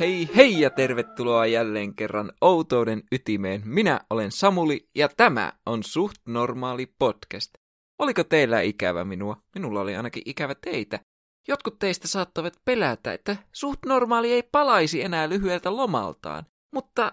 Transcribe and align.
hei 0.00 0.28
hei 0.36 0.60
ja 0.60 0.70
tervetuloa 0.70 1.46
jälleen 1.46 1.94
kerran 1.94 2.32
Outouden 2.40 3.02
ytimeen. 3.12 3.62
Minä 3.64 4.00
olen 4.10 4.32
Samuli 4.32 4.88
ja 4.94 5.08
tämä 5.08 5.52
on 5.66 5.82
Suht 5.82 6.16
Normaali 6.28 6.86
Podcast. 6.98 7.50
Oliko 7.98 8.24
teillä 8.24 8.60
ikävä 8.60 9.04
minua? 9.04 9.36
Minulla 9.54 9.80
oli 9.80 9.96
ainakin 9.96 10.22
ikävä 10.26 10.54
teitä. 10.54 11.00
Jotkut 11.48 11.78
teistä 11.78 12.08
saattavat 12.08 12.54
pelätä, 12.64 13.12
että 13.12 13.36
Suht 13.52 13.80
Normaali 13.86 14.32
ei 14.32 14.42
palaisi 14.42 15.02
enää 15.02 15.28
lyhyeltä 15.28 15.76
lomaltaan. 15.76 16.46
Mutta 16.74 17.12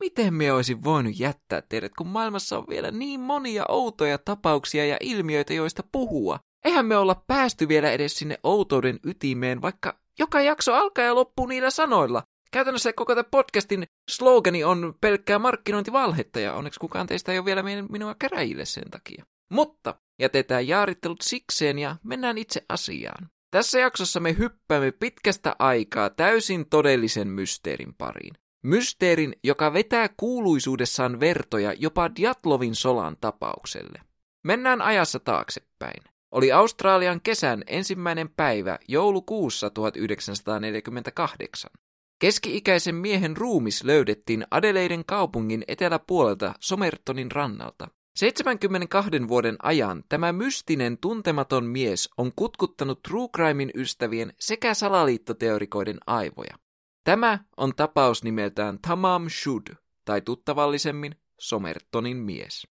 miten 0.00 0.34
me 0.34 0.52
olisin 0.52 0.84
voinut 0.84 1.18
jättää 1.18 1.62
teidät, 1.62 1.92
kun 1.94 2.08
maailmassa 2.08 2.58
on 2.58 2.64
vielä 2.68 2.90
niin 2.90 3.20
monia 3.20 3.64
outoja 3.68 4.18
tapauksia 4.18 4.86
ja 4.86 4.96
ilmiöitä, 5.00 5.54
joista 5.54 5.82
puhua? 5.92 6.38
Eihän 6.64 6.86
me 6.86 6.96
olla 6.96 7.24
päästy 7.26 7.68
vielä 7.68 7.90
edes 7.90 8.18
sinne 8.18 8.38
outouden 8.42 9.00
ytimeen, 9.04 9.62
vaikka 9.62 10.03
joka 10.18 10.40
jakso 10.40 10.74
alkaa 10.74 11.04
ja 11.04 11.14
loppuu 11.14 11.46
niillä 11.46 11.70
sanoilla. 11.70 12.22
Käytännössä 12.52 12.92
koko 12.92 13.14
tämän 13.14 13.30
podcastin 13.30 13.84
slogani 14.10 14.64
on 14.64 14.94
pelkkää 15.00 15.38
markkinointivalhetta 15.38 16.40
ja 16.40 16.54
onneksi 16.54 16.80
kukaan 16.80 17.06
teistä 17.06 17.32
ei 17.32 17.38
ole 17.38 17.44
vielä 17.44 17.62
minua 17.90 18.14
käräjille 18.18 18.64
sen 18.64 18.90
takia. 18.90 19.24
Mutta 19.50 19.94
jätetään 20.20 20.68
jaarittelut 20.68 21.20
sikseen 21.20 21.78
ja 21.78 21.96
mennään 22.04 22.38
itse 22.38 22.64
asiaan. 22.68 23.28
Tässä 23.50 23.78
jaksossa 23.78 24.20
me 24.20 24.36
hyppäämme 24.38 24.92
pitkästä 24.92 25.56
aikaa 25.58 26.10
täysin 26.10 26.68
todellisen 26.68 27.28
mysteerin 27.28 27.94
pariin. 27.94 28.34
Mysteerin, 28.64 29.36
joka 29.44 29.72
vetää 29.72 30.08
kuuluisuudessaan 30.16 31.20
vertoja 31.20 31.72
jopa 31.72 32.10
Diatlovin 32.16 32.74
solan 32.74 33.16
tapaukselle. 33.20 34.00
Mennään 34.44 34.82
ajassa 34.82 35.20
taaksepäin. 35.20 36.13
Oli 36.34 36.52
Australian 36.52 37.20
kesän 37.20 37.62
ensimmäinen 37.66 38.28
päivä 38.28 38.78
joulukuussa 38.88 39.70
1948. 39.70 41.70
Keski-ikäisen 42.18 42.94
miehen 42.94 43.36
ruumis 43.36 43.84
löydettiin 43.84 44.46
Adeleiden 44.50 45.04
kaupungin 45.04 45.64
eteläpuolelta 45.68 46.54
Somertonin 46.60 47.32
rannalta. 47.32 47.88
72 48.16 49.28
vuoden 49.28 49.56
ajan 49.62 50.04
tämä 50.08 50.32
mystinen 50.32 50.98
tuntematon 50.98 51.64
mies 51.64 52.10
on 52.18 52.32
kutkuttanut 52.36 53.02
True 53.02 53.28
Crimein 53.28 53.70
ystävien 53.74 54.32
sekä 54.40 54.74
salaliittoteorikoiden 54.74 55.98
aivoja. 56.06 56.54
Tämä 57.04 57.38
on 57.56 57.74
tapaus 57.74 58.24
nimeltään 58.24 58.78
Tamam 58.78 59.28
Shud, 59.28 59.66
tai 60.04 60.20
tuttavallisemmin 60.20 61.14
Somertonin 61.38 62.16
mies. 62.16 62.73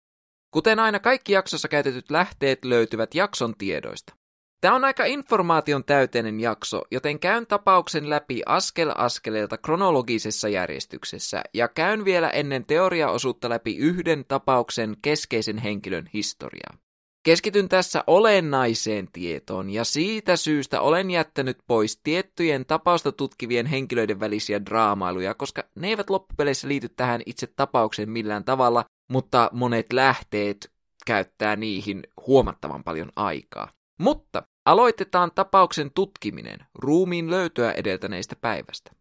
Kuten 0.51 0.79
aina 0.79 0.99
kaikki 0.99 1.33
jaksossa 1.33 1.67
käytetyt 1.67 2.11
lähteet 2.11 2.65
löytyvät 2.65 3.15
jakson 3.15 3.55
tiedoista. 3.57 4.13
Tämä 4.61 4.75
on 4.75 4.85
aika 4.85 5.05
informaation 5.05 5.83
täyteinen 5.83 6.39
jakso, 6.39 6.81
joten 6.91 7.19
käyn 7.19 7.47
tapauksen 7.47 8.09
läpi 8.09 8.41
askel 8.45 8.91
askeleelta 8.95 9.57
kronologisessa 9.57 10.49
järjestyksessä 10.49 11.41
ja 11.53 11.67
käyn 11.67 12.05
vielä 12.05 12.29
ennen 12.29 12.65
teoriaosuutta 12.65 13.49
läpi 13.49 13.77
yhden 13.77 14.25
tapauksen 14.27 14.95
keskeisen 15.01 15.57
henkilön 15.57 16.09
historiaa. 16.13 16.77
Keskityn 17.23 17.69
tässä 17.69 18.03
olennaiseen 18.07 19.07
tietoon 19.13 19.69
ja 19.69 19.83
siitä 19.83 20.35
syystä 20.35 20.81
olen 20.81 21.11
jättänyt 21.11 21.57
pois 21.67 21.99
tiettyjen 22.03 22.65
tapausta 22.65 23.11
tutkivien 23.11 23.65
henkilöiden 23.65 24.19
välisiä 24.19 24.65
draamailuja, 24.65 25.33
koska 25.33 25.63
ne 25.75 25.87
eivät 25.87 26.09
loppupeleissä 26.09 26.67
liity 26.67 26.89
tähän 26.89 27.21
itse 27.25 27.47
tapaukseen 27.47 28.09
millään 28.09 28.43
tavalla, 28.43 28.85
mutta 29.09 29.49
monet 29.53 29.93
lähteet 29.93 30.71
käyttää 31.05 31.55
niihin 31.55 32.03
huomattavan 32.27 32.83
paljon 32.83 33.11
aikaa. 33.15 33.69
Mutta 33.99 34.43
aloitetaan 34.65 35.31
tapauksen 35.35 35.91
tutkiminen 35.95 36.59
ruumiin 36.75 37.29
löytöä 37.29 37.71
edeltäneistä 37.71 38.35
päivästä. 38.35 38.91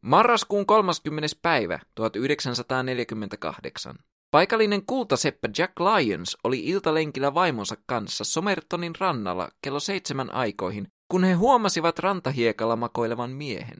Marraskuun 0.00 0.66
30. 0.66 1.28
päivä 1.42 1.78
1948. 1.94 3.96
Paikallinen 4.30 4.86
kultaseppä 4.86 5.48
Jack 5.58 5.72
Lyons 5.80 6.36
oli 6.44 6.58
iltalenkillä 6.58 7.34
vaimonsa 7.34 7.76
kanssa 7.86 8.24
Somertonin 8.24 8.92
rannalla 8.98 9.48
kello 9.62 9.80
seitsemän 9.80 10.34
aikoihin, 10.34 10.88
kun 11.08 11.24
he 11.24 11.32
huomasivat 11.32 11.98
rantahiekalla 11.98 12.76
makoilevan 12.76 13.30
miehen. 13.30 13.78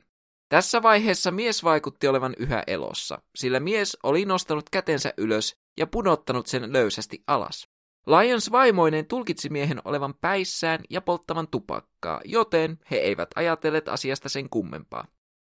Tässä 0.49 0.81
vaiheessa 0.81 1.31
mies 1.31 1.63
vaikutti 1.63 2.07
olevan 2.07 2.33
yhä 2.37 2.63
elossa, 2.67 3.21
sillä 3.35 3.59
mies 3.59 3.97
oli 4.03 4.25
nostanut 4.25 4.69
kätensä 4.69 5.13
ylös 5.17 5.55
ja 5.77 5.87
pudottanut 5.87 6.47
sen 6.47 6.73
löysästi 6.73 7.23
alas. 7.27 7.67
Lions 8.07 8.51
vaimoinen 8.51 9.05
tulkitsi 9.05 9.49
miehen 9.49 9.81
olevan 9.85 10.13
päissään 10.21 10.79
ja 10.89 11.01
polttavan 11.01 11.47
tupakkaa, 11.47 12.21
joten 12.25 12.79
he 12.91 12.95
eivät 12.97 13.29
ajatelleet 13.35 13.89
asiasta 13.89 14.29
sen 14.29 14.49
kummempaa. 14.49 15.05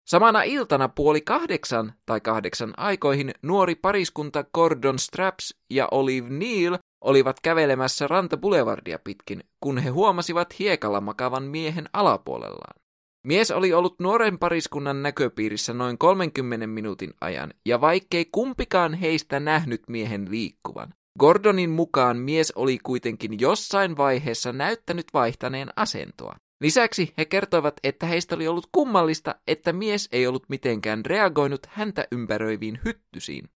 Samana 0.04 0.42
iltana 0.42 0.88
puoli 0.88 1.20
kahdeksan 1.20 1.92
tai 2.06 2.20
kahdeksan 2.20 2.74
aikoihin 2.76 3.34
nuori 3.42 3.74
pariskunta 3.74 4.44
Gordon 4.54 4.98
Straps 4.98 5.54
ja 5.70 5.88
Olive 5.90 6.28
Neal 6.30 6.78
olivat 7.00 7.40
kävelemässä 7.40 8.06
rantaboulevardia 8.08 8.98
pitkin, 8.98 9.44
kun 9.60 9.78
he 9.78 9.90
huomasivat 9.90 10.58
hiekalla 10.58 11.00
makavan 11.00 11.42
miehen 11.42 11.88
alapuolellaan. 11.92 12.81
Mies 13.26 13.50
oli 13.50 13.72
ollut 13.72 14.00
nuoren 14.00 14.38
pariskunnan 14.38 15.02
näköpiirissä 15.02 15.72
noin 15.72 15.98
30 15.98 16.66
minuutin 16.66 17.10
ajan, 17.20 17.54
ja 17.66 17.80
vaikkei 17.80 18.24
kumpikaan 18.32 18.94
heistä 18.94 19.40
nähnyt 19.40 19.82
miehen 19.88 20.30
liikkuvan. 20.30 20.94
Gordonin 21.18 21.70
mukaan 21.70 22.16
mies 22.16 22.52
oli 22.56 22.78
kuitenkin 22.82 23.40
jossain 23.40 23.96
vaiheessa 23.96 24.52
näyttänyt 24.52 25.06
vaihtaneen 25.14 25.68
asentoa. 25.76 26.36
Lisäksi 26.60 27.14
he 27.18 27.24
kertoivat, 27.24 27.74
että 27.84 28.06
heistä 28.06 28.34
oli 28.34 28.48
ollut 28.48 28.68
kummallista, 28.72 29.34
että 29.46 29.72
mies 29.72 30.08
ei 30.12 30.26
ollut 30.26 30.48
mitenkään 30.48 31.04
reagoinut 31.06 31.66
häntä 31.66 32.06
ympäröiviin 32.12 32.80
hyttysiin. 32.84 33.48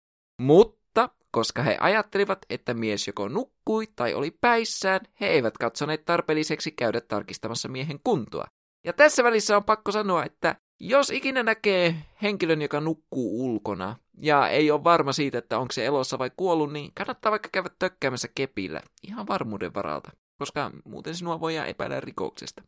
Mutta 0.42 1.08
koska 1.30 1.62
he 1.62 1.76
ajattelivat, 1.80 2.38
että 2.50 2.74
mies 2.74 3.06
joko 3.06 3.28
nukkui 3.28 3.86
tai 3.96 4.14
oli 4.14 4.30
päissään, 4.40 5.00
he 5.20 5.26
eivät 5.26 5.58
katsoneet 5.58 6.04
tarpeelliseksi 6.04 6.72
käydä 6.72 7.00
tarkistamassa 7.00 7.68
miehen 7.68 8.00
kuntoa. 8.04 8.46
Ja 8.86 8.92
tässä 8.92 9.24
välissä 9.24 9.56
on 9.56 9.64
pakko 9.64 9.92
sanoa, 9.92 10.24
että 10.24 10.56
jos 10.80 11.10
ikinä 11.10 11.42
näkee 11.42 11.94
henkilön, 12.22 12.62
joka 12.62 12.80
nukkuu 12.80 13.44
ulkona 13.44 13.96
ja 14.20 14.48
ei 14.48 14.70
ole 14.70 14.84
varma 14.84 15.12
siitä, 15.12 15.38
että 15.38 15.58
onko 15.58 15.72
se 15.72 15.84
elossa 15.86 16.18
vai 16.18 16.30
kuollut, 16.36 16.72
niin 16.72 16.90
kannattaa 16.94 17.30
vaikka 17.30 17.48
käydä 17.52 17.70
tökkäämässä 17.78 18.28
kepillä 18.34 18.80
ihan 19.02 19.26
varmuuden 19.26 19.74
varalta, 19.74 20.10
koska 20.38 20.70
muuten 20.84 21.14
sinua 21.14 21.40
voidaan 21.40 21.68
epäillä 21.68 22.00
rikoksesta. 22.00 22.62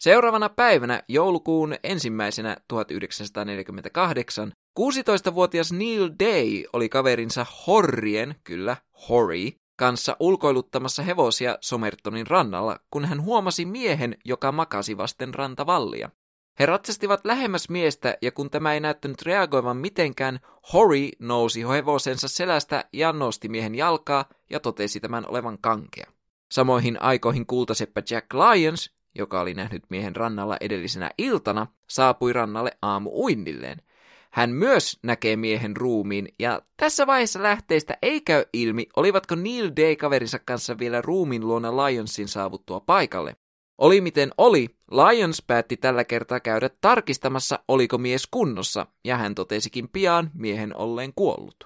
Seuraavana 0.00 0.48
päivänä 0.48 1.02
joulukuun 1.08 1.74
ensimmäisenä 1.82 2.56
1948 2.68 4.52
16-vuotias 4.80 5.72
Neil 5.72 6.10
Day 6.20 6.64
oli 6.72 6.88
kaverinsa 6.88 7.46
Horrien, 7.66 8.34
kyllä, 8.44 8.76
Horry, 9.08 9.50
kanssa 9.76 10.16
ulkoiluttamassa 10.20 11.02
hevosia 11.02 11.58
Somertonin 11.60 12.26
rannalla, 12.26 12.80
kun 12.90 13.04
hän 13.04 13.22
huomasi 13.22 13.64
miehen, 13.64 14.16
joka 14.24 14.52
makasi 14.52 14.96
vasten 14.96 15.34
rantavallia. 15.34 16.10
He 16.58 16.66
ratsastivat 16.66 17.20
lähemmäs 17.24 17.68
miestä, 17.68 18.16
ja 18.22 18.32
kun 18.32 18.50
tämä 18.50 18.74
ei 18.74 18.80
näyttänyt 18.80 19.22
reagoivan 19.22 19.76
mitenkään, 19.76 20.40
Hori 20.72 21.12
nousi 21.18 21.68
hevosensa 21.68 22.28
selästä 22.28 22.84
ja 22.92 23.12
nosti 23.12 23.48
miehen 23.48 23.74
jalkaa 23.74 24.24
ja 24.50 24.60
totesi 24.60 25.00
tämän 25.00 25.24
olevan 25.28 25.58
kankea. 25.58 26.06
Samoihin 26.50 27.02
aikoihin 27.02 27.46
kultaseppä 27.46 28.02
Jack 28.10 28.26
Lyons, 28.34 28.90
joka 29.14 29.40
oli 29.40 29.54
nähnyt 29.54 29.82
miehen 29.88 30.16
rannalla 30.16 30.56
edellisenä 30.60 31.10
iltana, 31.18 31.66
saapui 31.88 32.32
rannalle 32.32 32.78
aamu 32.82 33.10
uinnilleen– 33.12 33.82
hän 34.34 34.50
myös 34.50 34.98
näkee 35.02 35.36
miehen 35.36 35.76
ruumiin, 35.76 36.28
ja 36.38 36.62
tässä 36.76 37.06
vaiheessa 37.06 37.42
lähteistä 37.42 37.98
ei 38.02 38.20
käy 38.20 38.44
ilmi, 38.52 38.86
olivatko 38.96 39.34
Neil 39.34 39.70
Day 39.76 39.96
kaverinsa 39.96 40.38
kanssa 40.38 40.78
vielä 40.78 41.02
ruumiin 41.02 41.46
luona 41.48 41.76
Lionsin 41.76 42.28
saavuttua 42.28 42.80
paikalle. 42.80 43.36
Oli 43.78 44.00
miten 44.00 44.30
oli, 44.38 44.68
Lions 44.90 45.42
päätti 45.46 45.76
tällä 45.76 46.04
kertaa 46.04 46.40
käydä 46.40 46.70
tarkistamassa, 46.80 47.58
oliko 47.68 47.98
mies 47.98 48.26
kunnossa, 48.30 48.86
ja 49.04 49.16
hän 49.16 49.34
totesikin 49.34 49.88
pian 49.88 50.30
miehen 50.34 50.76
olleen 50.76 51.12
kuollut. 51.14 51.64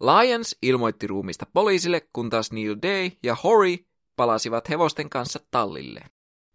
Lions 0.00 0.56
ilmoitti 0.62 1.06
ruumista 1.06 1.46
poliisille, 1.52 2.08
kun 2.12 2.30
taas 2.30 2.52
Neil 2.52 2.76
Day 2.82 3.10
ja 3.22 3.34
Horry 3.34 3.76
palasivat 4.16 4.68
hevosten 4.68 5.10
kanssa 5.10 5.40
tallille. 5.50 6.00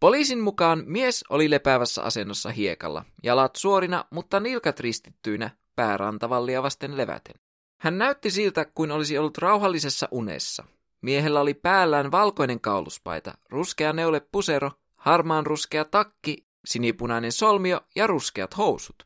Poliisin 0.04 0.40
mukaan 0.40 0.84
mies 0.86 1.26
oli 1.30 1.50
lepäävässä 1.50 2.04
asennossa 2.04 2.50
hiekalla, 2.50 3.06
jalat 3.24 3.56
suorina, 3.56 4.06
mutta 4.10 4.40
nilkat 4.40 4.80
ristittyinä, 4.80 5.50
päärantavallia 5.76 6.64
vasten 6.64 6.98
leväten. 6.98 7.36
Hän 7.78 7.98
näytti 7.98 8.32
siltä, 8.32 8.66
kuin 8.66 8.92
olisi 8.92 9.18
ollut 9.18 9.38
rauhallisessa 9.38 10.08
unessa. 10.12 10.64
Miehellä 11.02 11.42
oli 11.42 11.54
päällään 11.54 12.12
valkoinen 12.12 12.60
kauluspaita, 12.60 13.34
ruskea 13.50 13.94
neule 13.94 14.22
pusero, 14.32 14.72
harmaan 14.96 15.46
ruskea 15.46 15.86
takki, 15.86 16.46
sinipunainen 16.66 17.32
solmio 17.32 17.82
ja 17.96 18.08
ruskeat 18.08 18.58
housut. 18.58 19.04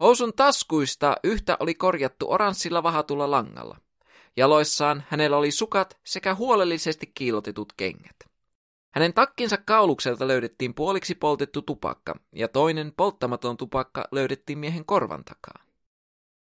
Housun 0.00 0.32
taskuista 0.36 1.16
yhtä 1.24 1.56
oli 1.60 1.74
korjattu 1.74 2.32
oranssilla 2.32 2.82
vahatulla 2.82 3.30
langalla. 3.30 3.76
Jaloissaan 4.36 5.04
hänellä 5.08 5.36
oli 5.36 5.50
sukat 5.50 5.98
sekä 6.06 6.34
huolellisesti 6.34 7.12
kiilotetut 7.14 7.72
kengät. 7.76 8.29
Hänen 8.90 9.14
takkinsa 9.14 9.56
kaulukselta 9.56 10.28
löydettiin 10.28 10.74
puoliksi 10.74 11.14
poltettu 11.14 11.62
tupakka, 11.62 12.14
ja 12.34 12.48
toinen 12.48 12.92
polttamaton 12.96 13.56
tupakka 13.56 14.08
löydettiin 14.12 14.58
miehen 14.58 14.84
korvan 14.84 15.24
takaa. 15.24 15.64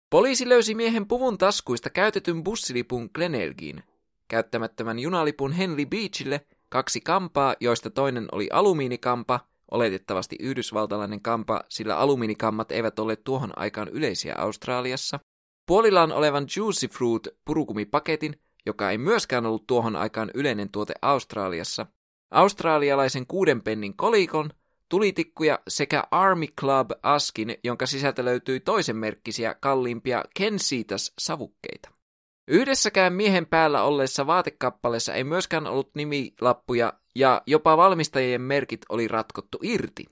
Poliisi 0.09 0.49
löysi 0.49 0.75
miehen 0.75 1.07
puvun 1.07 1.37
taskuista 1.37 1.89
käytetyn 1.89 2.43
bussilipun 2.43 3.09
Glenelgiin, 3.13 3.83
käyttämättömän 4.27 4.99
junalipun 4.99 5.51
Henley 5.51 5.85
Beachille, 5.85 6.45
kaksi 6.69 7.01
kampaa, 7.01 7.55
joista 7.59 7.89
toinen 7.89 8.27
oli 8.31 8.49
alumiinikampa, 8.51 9.39
oletettavasti 9.71 10.35
yhdysvaltalainen 10.39 11.21
kampa, 11.21 11.63
sillä 11.69 11.97
alumiinikammat 11.97 12.71
eivät 12.71 12.99
ole 12.99 13.15
tuohon 13.15 13.53
aikaan 13.55 13.87
yleisiä 13.87 14.35
Australiassa, 14.37 15.19
puolillaan 15.65 16.11
olevan 16.11 16.47
Juicy 16.57 16.87
Fruit 16.87 17.27
purukumipaketin, 17.45 18.39
joka 18.65 18.91
ei 18.91 18.97
myöskään 18.97 19.45
ollut 19.45 19.67
tuohon 19.67 19.95
aikaan 19.95 20.31
yleinen 20.33 20.69
tuote 20.69 20.93
Australiassa, 21.01 21.85
australialaisen 22.31 23.27
kuuden 23.27 23.61
pennin 23.61 23.97
kolikon, 23.97 24.49
tulitikkuja 24.89 25.59
sekä 25.67 26.03
Army 26.11 26.45
Club 26.59 26.91
askin, 27.03 27.57
jonka 27.63 27.85
sisältä 27.85 28.25
löytyi 28.25 28.59
toisen 28.59 28.95
merkkisiä 28.97 29.53
kalliimpia 29.53 30.23
Kensitas 30.37 31.13
savukkeita. 31.19 31.89
Yhdessäkään 32.47 33.13
miehen 33.13 33.45
päällä 33.45 33.83
olleessa 33.83 34.27
vaatekappaleessa 34.27 35.13
ei 35.13 35.23
myöskään 35.23 35.67
ollut 35.67 35.89
nimilappuja 35.95 36.93
ja 37.15 37.41
jopa 37.47 37.77
valmistajien 37.77 38.41
merkit 38.41 38.81
oli 38.89 39.07
ratkottu 39.07 39.59
irti. 39.63 40.05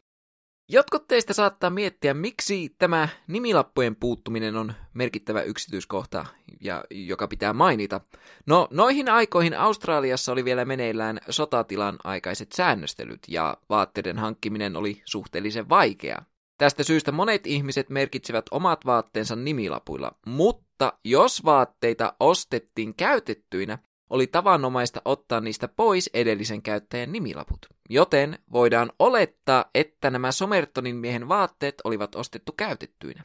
Jotkut 0.69 1.07
teistä 1.07 1.33
saattaa 1.33 1.69
miettiä, 1.69 2.13
miksi 2.13 2.75
tämä 2.77 3.07
nimilappujen 3.27 3.95
puuttuminen 3.95 4.55
on 4.55 4.73
merkittävä 4.93 5.41
yksityiskohta, 5.41 6.25
ja 6.61 6.83
joka 6.91 7.27
pitää 7.27 7.53
mainita. 7.53 8.01
No, 8.45 8.67
noihin 8.71 9.09
aikoihin 9.09 9.57
Australiassa 9.57 10.31
oli 10.31 10.45
vielä 10.45 10.65
meneillään 10.65 11.19
sotatilan 11.29 11.97
aikaiset 12.03 12.51
säännöstelyt, 12.51 13.19
ja 13.27 13.57
vaatteiden 13.69 14.17
hankkiminen 14.17 14.75
oli 14.75 15.01
suhteellisen 15.05 15.69
vaikeaa. 15.69 16.25
Tästä 16.57 16.83
syystä 16.83 17.11
monet 17.11 17.47
ihmiset 17.47 17.89
merkitsivät 17.89 18.45
omat 18.51 18.85
vaatteensa 18.85 19.35
nimilapuilla, 19.35 20.11
mutta 20.25 20.93
jos 21.03 21.45
vaatteita 21.45 22.13
ostettiin 22.19 22.95
käytettyinä, 22.95 23.77
oli 24.09 24.27
tavanomaista 24.27 25.01
ottaa 25.05 25.41
niistä 25.41 25.67
pois 25.67 26.09
edellisen 26.13 26.61
käyttäjän 26.61 27.11
nimilaput. 27.11 27.59
Joten 27.89 28.39
voidaan 28.51 28.91
olettaa, 28.99 29.65
että 29.75 30.09
nämä 30.09 30.31
Somertonin 30.31 30.95
miehen 30.95 31.27
vaatteet 31.27 31.75
olivat 31.83 32.15
ostettu 32.15 32.51
käytettyinä. 32.51 33.23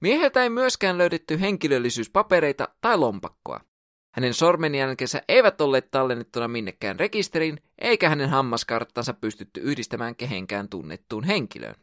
Mieheltä 0.00 0.42
ei 0.42 0.50
myöskään 0.50 0.98
löydetty 0.98 1.40
henkilöllisyyspapereita 1.40 2.68
tai 2.80 2.98
lompakkoa. 2.98 3.60
Hänen 4.14 4.34
sormenjälkensä 4.34 5.22
eivät 5.28 5.60
olleet 5.60 5.90
tallennettuna 5.90 6.48
minnekään 6.48 7.00
rekisteriin, 7.00 7.62
eikä 7.78 8.08
hänen 8.08 8.28
hammaskarttansa 8.28 9.14
pystytty 9.14 9.60
yhdistämään 9.60 10.16
kehenkään 10.16 10.68
tunnettuun 10.68 11.24
henkilöön. 11.24 11.74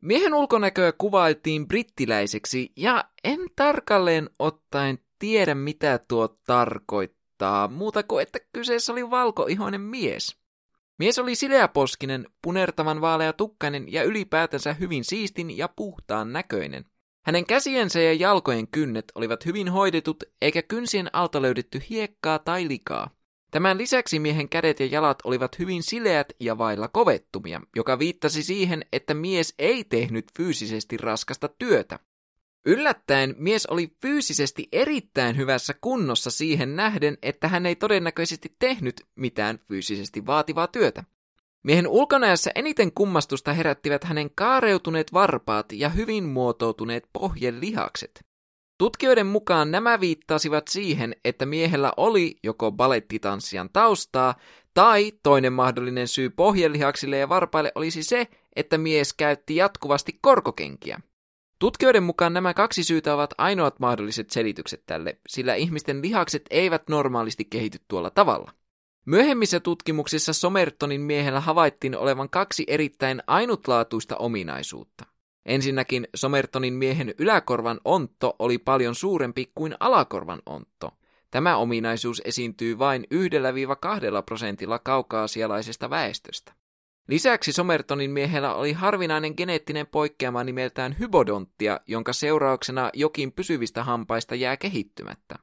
Miehen 0.00 0.34
ulkonäköä 0.34 0.92
kuvailtiin 0.92 1.68
brittiläiseksi, 1.68 2.72
ja 2.76 3.04
en 3.24 3.40
tarkalleen 3.56 4.30
ottaen 4.38 4.98
tiedä 5.18 5.54
mitä 5.54 6.00
tuo 6.08 6.28
tarkoittaa, 6.28 7.21
muuta 7.72 8.02
kuin 8.02 8.22
että 8.22 8.38
kyseessä 8.52 8.92
oli 8.92 9.10
valkoihoinen 9.10 9.80
mies. 9.80 10.36
Mies 10.98 11.18
oli 11.18 11.34
sileäposkinen, 11.34 12.26
punertavan 12.42 13.00
vaalea 13.00 13.32
tukkainen 13.32 13.92
ja 13.92 14.02
ylipäätänsä 14.02 14.72
hyvin 14.72 15.04
siistin 15.04 15.56
ja 15.56 15.68
puhtaan 15.68 16.32
näköinen. 16.32 16.84
Hänen 17.26 17.46
käsiensä 17.46 18.00
ja 18.00 18.12
jalkojen 18.12 18.68
kynnet 18.68 19.12
olivat 19.14 19.46
hyvin 19.46 19.68
hoidetut, 19.68 20.24
eikä 20.42 20.62
kynsien 20.62 21.10
alta 21.12 21.42
löydetty 21.42 21.82
hiekkaa 21.90 22.38
tai 22.38 22.68
likaa. 22.68 23.10
Tämän 23.50 23.78
lisäksi 23.78 24.18
miehen 24.18 24.48
kädet 24.48 24.80
ja 24.80 24.86
jalat 24.86 25.18
olivat 25.24 25.58
hyvin 25.58 25.82
sileät 25.82 26.32
ja 26.40 26.58
vailla 26.58 26.88
kovettumia, 26.88 27.60
joka 27.76 27.98
viittasi 27.98 28.42
siihen, 28.42 28.84
että 28.92 29.14
mies 29.14 29.54
ei 29.58 29.84
tehnyt 29.84 30.24
fyysisesti 30.36 30.96
raskasta 30.96 31.48
työtä. 31.48 31.98
Yllättäen 32.66 33.34
mies 33.38 33.66
oli 33.66 33.96
fyysisesti 34.02 34.68
erittäin 34.72 35.36
hyvässä 35.36 35.74
kunnossa 35.80 36.30
siihen 36.30 36.76
nähden, 36.76 37.18
että 37.22 37.48
hän 37.48 37.66
ei 37.66 37.76
todennäköisesti 37.76 38.56
tehnyt 38.58 39.06
mitään 39.16 39.58
fyysisesti 39.68 40.26
vaativaa 40.26 40.66
työtä. 40.66 41.04
Miehen 41.62 41.88
ulkonäössä 41.88 42.50
eniten 42.54 42.92
kummastusta 42.92 43.52
herättivät 43.52 44.04
hänen 44.04 44.30
kaareutuneet 44.34 45.12
varpaat 45.12 45.72
ja 45.72 45.88
hyvin 45.88 46.24
muotoutuneet 46.24 47.08
pohjen 47.12 47.60
lihakset. 47.60 48.24
Tutkijoiden 48.78 49.26
mukaan 49.26 49.70
nämä 49.70 50.00
viittasivat 50.00 50.68
siihen, 50.68 51.16
että 51.24 51.46
miehellä 51.46 51.92
oli 51.96 52.36
joko 52.42 52.72
balettitanssijan 52.72 53.70
taustaa, 53.72 54.34
tai 54.74 55.12
toinen 55.22 55.52
mahdollinen 55.52 56.08
syy 56.08 56.30
pohjelihaksille 56.30 57.18
ja 57.18 57.28
varpaille 57.28 57.72
olisi 57.74 58.02
se, 58.02 58.28
että 58.56 58.78
mies 58.78 59.12
käytti 59.12 59.56
jatkuvasti 59.56 60.18
korkokenkiä. 60.20 61.00
Tutkijoiden 61.62 62.02
mukaan 62.02 62.32
nämä 62.32 62.54
kaksi 62.54 62.84
syytä 62.84 63.14
ovat 63.14 63.34
ainoat 63.38 63.80
mahdolliset 63.80 64.30
selitykset 64.30 64.82
tälle, 64.86 65.18
sillä 65.28 65.54
ihmisten 65.54 66.02
lihakset 66.02 66.42
eivät 66.50 66.88
normaalisti 66.88 67.44
kehity 67.44 67.78
tuolla 67.88 68.10
tavalla. 68.10 68.52
Myöhemmissä 69.06 69.60
tutkimuksissa 69.60 70.32
Somertonin 70.32 71.00
miehellä 71.00 71.40
havaittiin 71.40 71.96
olevan 71.96 72.30
kaksi 72.30 72.64
erittäin 72.66 73.22
ainutlaatuista 73.26 74.16
ominaisuutta. 74.16 75.04
Ensinnäkin 75.46 76.08
Somertonin 76.14 76.74
miehen 76.74 77.14
yläkorvan 77.18 77.80
ontto 77.84 78.36
oli 78.38 78.58
paljon 78.58 78.94
suurempi 78.94 79.52
kuin 79.54 79.74
alakorvan 79.80 80.42
ontto. 80.46 80.90
Tämä 81.30 81.56
ominaisuus 81.56 82.22
esiintyy 82.24 82.78
vain 82.78 83.04
1-2 83.04 83.06
prosentilla 84.26 84.78
kaukaasialaisesta 84.78 85.90
väestöstä. 85.90 86.52
Lisäksi 87.08 87.52
Somertonin 87.52 88.10
miehellä 88.10 88.54
oli 88.54 88.72
harvinainen 88.72 89.34
geneettinen 89.36 89.86
poikkeama 89.86 90.44
nimeltään 90.44 90.96
hybodonttia, 90.98 91.80
jonka 91.86 92.12
seurauksena 92.12 92.90
jokin 92.94 93.32
pysyvistä 93.32 93.84
hampaista 93.84 94.34
jää 94.34 94.56
kehittymättä. 94.56 95.34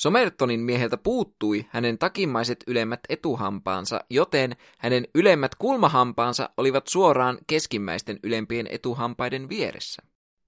Somertonin 0.00 0.60
mieheltä 0.60 0.96
puuttui 0.96 1.66
hänen 1.68 1.98
takimmaiset 1.98 2.64
ylemmät 2.66 3.00
etuhampaansa, 3.08 4.00
joten 4.10 4.56
hänen 4.78 5.08
ylemmät 5.14 5.54
kulmahampaansa 5.54 6.50
olivat 6.56 6.88
suoraan 6.88 7.38
keskimmäisten 7.46 8.18
ylempien 8.22 8.66
etuhampaiden 8.70 9.48
vieressä. 9.48 10.02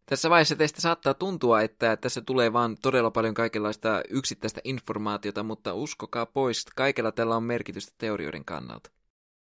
Tässä 0.06 0.31
vaiheessa 0.31 0.56
teistä 0.56 0.81
saattaa 0.81 1.14
tuntua, 1.14 1.62
että 1.62 1.97
tässä 1.97 2.20
tulee 2.20 2.52
vaan 2.52 2.76
todella 2.82 3.11
paljon 3.11 3.35
kaikenlaista 3.35 4.02
yksittäistä 4.11 4.61
informaatiota, 4.64 5.42
mutta 5.42 5.75
uskokaa 5.75 6.26
pois, 6.26 6.64
kaikella 6.76 7.12
tällä 7.12 7.37
on 7.37 7.42
merkitystä 7.42 7.92
teorioiden 7.99 8.45
kannalta. 8.45 8.96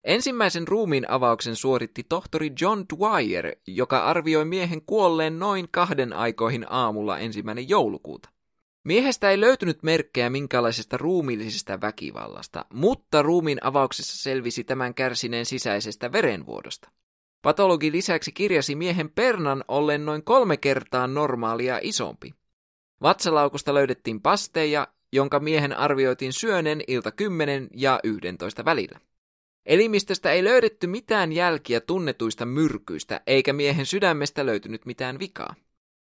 Ensimmäisen 0.05 0.69
ruumiin 0.69 1.11
avauksen 1.11 1.57
suoritti 1.57 2.05
tohtori 2.09 2.53
John 2.61 2.85
Dwyer, 2.97 3.57
joka 3.67 4.05
arvioi 4.05 4.45
miehen 4.45 4.83
kuolleen 4.87 5.39
noin 5.39 5.69
kahden 5.71 6.13
aikoihin 6.13 6.67
aamulla 6.69 7.19
ensimmäinen 7.19 7.69
joulukuuta. 7.69 8.29
Miehestä 8.85 9.31
ei 9.31 9.41
löytynyt 9.41 9.83
merkkejä 9.83 10.31
minkälaisesta 10.31 10.97
ruumiillisesta 10.97 11.81
väkivallasta, 11.81 12.65
mutta 12.73 13.23
ruumiin 13.23 13.59
avauksessa 13.63 14.23
selvisi 14.23 14.65
tämän 14.65 14.95
kärsineen 14.95 15.47
sisäisestä 15.47 16.13
verenvuodosta. 16.13 16.91
Patologi 17.43 17.93
lisäksi 17.93 18.33
kirjasi 18.33 18.75
miehen 18.75 19.11
pernan 19.11 19.65
ollen 19.69 20.07
noin 20.07 20.25
kolme 20.25 20.57
kertaa 20.57 21.07
normaalia 21.07 21.79
isompi. 21.83 22.35
Vatsalaukusta 23.03 23.75
löydettiin 23.75 24.21
pasteja, 24.21 24.89
jonka 25.13 25.41
miehen 25.41 25.77
arvioitiin 25.77 26.33
syönen 26.33 26.83
ilta 26.87 27.11
10 27.11 27.69
ja 27.75 28.01
11 28.05 28.65
välillä. 28.65 28.99
Elimistöstä 29.67 30.33
ei 30.33 30.45
löydetty 30.45 30.87
mitään 30.87 31.33
jälkiä 31.33 31.81
tunnetuista 31.81 32.47
myrkyistä, 32.47 33.21
eikä 33.27 33.53
miehen 33.53 33.87
sydämestä 33.87 34.47
löytynyt 34.47 34.87
mitään 34.87 35.19
vikaa. 35.19 35.55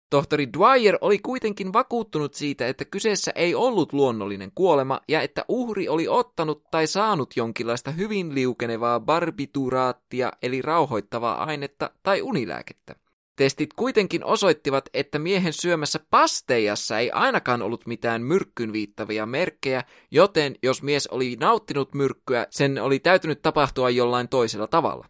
Tohtori 0.10 0.54
Dwyer 0.54 0.98
oli 1.02 1.20
kuitenkin 1.20 1.74
vakuuttunut 1.74 2.34
siitä, 2.34 2.68
että 2.68 2.86
kyseessä 2.86 3.32
ei 3.36 3.56
ollut 3.56 3.94
luonnollinen 3.94 4.52
kuolema 4.56 5.02
ja 5.08 5.22
että 5.22 5.46
uhri 5.48 5.88
oli 5.88 6.08
ottanut 6.08 6.64
tai 6.72 6.88
saanut 6.88 7.36
jonkinlaista 7.36 7.92
hyvin 7.92 8.36
liukenevaa 8.36 9.00
barbituraattia 9.00 10.32
eli 10.42 10.62
rauhoittavaa 10.62 11.44
ainetta 11.44 11.92
tai 12.04 12.22
unilääkettä. 12.22 12.96
Testit 13.40 13.74
kuitenkin 13.74 14.24
osoittivat, 14.24 14.90
että 14.94 15.20
miehen 15.20 15.54
syömässä 15.54 16.00
pasteijassa 16.10 17.00
ei 17.00 17.12
ainakaan 17.12 17.62
ollut 17.62 17.86
mitään 17.86 18.22
myrkkyyn 18.22 18.74
viittavia 18.74 19.26
merkkejä, 19.26 19.84
joten 20.12 20.56
jos 20.64 20.84
mies 20.84 21.08
oli 21.08 21.38
nauttinut 21.40 21.94
myrkkyä, 21.94 22.48
sen 22.50 22.82
oli 22.82 23.00
täytynyt 23.00 23.42
tapahtua 23.42 23.90
jollain 23.90 24.30
toisella 24.30 24.68
tavalla. 24.68 25.06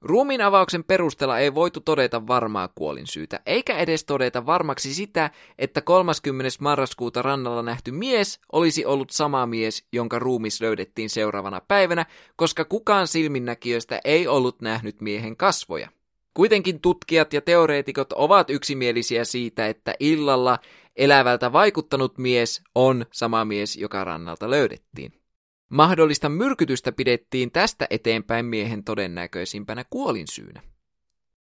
Ruumiin 0.00 0.40
avauksen 0.40 0.84
perusteella 0.84 1.38
ei 1.38 1.54
voitu 1.54 1.80
todeta 1.80 2.26
varmaa 2.26 2.68
kuolinsyytä, 2.74 3.40
eikä 3.46 3.78
edes 3.78 4.04
todeta 4.04 4.46
varmaksi 4.46 4.94
sitä, 4.94 5.30
että 5.58 5.80
30. 5.80 6.48
marraskuuta 6.60 7.22
rannalla 7.22 7.62
nähty 7.62 7.90
mies 7.90 8.40
olisi 8.52 8.84
ollut 8.84 9.10
sama 9.10 9.46
mies, 9.46 9.86
jonka 9.92 10.18
ruumis 10.18 10.60
löydettiin 10.60 11.10
seuraavana 11.10 11.60
päivänä, 11.68 12.06
koska 12.36 12.64
kukaan 12.64 13.06
silminnäkijöistä 13.06 14.00
ei 14.04 14.28
ollut 14.28 14.62
nähnyt 14.62 15.00
miehen 15.00 15.36
kasvoja. 15.36 15.88
Kuitenkin 16.34 16.80
tutkijat 16.80 17.32
ja 17.32 17.40
teoreetikot 17.40 18.12
ovat 18.12 18.50
yksimielisiä 18.50 19.24
siitä, 19.24 19.66
että 19.66 19.94
illalla 20.00 20.58
elävältä 20.96 21.52
vaikuttanut 21.52 22.18
mies 22.18 22.62
on 22.74 23.06
sama 23.12 23.44
mies, 23.44 23.76
joka 23.76 24.04
rannalta 24.04 24.50
löydettiin. 24.50 25.12
Mahdollista 25.68 26.28
myrkytystä 26.28 26.92
pidettiin 26.92 27.52
tästä 27.52 27.86
eteenpäin 27.90 28.46
miehen 28.46 28.84
todennäköisimpänä 28.84 29.84
kuolinsyynä. 29.90 30.62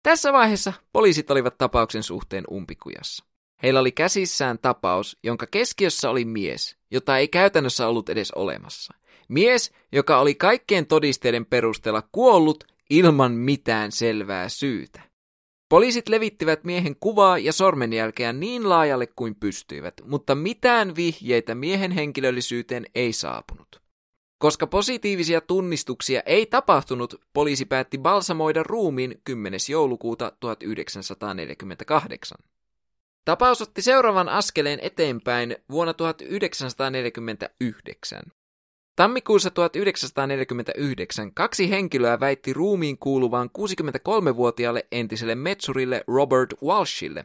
Tässä 0.02 0.32
vaiheessa 0.32 0.72
poliisit 0.92 1.30
olivat 1.30 1.58
tapauksen 1.58 2.02
suhteen 2.02 2.44
umpikujassa. 2.50 3.24
Heillä 3.62 3.80
oli 3.80 3.92
käsissään 3.92 4.58
tapaus, 4.58 5.18
jonka 5.22 5.46
keskiössä 5.50 6.10
oli 6.10 6.24
mies, 6.24 6.76
jota 6.90 7.18
ei 7.18 7.28
käytännössä 7.28 7.88
ollut 7.88 8.08
edes 8.08 8.30
olemassa. 8.30 8.94
Mies, 9.28 9.72
joka 9.92 10.20
oli 10.20 10.34
kaikkien 10.34 10.86
todisteiden 10.86 11.46
perusteella 11.46 12.02
kuollut 12.12 12.64
ilman 12.90 13.32
mitään 13.32 13.92
selvää 13.92 14.48
syytä. 14.48 15.00
Poliisit 15.68 16.08
levittivät 16.08 16.64
miehen 16.64 16.96
kuvaa 17.00 17.38
ja 17.38 17.52
sormenjälkeä 17.52 18.32
niin 18.32 18.68
laajalle 18.68 19.06
kuin 19.06 19.34
pystyivät, 19.34 19.94
mutta 20.04 20.34
mitään 20.34 20.96
vihjeitä 20.96 21.54
miehen 21.54 21.90
henkilöllisyyteen 21.90 22.86
ei 22.94 23.12
saapunut. 23.12 23.82
Koska 24.38 24.66
positiivisia 24.66 25.40
tunnistuksia 25.40 26.22
ei 26.26 26.46
tapahtunut, 26.46 27.14
poliisi 27.32 27.64
päätti 27.64 27.98
balsamoida 27.98 28.62
ruumiin 28.62 29.20
10. 29.24 29.60
joulukuuta 29.68 30.32
1948. 30.40 32.38
Tapaus 33.24 33.62
otti 33.62 33.82
seuraavan 33.82 34.28
askeleen 34.28 34.78
eteenpäin 34.82 35.56
vuonna 35.70 35.94
1949. 35.94 38.22
Tammikuussa 38.98 39.50
1949 39.50 41.34
kaksi 41.34 41.70
henkilöä 41.70 42.20
väitti 42.20 42.52
ruumiin 42.52 42.98
kuuluvan 42.98 43.50
63-vuotiaalle 43.58 44.86
entiselle 44.92 45.34
metsurille 45.34 46.04
Robert 46.06 46.54
Walshille. 46.64 47.24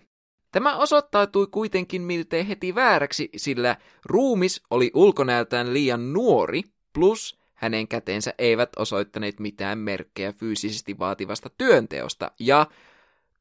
Tämä 0.52 0.78
osoittautui 0.78 1.48
kuitenkin 1.48 2.02
miltei 2.02 2.48
heti 2.48 2.76
vääräksi, 2.76 3.30
sillä 3.36 3.78
ruumis 4.06 4.62
oli 4.70 4.92
ulkonäöltään 4.94 5.74
liian 5.74 6.14
nuori, 6.14 6.62
plus 6.94 7.40
hänen 7.54 7.88
käteensä 7.88 8.34
eivät 8.38 8.70
osoittaneet 8.78 9.40
mitään 9.40 9.78
merkkejä 9.78 10.34
fyysisesti 10.34 11.00
vaativasta 11.00 11.50
työnteosta, 11.58 12.32
ja 12.40 12.68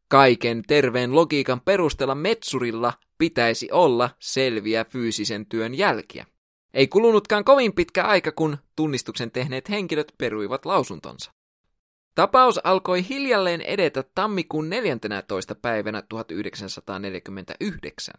kaiken 0.08 0.62
terveen 0.66 1.14
logiikan 1.14 1.60
perusteella 1.60 2.14
metsurilla 2.14 2.92
pitäisi 3.18 3.68
olla 3.72 4.10
selviä 4.18 4.84
fyysisen 4.84 5.46
työn 5.46 5.74
jälkiä. 5.74 6.26
Ei 6.74 6.88
kulunutkaan 6.88 7.44
kovin 7.44 7.72
pitkä 7.72 8.04
aika, 8.04 8.32
kun 8.32 8.58
tunnistuksen 8.76 9.30
tehneet 9.30 9.70
henkilöt 9.70 10.12
peruivat 10.18 10.66
lausuntonsa. 10.66 11.32
Tapaus 12.14 12.60
alkoi 12.64 13.08
hiljalleen 13.08 13.60
edetä 13.60 14.04
tammikuun 14.14 14.70
14. 14.70 15.54
päivänä 15.54 16.02
1949. 16.08 18.14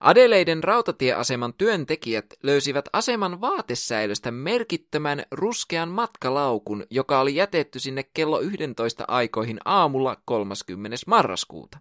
Adeleiden 0.00 0.64
rautatieaseman 0.64 1.54
työntekijät 1.54 2.26
löysivät 2.42 2.88
aseman 2.92 3.40
vaatesäilöstä 3.40 4.30
merkittömän 4.30 5.22
ruskean 5.30 5.88
matkalaukun, 5.88 6.86
joka 6.90 7.20
oli 7.20 7.34
jätetty 7.34 7.78
sinne 7.78 8.02
kello 8.02 8.40
11 8.40 9.04
aikoihin 9.08 9.58
aamulla 9.64 10.16
30. 10.24 10.96
marraskuuta. 11.06 11.78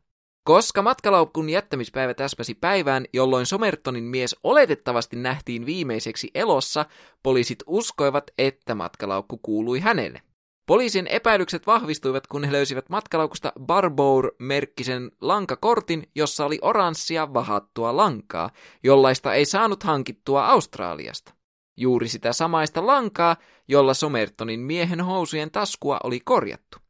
Koska 0.48 0.82
matkalaukun 0.82 1.50
jättämispäivä 1.50 2.14
täsmäsi 2.14 2.54
päivään, 2.54 3.06
jolloin 3.14 3.46
Somertonin 3.46 4.04
mies 4.04 4.36
oletettavasti 4.44 5.16
nähtiin 5.16 5.66
viimeiseksi 5.66 6.32
elossa, 6.36 6.86
poliisit 7.24 7.64
uskoivat, 7.66 8.32
että 8.38 8.76
matkalaukku 8.76 9.38
kuului 9.38 9.80
hänelle. 9.80 10.22
Poliisin 10.68 11.08
epäilykset 11.08 11.68
vahvistuivat, 11.68 12.28
kun 12.28 12.44
he 12.44 12.52
löysivät 12.52 12.90
matkalaukusta 12.90 13.54
Barbour-merkkisen 13.60 15.12
lankakortin, 15.22 16.10
jossa 16.16 16.46
oli 16.46 16.60
oranssia 16.62 17.34
vahattua 17.34 17.98
lankaa, 17.98 18.50
jollaista 18.84 19.34
ei 19.34 19.46
saanut 19.46 19.84
hankittua 19.84 20.46
Australiasta. 20.46 21.34
Juuri 21.78 22.08
sitä 22.08 22.34
samaista 22.34 22.88
lankaa, 22.88 23.36
jolla 23.68 23.94
Somertonin 23.94 24.60
miehen 24.60 25.02
housujen 25.02 25.52
taskua 25.52 26.00
oli 26.04 26.20
korjattu. 26.20 26.87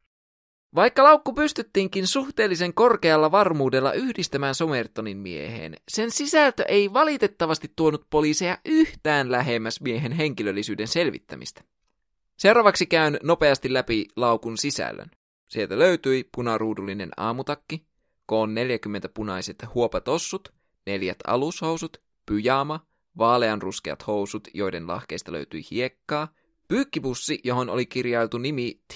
Vaikka 0.75 1.03
laukku 1.03 1.33
pystyttiinkin 1.33 2.07
suhteellisen 2.07 2.73
korkealla 2.73 3.31
varmuudella 3.31 3.93
yhdistämään 3.93 4.55
Somertonin 4.55 5.17
mieheen, 5.17 5.75
sen 5.87 6.11
sisältö 6.11 6.63
ei 6.67 6.93
valitettavasti 6.93 7.71
tuonut 7.75 8.07
poliiseja 8.09 8.57
yhtään 8.65 9.31
lähemmäs 9.31 9.81
miehen 9.81 10.11
henkilöllisyyden 10.11 10.87
selvittämistä. 10.87 11.63
Seuraavaksi 12.37 12.85
käyn 12.85 13.19
nopeasti 13.23 13.73
läpi 13.73 14.05
laukun 14.15 14.57
sisällön. 14.57 15.11
Sieltä 15.47 15.79
löytyi 15.79 16.29
punaruudullinen 16.35 17.09
aamutakki, 17.17 17.85
koon 18.25 18.53
40 18.53 19.09
punaiset 19.09 19.55
huopatossut, 19.73 20.53
neljät 20.85 21.17
alushousut, 21.27 22.01
pyjama, 22.25 22.87
vaaleanruskeat 23.17 24.07
housut, 24.07 24.47
joiden 24.53 24.87
lahkeista 24.87 25.31
löytyi 25.31 25.61
hiekkaa, 25.71 26.27
Pyykkipussi, 26.67 27.39
johon 27.43 27.69
oli 27.69 27.85
kirjailtu 27.85 28.37
nimi 28.37 28.73
T. 28.87 28.95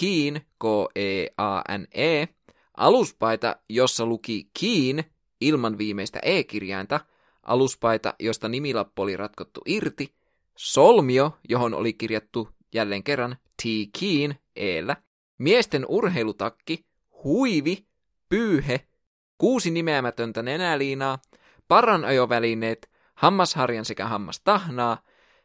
Keen, 0.00 0.40
K-E-A-N-E, 0.58 2.28
aluspaita, 2.76 3.56
jossa 3.68 4.06
luki 4.06 4.50
Keen 4.60 5.04
ilman 5.40 5.78
viimeistä 5.78 6.18
E-kirjainta, 6.22 7.00
aluspaita, 7.42 8.14
josta 8.18 8.48
nimilappu 8.48 9.02
oli 9.02 9.16
ratkottu 9.16 9.60
irti, 9.66 10.14
solmio, 10.56 11.38
johon 11.48 11.74
oli 11.74 11.92
kirjattu 11.92 12.48
jälleen 12.74 13.02
kerran 13.02 13.36
T. 13.62 13.64
Keen 14.00 14.38
eellä, 14.56 14.96
miesten 15.38 15.86
urheilutakki, 15.88 16.86
huivi, 17.24 17.86
pyyhe, 18.28 18.80
kuusi 19.38 19.70
nimeämätöntä 19.70 20.42
nenäliinaa, 20.42 21.18
paranajovälineet, 21.68 22.90
hammasharjan 23.14 23.84
sekä 23.84 24.06
hammastahnaa, 24.06 24.98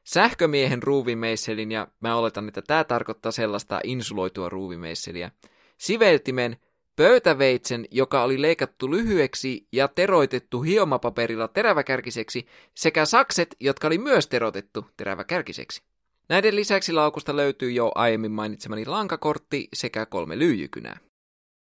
sähkömiehen 0.07 0.83
ruuvimeisselin, 0.83 1.71
ja 1.71 1.87
mä 1.99 2.15
oletan, 2.15 2.47
että 2.47 2.61
tämä 2.61 2.83
tarkoittaa 2.83 3.31
sellaista 3.31 3.81
insuloitua 3.83 4.49
ruuvimeisseliä, 4.49 5.31
siveltimen, 5.77 6.57
pöytäveitsen, 6.95 7.85
joka 7.91 8.23
oli 8.23 8.41
leikattu 8.41 8.91
lyhyeksi 8.91 9.67
ja 9.71 9.87
teroitettu 9.87 10.61
hiomapaperilla 10.61 11.47
teräväkärkiseksi, 11.47 12.47
sekä 12.75 13.05
sakset, 13.05 13.55
jotka 13.59 13.87
oli 13.87 13.97
myös 13.97 14.27
terotettu 14.27 14.85
teräväkärkiseksi. 14.97 15.81
Näiden 16.29 16.55
lisäksi 16.55 16.93
laukusta 16.93 17.35
löytyy 17.35 17.71
jo 17.71 17.91
aiemmin 17.95 18.31
mainitsemani 18.31 18.85
lankakortti 18.85 19.67
sekä 19.73 20.05
kolme 20.05 20.39
lyijykynää. 20.39 20.99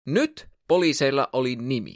Nyt 0.05 0.47
poliiseilla 0.67 1.29
oli 1.33 1.55
nimi. 1.55 1.95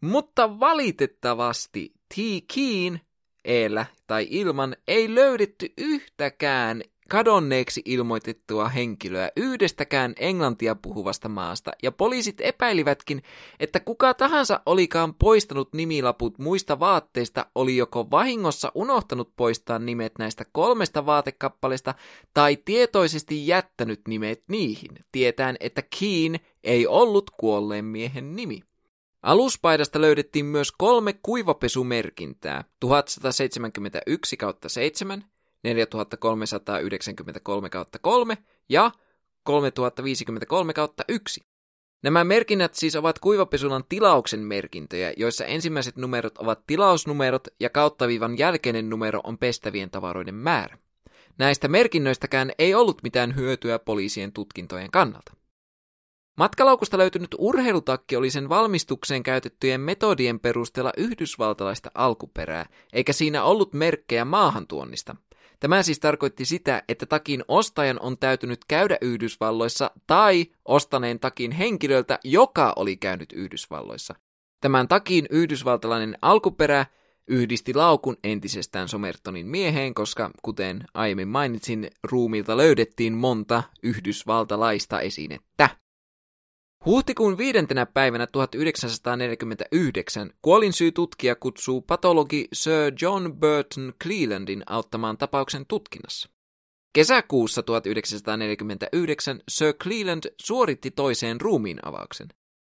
Mutta 0.00 0.60
valitettavasti 0.60 1.92
T. 2.08 2.14
Keen 2.54 3.00
eellä 3.44 3.86
tai 4.06 4.26
ilman 4.30 4.76
ei 4.88 5.14
löydetty 5.14 5.72
yhtäkään 5.78 6.82
kadonneeksi 7.12 7.82
ilmoitettua 7.84 8.68
henkilöä 8.68 9.30
yhdestäkään 9.36 10.14
englantia 10.18 10.74
puhuvasta 10.74 11.28
maasta, 11.28 11.72
ja 11.82 11.92
poliisit 11.92 12.40
epäilivätkin, 12.40 13.22
että 13.60 13.80
kuka 13.80 14.14
tahansa 14.14 14.60
olikaan 14.66 15.14
poistanut 15.14 15.72
nimilaput 15.74 16.38
muista 16.38 16.80
vaatteista, 16.80 17.46
oli 17.54 17.76
joko 17.76 18.10
vahingossa 18.10 18.72
unohtanut 18.74 19.32
poistaa 19.36 19.78
nimet 19.78 20.12
näistä 20.18 20.44
kolmesta 20.52 21.06
vaatekappaleesta, 21.06 21.94
tai 22.34 22.56
tietoisesti 22.56 23.46
jättänyt 23.46 24.00
nimet 24.08 24.42
niihin, 24.48 24.90
tietäen, 25.12 25.56
että 25.60 25.82
Keen 26.00 26.40
ei 26.64 26.86
ollut 26.86 27.30
kuolleen 27.30 27.84
miehen 27.84 28.36
nimi. 28.36 28.60
Aluspaidasta 29.22 30.00
löydettiin 30.00 30.46
myös 30.46 30.72
kolme 30.72 31.14
kuivapesumerkintää, 31.22 32.64
1171 32.80 34.38
7, 34.66 35.24
4393 35.62 37.70
3 38.02 38.38
ja 38.68 38.90
3053 39.42 40.72
1. 41.08 41.40
Nämä 42.02 42.24
merkinnät 42.24 42.74
siis 42.74 42.96
ovat 42.96 43.18
kuivapesulan 43.18 43.84
tilauksen 43.88 44.40
merkintöjä, 44.40 45.12
joissa 45.16 45.44
ensimmäiset 45.44 45.96
numerot 45.96 46.38
ovat 46.38 46.66
tilausnumerot 46.66 47.48
ja 47.60 47.70
kauttaviivan 47.70 48.38
jälkeinen 48.38 48.90
numero 48.90 49.20
on 49.24 49.38
pestävien 49.38 49.90
tavaroiden 49.90 50.34
määrä. 50.34 50.78
Näistä 51.38 51.68
merkinnöistäkään 51.68 52.52
ei 52.58 52.74
ollut 52.74 53.02
mitään 53.02 53.36
hyötyä 53.36 53.78
poliisien 53.78 54.32
tutkintojen 54.32 54.90
kannalta. 54.90 55.32
Matkalaukusta 56.36 56.98
löytynyt 56.98 57.34
urheilutakki 57.38 58.16
oli 58.16 58.30
sen 58.30 58.48
valmistukseen 58.48 59.22
käytettyjen 59.22 59.80
metodien 59.80 60.40
perusteella 60.40 60.92
yhdysvaltalaista 60.96 61.90
alkuperää, 61.94 62.66
eikä 62.92 63.12
siinä 63.12 63.44
ollut 63.44 63.72
merkkejä 63.72 64.24
maahantuonnista. 64.24 65.16
Tämä 65.60 65.82
siis 65.82 66.00
tarkoitti 66.00 66.44
sitä, 66.44 66.82
että 66.88 67.06
takin 67.06 67.44
ostajan 67.48 68.00
on 68.00 68.18
täytynyt 68.18 68.64
käydä 68.68 68.98
Yhdysvalloissa 69.00 69.90
tai 70.06 70.46
ostaneen 70.64 71.20
takin 71.20 71.50
henkilöltä, 71.50 72.18
joka 72.24 72.72
oli 72.76 72.96
käynyt 72.96 73.32
Yhdysvalloissa. 73.32 74.14
Tämän 74.60 74.88
takin 74.88 75.26
yhdysvaltalainen 75.30 76.18
alkuperä 76.22 76.86
yhdisti 77.26 77.74
laukun 77.74 78.16
entisestään 78.24 78.88
Somertonin 78.88 79.46
mieheen, 79.46 79.94
koska 79.94 80.30
kuten 80.42 80.84
aiemmin 80.94 81.28
mainitsin, 81.28 81.90
ruumilta 82.02 82.56
löydettiin 82.56 83.12
monta 83.12 83.62
yhdysvaltalaista 83.82 85.00
esinettä. 85.00 85.81
Huhtikuun 86.86 87.38
viidentenä 87.38 87.86
päivänä 87.86 88.26
1949 88.26 90.30
kuolinsyytutkija 90.42 91.36
kutsuu 91.36 91.80
patologi 91.80 92.48
Sir 92.52 92.92
John 93.02 93.36
Burton 93.40 93.92
Clelandin 94.02 94.62
auttamaan 94.66 95.18
tapauksen 95.18 95.66
tutkinnassa. 95.66 96.28
Kesäkuussa 96.92 97.62
1949 97.62 99.40
Sir 99.48 99.74
Cleland 99.74 100.24
suoritti 100.40 100.90
toiseen 100.90 101.40
ruumiin 101.40 101.78
avauksen. 101.82 102.28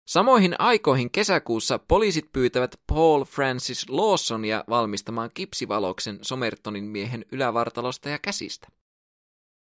Samoihin 0.08 0.54
aikoihin 0.58 1.10
kesäkuussa 1.10 1.78
poliisit 1.78 2.32
pyytävät 2.32 2.80
Paul 2.86 3.24
Francis 3.24 3.88
Lawsonia 3.88 4.64
valmistamaan 4.68 5.30
kipsivaloksen 5.34 6.18
Somertonin 6.22 6.84
miehen 6.84 7.24
ylävartalosta 7.32 8.08
ja 8.08 8.18
käsistä. 8.18 8.68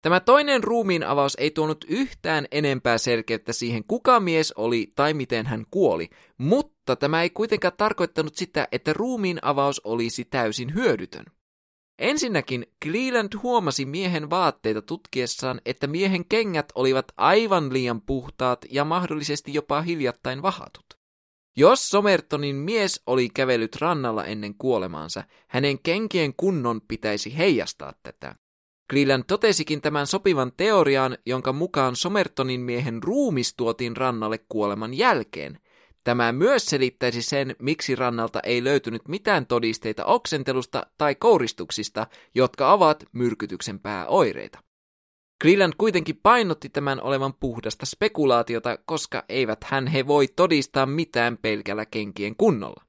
Tämä 0.02 0.20
toinen 0.20 0.64
ruumiin 0.64 1.04
avaus 1.04 1.36
ei 1.40 1.52
tuonut 1.52 1.86
yhtään 1.88 2.46
enempää 2.52 2.98
selkeyttä 2.98 3.54
siihen, 3.54 3.84
kuka 3.88 4.20
mies 4.20 4.52
oli 4.52 4.92
tai 4.96 5.14
miten 5.14 5.46
hän 5.46 5.66
kuoli, 5.72 6.10
mutta 6.38 6.96
tämä 6.96 7.22
ei 7.22 7.30
kuitenkaan 7.30 7.74
tarkoittanut 7.78 8.36
sitä, 8.36 8.68
että 8.72 8.94
ruumiin 8.94 9.40
avaus 9.42 9.82
olisi 9.84 10.26
täysin 10.26 10.74
hyödytön. 10.74 11.26
Ensinnäkin 12.00 12.66
Cleland 12.86 13.34
huomasi 13.44 13.86
miehen 13.86 14.30
vaatteita 14.30 14.82
tutkiessaan, 14.82 15.62
että 15.66 15.88
miehen 15.88 16.26
kengät 16.26 16.72
olivat 16.76 17.06
aivan 17.18 17.74
liian 17.74 18.02
puhtaat 18.02 18.66
ja 18.70 18.86
mahdollisesti 18.86 19.54
jopa 19.54 19.82
hiljattain 19.82 20.42
vahatut. 20.42 20.86
Jos 21.58 21.90
Somertonin 21.90 22.56
mies 22.56 23.02
oli 23.08 23.30
kävellyt 23.30 23.76
rannalla 23.76 24.26
ennen 24.26 24.56
kuolemaansa, 24.58 25.24
hänen 25.48 25.80
kenkien 25.80 26.34
kunnon 26.38 26.82
pitäisi 26.88 27.38
heijastaa 27.38 27.94
tätä. 28.04 28.36
Cleland 28.92 29.24
totesikin 29.28 29.82
tämän 29.82 30.08
sopivan 30.08 30.52
teoriaan, 30.58 31.18
jonka 31.26 31.54
mukaan 31.54 31.96
Somertonin 31.96 32.62
miehen 32.62 33.04
ruumis 33.04 33.54
tuotiin 33.56 33.98
rannalle 33.98 34.38
kuoleman 34.50 34.94
jälkeen. 34.94 35.60
Tämä 36.04 36.32
myös 36.32 36.66
selittäisi 36.66 37.22
sen, 37.22 37.56
miksi 37.60 37.96
rannalta 37.96 38.40
ei 38.44 38.64
löytynyt 38.64 39.08
mitään 39.08 39.46
todisteita 39.46 40.06
oksentelusta 40.06 40.88
tai 40.98 41.16
kouristuksista, 41.16 42.08
jotka 42.36 42.74
ovat 42.74 43.04
myrkytyksen 43.12 43.80
pääoireita. 43.80 44.60
Cleland 45.44 45.74
kuitenkin 45.78 46.20
painotti 46.24 46.70
tämän 46.70 47.02
olevan 47.02 47.34
puhdasta 47.34 47.86
spekulaatiota, 47.86 48.78
koska 48.86 49.24
eivät 49.30 49.64
hän 49.64 49.88
he 49.88 50.08
voi 50.08 50.28
todistaa 50.28 50.86
mitään 50.86 51.38
pelkällä 51.38 51.86
kenkien 51.86 52.36
kunnolla. 52.36 52.84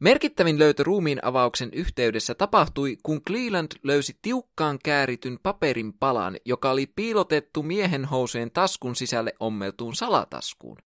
Merkittävin 0.00 0.58
löytö 0.58 0.82
ruumiin 0.82 1.24
avauksen 1.24 1.70
yhteydessä 1.72 2.34
tapahtui, 2.34 2.96
kun 3.02 3.22
Cleland 3.22 3.72
löysi 3.82 4.18
tiukkaan 4.22 4.78
käärityn 4.84 5.38
paperin 5.42 5.92
palan, 5.92 6.36
joka 6.44 6.70
oli 6.70 6.86
piilotettu 6.86 7.62
miehen 7.62 8.04
housujen 8.04 8.50
taskun 8.50 8.96
sisälle 8.96 9.32
ommeltuun 9.40 9.94
salataskuun. 9.94 10.76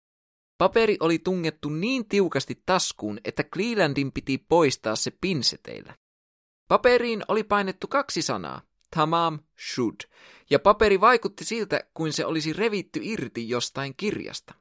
Paperi 0.59 0.97
oli 1.01 1.19
tungettu 1.19 1.69
niin 1.69 2.09
tiukasti 2.09 2.63
taskuun, 2.67 3.19
että 3.25 3.45
Clelandin 3.45 4.13
piti 4.13 4.39
poistaa 4.39 4.97
se 4.97 5.11
pinseteillä. 5.21 5.95
Paperiin 6.69 7.23
oli 7.29 7.45
painettu 7.45 7.87
kaksi 7.87 8.23
sanaa, 8.23 8.63
tamam 8.97 9.39
should, 9.75 9.97
ja 10.51 10.59
paperi 10.59 11.01
vaikutti 11.01 11.45
siltä, 11.45 11.85
kuin 11.95 12.13
se 12.13 12.25
olisi 12.25 12.53
revitty 12.53 13.01
irti 13.03 13.49
jostain 13.49 13.95
kirjasta. 13.97 14.55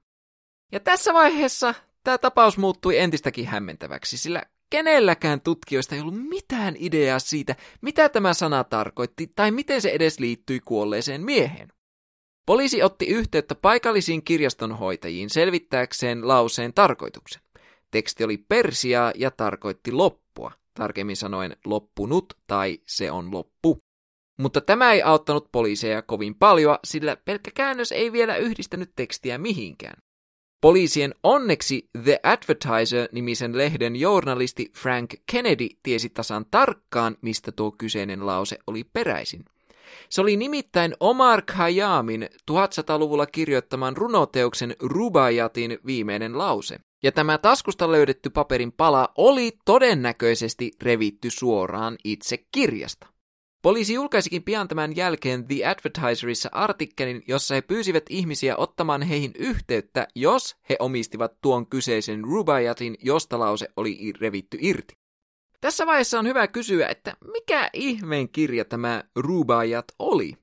Ja 0.72 0.80
tässä 0.80 1.14
vaiheessa 1.14 1.74
Tämä 2.08 2.18
tapaus 2.18 2.58
muuttui 2.58 2.98
entistäkin 2.98 3.48
hämmentäväksi, 3.48 4.18
sillä 4.18 4.44
kenelläkään 4.70 5.42
tutkijoista 5.42 5.96
ei 5.96 6.02
ollut 6.02 6.28
mitään 6.30 6.76
ideaa 6.80 7.20
siitä, 7.20 7.56
mitä 7.82 8.10
tämä 8.10 8.34
sana 8.34 8.64
tarkoitti 8.64 9.32
tai 9.36 9.52
miten 9.52 9.82
se 9.82 9.90
edes 9.90 10.20
liittyi 10.20 10.60
kuolleeseen 10.60 11.22
mieheen. 11.22 11.70
Poliisi 12.46 12.84
otti 12.84 13.06
yhteyttä 13.06 13.56
paikallisiin 13.56 14.24
kirjastonhoitajiin 14.24 15.30
selvittääkseen 15.30 16.28
lauseen 16.28 16.74
tarkoituksen. 16.74 17.42
Teksti 17.92 18.24
oli 18.24 18.38
persiaa 18.38 19.12
ja 19.16 19.32
tarkoitti 19.32 19.92
loppua, 19.92 20.52
tarkemmin 20.74 21.18
sanoen 21.18 21.56
loppunut 21.66 22.34
tai 22.48 22.80
se 22.86 23.12
on 23.12 23.32
loppu. 23.32 23.78
Mutta 24.38 24.62
tämä 24.62 24.94
ei 24.94 25.02
auttanut 25.02 25.52
poliiseja 25.52 26.02
kovin 26.02 26.36
paljon, 26.36 26.78
sillä 26.84 27.16
pelkkä 27.16 27.52
käännös 27.56 27.92
ei 27.92 28.12
vielä 28.12 28.38
yhdistänyt 28.38 28.92
tekstiä 28.96 29.38
mihinkään. 29.38 30.07
Poliisien 30.62 31.16
onneksi 31.24 31.90
The 32.04 32.20
Advertiser-nimisen 32.24 33.58
lehden 33.58 33.96
journalisti 33.96 34.72
Frank 34.78 35.14
Kennedy 35.32 35.68
tiesi 35.84 36.10
tasan 36.10 36.46
tarkkaan, 36.52 37.18
mistä 37.22 37.52
tuo 37.52 37.72
kyseinen 37.72 38.26
lause 38.26 38.58
oli 38.68 38.84
peräisin. 38.84 39.46
Se 40.10 40.22
oli 40.22 40.38
nimittäin 40.38 40.96
Omar 41.00 41.42
Khayamin 41.42 42.30
1100-luvulla 42.52 43.26
kirjoittaman 43.26 43.98
runoteoksen 43.98 44.76
Rubayatin 44.80 45.80
viimeinen 45.86 46.38
lause. 46.38 46.80
Ja 47.04 47.12
tämä 47.12 47.38
taskusta 47.38 47.92
löydetty 47.92 48.30
paperin 48.30 48.72
pala 48.72 49.10
oli 49.18 49.52
todennäköisesti 49.66 50.72
revitty 50.82 51.30
suoraan 51.30 51.96
itse 52.04 52.38
kirjasta. 52.52 53.08
Poliisi 53.62 53.94
julkaisikin 53.94 54.44
pian 54.44 54.68
tämän 54.68 54.96
jälkeen 54.96 55.48
The 55.48 55.66
Advertiserissa 55.66 56.50
artikkelin, 56.52 57.24
jossa 57.28 57.56
he 57.56 57.62
pyysivät 57.62 58.04
ihmisiä 58.10 58.58
ottamaan 58.58 59.02
heihin 59.02 59.32
yhteyttä, 59.40 60.08
jos 60.16 60.56
he 60.70 60.76
omistivat 60.80 61.42
tuon 61.42 61.68
kyseisen 61.68 62.24
Rubayatin, 62.24 62.98
josta 63.04 63.40
lause 63.40 63.68
oli 63.78 64.14
revitty 64.20 64.58
irti. 64.62 64.94
Tässä 65.62 65.86
vaiheessa 65.86 66.20
on 66.20 66.28
hyvä 66.28 66.48
kysyä, 66.48 66.88
että 66.88 67.14
mikä 67.32 67.70
ihmeen 67.74 68.30
kirja 68.30 68.66
tämä 68.66 69.04
Rubayat 69.16 69.86
oli? 70.00 70.34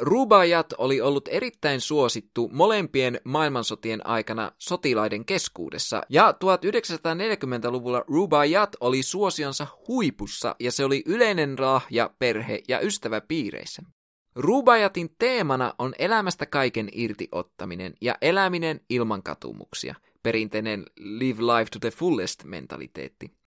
Rubaiyat 0.00 0.72
oli 0.78 1.00
ollut 1.00 1.28
erittäin 1.28 1.80
suosittu 1.80 2.50
molempien 2.52 3.20
maailmansotien 3.24 4.06
aikana 4.06 4.52
sotilaiden 4.58 5.24
keskuudessa, 5.24 6.02
ja 6.08 6.30
1940-luvulla 6.30 8.04
Rubaiyat 8.08 8.76
oli 8.80 9.02
suosionsa 9.02 9.66
huipussa 9.88 10.56
ja 10.60 10.72
se 10.72 10.84
oli 10.84 11.02
yleinen 11.06 11.56
lahja 11.58 12.10
perhe- 12.18 12.62
ja 12.68 12.80
ystäväpiireissä. 12.80 13.82
Rubayatin 14.34 15.14
teemana 15.18 15.74
on 15.78 15.94
elämästä 15.98 16.46
kaiken 16.46 16.88
irtiottaminen 16.92 17.94
ja 18.00 18.14
eläminen 18.22 18.80
ilman 18.90 19.22
katumuksia, 19.22 19.94
perinteinen 20.22 20.84
live 20.96 21.42
life 21.42 21.70
to 21.72 21.78
the 21.80 21.90
fullest 21.90 22.44
mentaliteetti. 22.44 23.39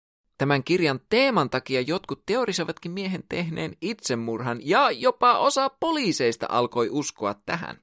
Tämän 0.43 0.65
kirjan 0.65 1.01
teeman 1.09 1.51
takia 1.51 1.81
jotkut 1.81 2.27
teorisoivatkin 2.27 2.93
miehen 2.93 3.25
tehneen 3.29 3.77
itsemurhan 3.81 4.59
ja 4.63 4.91
jopa 4.91 5.39
osa 5.39 5.71
poliiseista 5.81 6.47
alkoi 6.49 6.89
uskoa 6.91 7.35
tähän. 7.47 7.81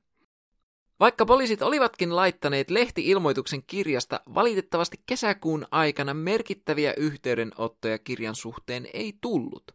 Vaikka 1.00 1.26
poliisit 1.26 1.62
olivatkin 1.62 2.15
laittaneet 2.15 2.69
lehti-ilmoituksen 2.69 3.63
kirjasta, 3.63 4.22
valitettavasti 4.34 4.98
kesäkuun 5.06 5.67
aikana 5.72 6.13
merkittäviä 6.13 6.93
yhteydenottoja 6.98 7.98
kirjan 7.98 8.36
suhteen 8.36 8.88
ei 8.93 9.13
tullut. 9.22 9.72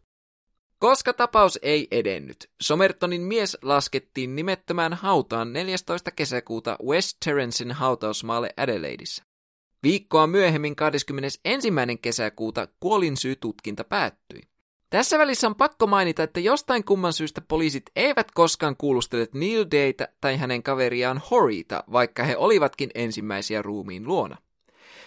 Koska 0.79 1.13
tapaus 1.13 1.59
ei 1.61 1.87
edennyt, 1.91 2.51
Somertonin 2.61 3.21
mies 3.21 3.57
laskettiin 3.61 4.35
nimettömään 4.35 4.93
hautaan 4.93 5.53
14. 5.53 6.11
kesäkuuta 6.11 6.77
West 6.83 7.17
Terrencein 7.25 7.71
hautausmaalle 7.71 8.49
Adelaideissa. 8.57 9.23
Viikkoa 9.85 10.27
myöhemmin 10.27 10.75
21. 10.75 11.69
kesäkuuta 12.01 12.67
kuolinsyytutkinta 12.79 13.83
päättyi. 13.83 14.41
Tässä 14.89 15.19
välissä 15.19 15.47
on 15.47 15.55
pakko 15.55 15.87
mainita, 15.87 16.23
että 16.23 16.39
jostain 16.39 16.83
kumman 16.83 17.13
syystä 17.13 17.41
poliisit 17.41 17.83
eivät 17.95 18.31
koskaan 18.31 18.75
kuulustelleet 18.77 19.33
Neil 19.33 19.65
Dayta 19.71 20.07
tai 20.21 20.37
hänen 20.37 20.63
kaveriaan 20.63 21.21
Horita, 21.31 21.83
vaikka 21.91 22.23
he 22.23 22.37
olivatkin 22.37 22.89
ensimmäisiä 22.95 23.61
ruumiin 23.61 24.07
luona. 24.07 24.37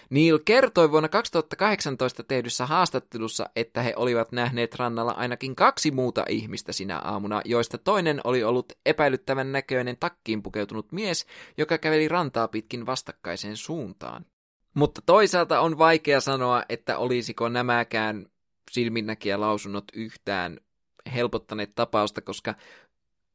Neil 0.09 0.39
kertoi 0.45 0.91
vuonna 0.91 1.09
2018 1.09 2.23
tehdyssä 2.23 2.65
haastattelussa, 2.65 3.49
että 3.55 3.81
he 3.81 3.93
olivat 3.95 4.31
nähneet 4.31 4.75
rannalla 4.75 5.11
ainakin 5.11 5.55
kaksi 5.55 5.91
muuta 5.91 6.25
ihmistä 6.29 6.71
sinä 6.71 6.99
aamuna, 6.99 7.41
joista 7.45 7.77
toinen 7.77 8.21
oli 8.23 8.43
ollut 8.43 8.73
epäilyttävän 8.85 9.51
näköinen 9.51 9.97
takkiin 9.99 10.43
pukeutunut 10.43 10.91
mies, 10.91 11.25
joka 11.57 11.77
käveli 11.77 12.07
rantaa 12.07 12.47
pitkin 12.47 12.85
vastakkaiseen 12.85 13.57
suuntaan. 13.57 14.25
Mutta 14.79 15.01
toisaalta 15.05 15.59
on 15.59 15.77
vaikea 15.77 16.21
sanoa, 16.21 16.63
että 16.69 16.97
olisiko 16.97 17.49
nämäkään 17.49 18.25
silminnäkiä 18.71 19.39
lausunnot 19.39 19.83
yhtään 19.93 20.57
helpottaneet 21.13 21.75
tapausta, 21.75 22.21
koska 22.21 22.55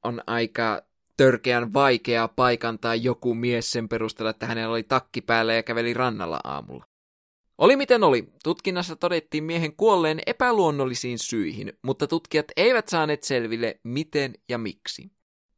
on 0.05 0.23
aika 0.27 0.83
törkeän 1.17 1.73
vaikeaa 1.73 2.29
paikantaa 2.29 2.95
joku 2.95 3.35
mies 3.35 3.71
sen 3.71 3.89
perusteella, 3.89 4.31
että 4.31 4.47
hänellä 4.47 4.73
oli 4.73 4.83
takki 4.83 5.21
päällä 5.21 5.55
ja 5.55 5.63
käveli 5.63 5.95
rannalla 5.95 6.41
aamulla. 6.45 6.85
Oli 7.59 7.77
miten 7.77 8.05
oli, 8.05 8.29
tutkinnassa 8.45 8.97
todettiin 8.97 9.45
miehen 9.45 9.77
kuolleen 9.77 10.21
epäluonnollisiin 10.27 11.19
syihin, 11.19 11.73
mutta 11.83 12.07
tutkijat 12.07 12.47
eivät 12.57 12.89
saaneet 12.89 13.23
selville 13.23 13.81
miten 13.83 14.35
ja 14.49 14.59
miksi. 14.59 15.11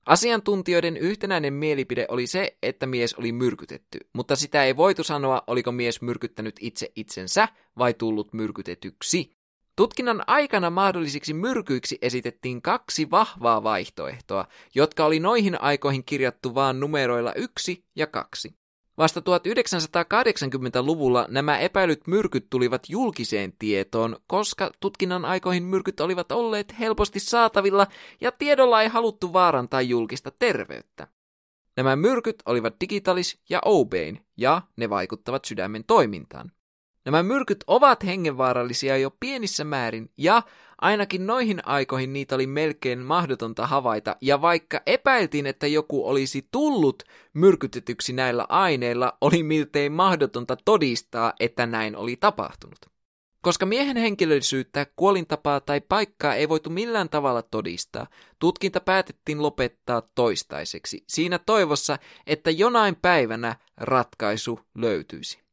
Asiantuntijoiden 0.07 0.97
yhtenäinen 0.97 1.53
mielipide 1.53 2.07
oli 2.09 2.27
se, 2.27 2.57
että 2.63 2.87
mies 2.87 3.15
oli 3.15 3.33
myrkytetty, 3.33 3.99
mutta 4.13 4.37
sitä 4.37 4.65
ei 4.65 4.77
voitu 4.77 5.05
sanoa, 5.05 5.43
oliko 5.47 5.73
mies 5.73 6.03
myrkyttänyt 6.03 6.57
itse 6.61 6.93
itsensä 6.97 7.49
vai 7.79 7.95
tullut 7.95 8.33
myrkytetyksi. 8.33 9.37
Tutkinnan 9.77 10.23
aikana 10.27 10.71
mahdollisiksi 10.71 11.35
myrkyiksi 11.35 11.99
esitettiin 12.03 12.63
kaksi 12.63 13.11
vahvaa 13.11 13.63
vaihtoehtoa, 13.63 14.47
jotka 14.75 15.05
oli 15.05 15.21
noihin 15.21 15.61
aikoihin 15.63 16.05
kirjattu 16.05 16.55
vain 16.55 16.81
numeroilla 16.81 17.35
yksi 17.35 17.85
ja 17.97 18.07
kaksi. 18.07 18.55
Vasta 18.99 19.21
1980-luvulla 19.21 21.27
nämä 21.29 21.59
epäilyt 21.59 22.07
myrkyt 22.07 22.47
tulivat 22.51 22.83
julkiseen 22.89 23.53
tietoon, 23.59 24.17
koska 24.27 24.71
tutkinnan 24.81 25.25
aikoihin 25.25 25.63
myrkyt 25.63 26.01
olivat 26.01 26.33
olleet 26.33 26.79
helposti 26.79 27.21
saatavilla 27.21 27.87
ja 28.21 28.33
tiedolla 28.33 28.83
ei 28.83 28.89
haluttu 28.89 29.33
vaarantaa 29.33 29.83
julkista 29.83 30.31
terveyttä. 30.39 31.09
Nämä 31.77 31.97
myrkyt 31.97 32.43
olivat 32.47 32.75
digitalis 32.81 33.41
ja 33.49 33.61
obein, 33.65 34.27
ja 34.37 34.63
ne 34.77 34.91
vaikuttavat 34.91 35.45
sydämen 35.45 35.85
toimintaan. 35.87 36.53
Nämä 37.07 37.23
myrkyt 37.23 37.65
ovat 37.67 38.05
hengenvaarallisia 38.05 38.97
jo 38.97 39.11
pienissä 39.21 39.65
määrin, 39.65 40.11
ja 40.17 40.43
ainakin 40.81 41.27
noihin 41.27 41.69
aikoihin 41.69 42.13
niitä 42.13 42.35
oli 42.35 42.47
melkein 42.47 42.99
mahdotonta 42.99 43.67
havaita, 43.67 44.17
ja 44.21 44.43
vaikka 44.43 44.81
epäiltiin, 44.87 45.47
että 45.47 45.67
joku 45.67 46.09
olisi 46.09 46.49
tullut 46.51 47.03
myrkytetyksi 47.35 48.13
näillä 48.13 48.47
aineilla, 48.49 49.19
oli 49.21 49.43
miltei 49.43 49.91
mahdotonta 49.91 50.57
todistaa, 50.65 51.33
että 51.41 51.67
näin 51.67 51.97
oli 51.97 52.17
tapahtunut. 52.17 52.79
Koska 53.43 53.67
miehen 53.67 53.97
henkilöllisyyttä, 53.97 54.87
kuolintapaa 54.97 55.61
tai 55.61 55.81
paikkaa 55.81 56.35
ei 56.35 56.49
voitu 56.49 56.71
millään 56.71 57.09
tavalla 57.09 57.43
todistaa, 57.43 58.07
tutkinta 58.39 58.81
päätettiin 58.81 59.43
lopettaa 59.43 60.03
toistaiseksi, 60.15 61.05
siinä 61.09 61.39
toivossa, 61.39 61.99
että 62.27 62.51
jonain 62.51 62.97
päivänä 62.97 63.57
ratkaisu 63.77 64.61
löytyisi. 64.75 65.46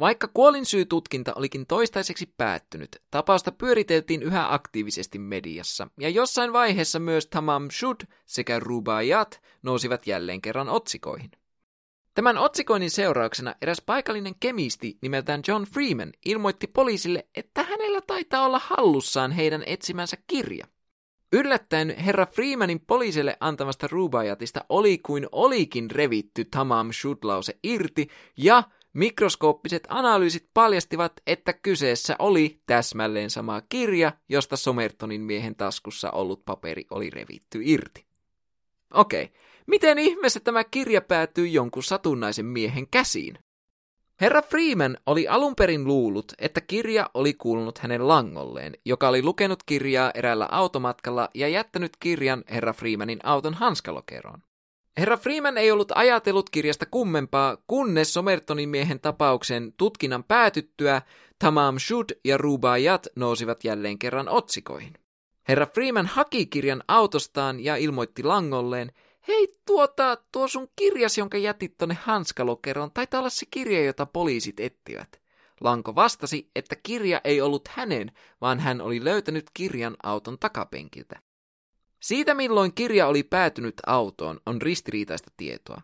Vaikka 0.00 0.28
kuolinsyytutkinta 0.34 1.32
olikin 1.34 1.66
toistaiseksi 1.66 2.34
päättynyt, 2.36 3.02
tapausta 3.10 3.52
pyöriteltiin 3.52 4.22
yhä 4.22 4.54
aktiivisesti 4.54 5.18
mediassa, 5.18 5.88
ja 6.00 6.08
jossain 6.08 6.52
vaiheessa 6.52 6.98
myös 6.98 7.26
Tamam 7.26 7.68
Shud 7.70 8.00
sekä 8.26 8.58
Rubaiyat 8.58 9.42
nousivat 9.62 10.06
jälleen 10.06 10.40
kerran 10.40 10.68
otsikoihin. 10.68 11.30
Tämän 12.14 12.38
otsikoinnin 12.38 12.90
seurauksena 12.90 13.54
eräs 13.62 13.82
paikallinen 13.86 14.34
kemisti 14.40 14.98
nimeltään 15.02 15.42
John 15.48 15.62
Freeman 15.64 16.12
ilmoitti 16.24 16.66
poliisille, 16.66 17.26
että 17.34 17.62
hänellä 17.62 18.00
taitaa 18.06 18.46
olla 18.46 18.60
hallussaan 18.64 19.32
heidän 19.32 19.62
etsimänsä 19.66 20.16
kirja. 20.26 20.66
Yllättäen 21.32 21.96
herra 21.98 22.26
Freemanin 22.26 22.80
poliisille 22.80 23.36
antamasta 23.40 23.88
Rubaiyatista 23.90 24.64
oli 24.68 24.98
kuin 24.98 25.26
olikin 25.32 25.90
revitty 25.90 26.44
Tamam 26.44 26.90
Shud-lause 26.92 27.58
irti, 27.62 28.08
ja 28.36 28.62
Mikroskooppiset 28.92 29.82
analyysit 29.88 30.48
paljastivat, 30.54 31.12
että 31.26 31.52
kyseessä 31.52 32.16
oli 32.18 32.60
täsmälleen 32.66 33.30
sama 33.30 33.60
kirja, 33.60 34.12
josta 34.28 34.56
Somertonin 34.56 35.20
miehen 35.20 35.56
taskussa 35.56 36.10
ollut 36.10 36.44
paperi 36.44 36.84
oli 36.90 37.10
revitty 37.10 37.60
irti. 37.62 38.06
Okei, 38.94 39.32
miten 39.66 39.98
ihmeessä 39.98 40.40
tämä 40.40 40.64
kirja 40.64 41.00
päätyy 41.00 41.48
jonkun 41.48 41.82
satunnaisen 41.82 42.46
miehen 42.46 42.88
käsiin? 42.90 43.38
Herra 44.20 44.42
Freeman 44.42 44.98
oli 45.06 45.28
alun 45.28 45.56
perin 45.56 45.84
luullut, 45.84 46.32
että 46.38 46.60
kirja 46.60 47.10
oli 47.14 47.34
kuulunut 47.34 47.78
hänen 47.78 48.08
langolleen, 48.08 48.72
joka 48.84 49.08
oli 49.08 49.22
lukenut 49.22 49.62
kirjaa 49.62 50.10
eräällä 50.14 50.48
automatkalla 50.50 51.28
ja 51.34 51.48
jättänyt 51.48 51.96
kirjan 52.00 52.44
herra 52.50 52.72
Freemanin 52.72 53.18
auton 53.22 53.54
hanskalokeroon. 53.54 54.42
Herra 54.98 55.16
Freeman 55.16 55.58
ei 55.58 55.70
ollut 55.70 55.92
ajatellut 55.94 56.50
kirjasta 56.50 56.86
kummempaa, 56.90 57.56
kunnes 57.66 58.14
Somertonin 58.14 58.68
miehen 58.68 59.00
tapauksen 59.00 59.72
tutkinnan 59.76 60.24
päätyttyä 60.24 61.02
Tamam 61.38 61.78
Shud 61.78 62.10
ja 62.24 62.36
Rubaiyat 62.36 63.06
nousivat 63.16 63.64
jälleen 63.64 63.98
kerran 63.98 64.28
otsikoihin. 64.28 64.94
Herra 65.48 65.66
Freeman 65.66 66.06
haki 66.06 66.46
kirjan 66.46 66.82
autostaan 66.88 67.60
ja 67.60 67.76
ilmoitti 67.76 68.22
langolleen, 68.22 68.92
hei 69.28 69.54
tuota, 69.66 70.18
tuo 70.32 70.48
sun 70.48 70.68
kirjas, 70.76 71.18
jonka 71.18 71.38
jätit 71.38 71.76
tonne 71.78 71.98
hanskalokeroon, 72.02 72.90
taitaa 72.92 73.20
olla 73.20 73.30
se 73.30 73.46
kirja, 73.50 73.84
jota 73.84 74.06
poliisit 74.06 74.60
ettivät. 74.60 75.20
Lanko 75.60 75.94
vastasi, 75.94 76.50
että 76.56 76.76
kirja 76.76 77.20
ei 77.24 77.40
ollut 77.40 77.68
hänen, 77.68 78.12
vaan 78.40 78.60
hän 78.60 78.80
oli 78.80 79.04
löytänyt 79.04 79.50
kirjan 79.54 79.96
auton 80.02 80.38
takapenkiltä. 80.38 81.20
Siitä 82.00 82.34
milloin 82.34 82.74
kirja 82.74 83.06
oli 83.06 83.22
päätynyt 83.22 83.74
autoon 83.86 84.40
on 84.46 84.62
ristiriitaista 84.62 85.30
tietoa. 85.36 85.82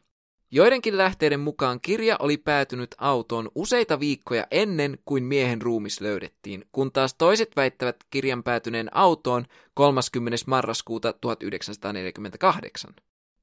Joidenkin 0.50 0.96
lähteiden 0.96 1.40
mukaan 1.40 1.80
kirja 1.80 2.16
oli 2.18 2.36
päätynyt 2.36 2.94
autoon 2.98 3.50
useita 3.54 4.00
viikkoja 4.00 4.46
ennen 4.50 4.98
kuin 5.04 5.24
miehen 5.24 5.62
ruumis 5.62 6.00
löydettiin, 6.00 6.64
kun 6.72 6.92
taas 6.92 7.14
toiset 7.14 7.50
väittävät 7.56 7.96
kirjan 8.10 8.42
päätyneen 8.42 8.96
autoon 8.96 9.44
30. 9.74 10.36
marraskuuta 10.46 11.12
1948. 11.12 12.94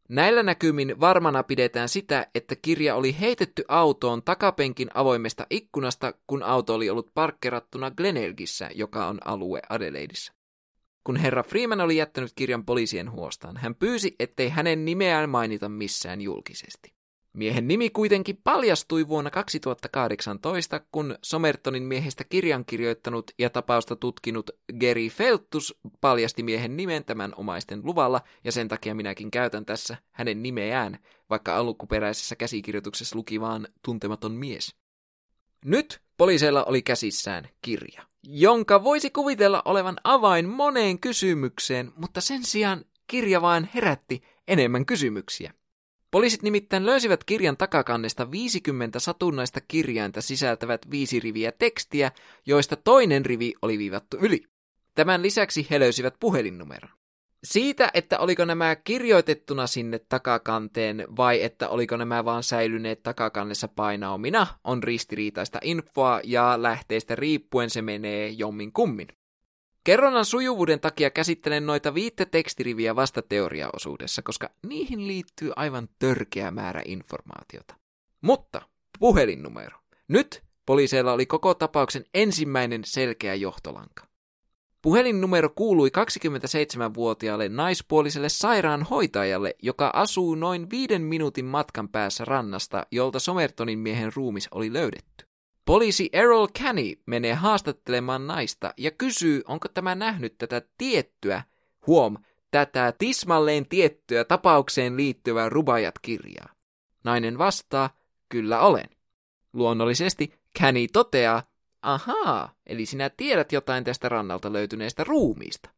Näillä 0.10 0.44
näkymin 0.44 1.00
varmana 1.00 1.44
pidetään 1.44 1.90
sitä, 1.90 2.28
että 2.36 2.56
kirja 2.56 2.96
oli 2.96 3.16
heitetty 3.20 3.64
autoon 3.68 4.24
takapenkin 4.24 4.90
avoimesta 4.94 5.48
ikkunasta, 5.50 6.14
kun 6.28 6.44
auto 6.44 6.74
oli 6.76 6.90
ollut 6.90 7.14
parkkerattuna 7.14 7.92
Glenelgissä, 7.92 8.70
joka 8.76 9.08
on 9.08 9.20
alue 9.26 9.62
Adelaideissa. 9.70 10.34
Kun 11.04 11.16
herra 11.16 11.44
Freeman 11.44 11.82
oli 11.82 11.98
jättänyt 11.98 12.32
kirjan 12.36 12.66
poliisien 12.66 13.12
huostaan, 13.12 13.58
hän 13.58 13.76
pyysi, 13.76 14.16
ettei 14.20 14.50
hänen 14.50 14.86
nimeään 14.86 15.30
mainita 15.30 15.70
missään 15.70 16.22
julkisesti. 16.22 16.94
Miehen 17.34 17.68
nimi 17.68 17.90
kuitenkin 17.90 18.38
paljastui 18.44 19.08
vuonna 19.08 19.32
2018, 19.32 20.82
kun 20.92 21.18
Somertonin 21.22 21.84
miehestä 21.84 22.24
kirjan 22.24 22.66
kirjoittanut 22.66 23.32
ja 23.40 23.50
tapausta 23.50 23.96
tutkinut 23.96 24.52
Gary 24.80 25.10
Feltus 25.10 25.80
paljasti 26.02 26.44
miehen 26.44 26.78
nimen 26.78 27.06
tämän 27.06 27.34
omaisten 27.36 27.82
luvalla, 27.84 28.22
ja 28.44 28.52
sen 28.52 28.68
takia 28.68 28.96
minäkin 28.96 29.32
käytän 29.32 29.66
tässä 29.66 29.98
hänen 30.12 30.44
nimeään, 30.44 31.00
vaikka 31.30 31.58
alkuperäisessä 31.58 32.36
käsikirjoituksessa 32.36 33.16
luki 33.16 33.42
vaan 33.42 33.68
tuntematon 33.82 34.32
mies. 34.32 34.76
Nyt 35.66 36.02
poliiseilla 36.18 36.64
oli 36.64 36.82
käsissään 36.82 37.50
kirja 37.62 38.13
jonka 38.24 38.84
voisi 38.84 39.10
kuvitella 39.10 39.62
olevan 39.66 39.98
avain 40.04 40.50
moneen 40.50 41.00
kysymykseen, 41.00 41.92
mutta 41.96 42.22
sen 42.22 42.44
sijaan 42.44 42.86
kirja 43.08 43.42
vain 43.42 43.70
herätti 43.76 44.24
enemmän 44.48 44.86
kysymyksiä. 44.86 45.54
Poliisit 46.12 46.44
nimittäin 46.44 46.86
löysivät 46.86 47.24
kirjan 47.24 47.58
takakannesta 47.58 48.32
50 48.32 49.00
satunnaista 49.00 49.62
kirjainta 49.62 50.22
sisältävät 50.22 50.92
viisi 50.92 51.20
riviä 51.20 51.52
tekstiä, 51.52 52.12
joista 52.46 52.76
toinen 52.76 53.26
rivi 53.26 53.54
oli 53.62 53.78
viivattu 53.78 54.18
yli. 54.18 54.44
Tämän 54.96 55.22
lisäksi 55.22 55.68
he 55.70 55.80
löysivät 55.80 56.14
puhelinnumeron. 56.20 57.03
Siitä, 57.44 57.92
että 57.94 58.20
oliko 58.20 58.46
nämä 58.46 58.76
kirjoitettuna 58.76 59.68
sinne 59.68 60.00
takakanteen 60.10 61.06
vai 61.18 61.44
että 61.44 61.70
oliko 61.70 61.98
nämä 61.98 62.26
vaan 62.26 62.44
säilyneet 62.44 63.04
takakannessa 63.04 63.68
painaumina, 63.68 64.48
on 64.64 64.84
ristiriitaista 64.84 65.60
infoa 65.64 66.20
ja 66.24 66.62
lähteestä 66.62 67.16
riippuen 67.16 67.70
se 67.70 67.82
menee 67.82 68.28
jommin 68.28 68.74
kummin. 68.74 69.08
Kerronnan 69.84 70.26
sujuvuuden 70.26 70.80
takia 70.80 71.10
käsittelen 71.10 71.66
noita 71.66 71.94
viittä 71.94 72.26
tekstiriviä 72.26 72.96
vasta 72.96 73.22
teoriaosuudessa, 73.22 74.22
koska 74.22 74.50
niihin 74.68 75.08
liittyy 75.08 75.52
aivan 75.56 75.90
törkeä 76.00 76.52
määrä 76.52 76.82
informaatiota. 76.86 77.76
Mutta 78.22 78.62
puhelinnumero. 79.00 79.78
Nyt 80.08 80.44
poliiseilla 80.66 81.14
oli 81.14 81.26
koko 81.26 81.54
tapauksen 81.54 82.06
ensimmäinen 82.14 82.82
selkeä 82.86 83.36
johtolanka. 83.36 84.13
Puhelinnumero 84.84 85.50
kuului 85.50 85.92
27-vuotiaalle 85.98 87.50
naispuoliselle 87.50 88.30
sairaanhoitajalle, 88.30 89.56
joka 89.62 89.92
asuu 89.94 90.36
noin 90.36 90.70
viiden 90.70 91.02
minuutin 91.02 91.46
matkan 91.46 91.90
päässä 91.90 92.26
rannasta, 92.26 92.88
jolta 92.92 93.20
Somertonin 93.20 93.80
miehen 93.80 94.12
ruumis 94.16 94.48
oli 94.52 94.74
löydetty. 94.74 95.26
Poliisi 95.66 96.10
Errol 96.14 96.48
Canny 96.48 96.94
menee 97.06 97.34
haastattelemaan 97.34 98.28
naista 98.28 98.74
ja 98.78 98.92
kysyy, 98.92 99.42
onko 99.48 99.68
tämä 99.68 99.96
nähnyt 99.96 100.38
tätä 100.38 100.62
tiettyä, 100.78 101.44
huom, 101.88 102.18
tätä 102.52 102.94
tismalleen 102.98 103.66
tiettyä 103.70 104.24
tapaukseen 104.24 104.98
liittyvää 104.98 105.50
Rubajat-kirjaa. 105.50 106.50
Nainen 107.04 107.38
vastaa, 107.38 107.90
kyllä 108.30 108.60
olen. 108.60 108.90
Luonnollisesti 109.54 110.34
Canny 110.60 110.88
toteaa, 110.88 111.44
Ahaa, 111.84 112.54
eli 112.66 112.86
sinä 112.86 113.10
tiedät 113.10 113.52
jotain 113.52 113.84
tästä 113.84 114.10
rannalta 114.10 114.54
löytyneestä 114.54 115.04
ruumiista. 115.04 115.70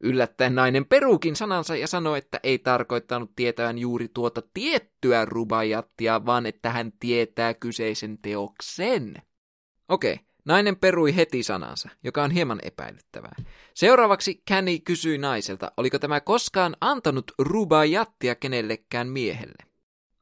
Yllättäen 0.00 0.54
nainen 0.54 0.86
peruukin 0.86 1.36
sanansa 1.36 1.76
ja 1.76 1.86
sanoi, 1.86 2.18
että 2.18 2.40
ei 2.42 2.58
tarkoittanut 2.58 3.30
tietävän 3.36 3.78
juuri 3.78 4.08
tuota 4.14 4.42
tiettyä 4.54 5.24
rubajattia, 5.24 6.26
vaan 6.26 6.46
että 6.46 6.70
hän 6.70 6.92
tietää 7.00 7.54
kyseisen 7.54 8.18
teoksen. 8.18 9.14
Okei, 9.88 10.20
nainen 10.44 10.76
perui 10.76 11.16
heti 11.16 11.42
sanansa, 11.42 11.88
joka 12.04 12.22
on 12.22 12.30
hieman 12.30 12.60
epäilyttävää. 12.62 13.34
Seuraavaksi 13.74 14.42
Kenny 14.44 14.78
kysyi 14.78 15.18
naiselta, 15.18 15.72
oliko 15.76 15.98
tämä 15.98 16.20
koskaan 16.20 16.76
antanut 16.80 17.32
rubajattia 17.38 18.34
kenellekään 18.34 19.08
miehelle. 19.08 19.64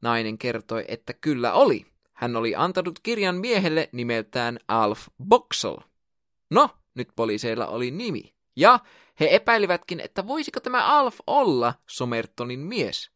Nainen 0.01 0.37
kertoi, 0.37 0.85
että 0.87 1.13
kyllä 1.13 1.53
oli, 1.53 1.85
hän 2.19 2.35
oli 2.35 2.55
antanut 2.55 2.99
kirjan 3.03 3.35
miehelle 3.35 3.89
nimeltään 3.91 4.59
Alf 4.67 5.07
Boxel. 5.23 5.77
No, 6.49 6.69
nyt 6.95 7.09
poliiseilla 7.15 7.67
oli 7.67 7.91
nimi. 7.91 8.33
Ja 8.55 8.79
he 9.19 9.27
epäilivätkin, 9.31 9.99
että 9.99 10.27
voisiko 10.27 10.59
tämä 10.59 10.87
Alf 10.87 11.15
olla 11.27 11.73
Somertonin 11.87 12.59
mies. 12.59 13.11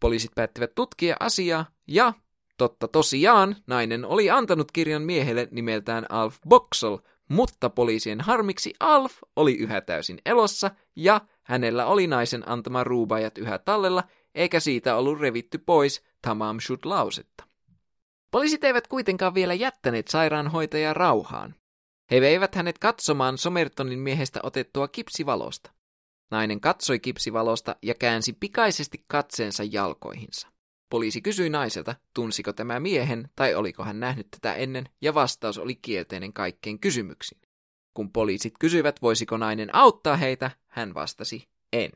Poliisit 0.00 0.30
päättivät 0.34 0.74
tutkia 0.74 1.16
asiaa 1.20 1.66
ja 1.88 2.12
Totta 2.56 2.88
tosiaan, 2.88 3.56
nainen 3.66 4.04
oli 4.04 4.30
antanut 4.30 4.72
kirjan 4.72 5.02
miehelle 5.02 5.48
nimeltään 5.50 6.06
Alf 6.08 6.36
Boxel, 6.48 6.98
mutta 7.28 7.70
poliisien 7.70 8.20
harmiksi 8.20 8.74
Alf 8.80 9.12
oli 9.36 9.54
yhä 9.54 9.80
täysin 9.80 10.18
elossa 10.26 10.70
ja 10.96 11.20
hänellä 11.42 11.86
oli 11.86 12.06
naisen 12.06 12.48
antama 12.48 12.84
ruubajat 12.84 13.38
yhä 13.38 13.58
tallella, 13.58 14.04
eikä 14.34 14.60
siitä 14.60 14.96
ollut 14.96 15.20
revitty 15.20 15.58
pois 15.58 16.02
tamam 16.22 16.60
shud 16.60 16.80
lausetta. 16.84 17.49
Poliisit 18.30 18.64
eivät 18.64 18.86
kuitenkaan 18.86 19.34
vielä 19.34 19.54
jättäneet 19.54 20.08
sairaanhoitajaa 20.08 20.94
rauhaan. 20.94 21.54
He 22.10 22.20
veivät 22.20 22.54
hänet 22.54 22.78
katsomaan 22.78 23.38
Somertonin 23.38 23.98
miehestä 23.98 24.40
otettua 24.42 24.88
kipsivalosta. 24.88 25.70
Nainen 26.30 26.60
katsoi 26.60 26.98
kipsivalosta 26.98 27.76
ja 27.82 27.94
käänsi 27.94 28.32
pikaisesti 28.32 29.04
katseensa 29.06 29.64
jalkoihinsa. 29.64 30.48
Poliisi 30.90 31.22
kysyi 31.22 31.50
naiselta, 31.50 31.94
tunsiko 32.14 32.52
tämä 32.52 32.80
miehen 32.80 33.30
tai 33.36 33.54
oliko 33.54 33.84
hän 33.84 34.00
nähnyt 34.00 34.28
tätä 34.30 34.54
ennen, 34.54 34.88
ja 35.00 35.14
vastaus 35.14 35.58
oli 35.58 35.74
kielteinen 35.74 36.32
kaikkeen 36.32 36.78
kysymyksiin. 36.78 37.40
Kun 37.94 38.12
poliisit 38.12 38.54
kysyivät, 38.58 39.02
voisiko 39.02 39.36
nainen 39.36 39.74
auttaa 39.74 40.16
heitä, 40.16 40.50
hän 40.68 40.94
vastasi, 40.94 41.48
en. 41.72 41.90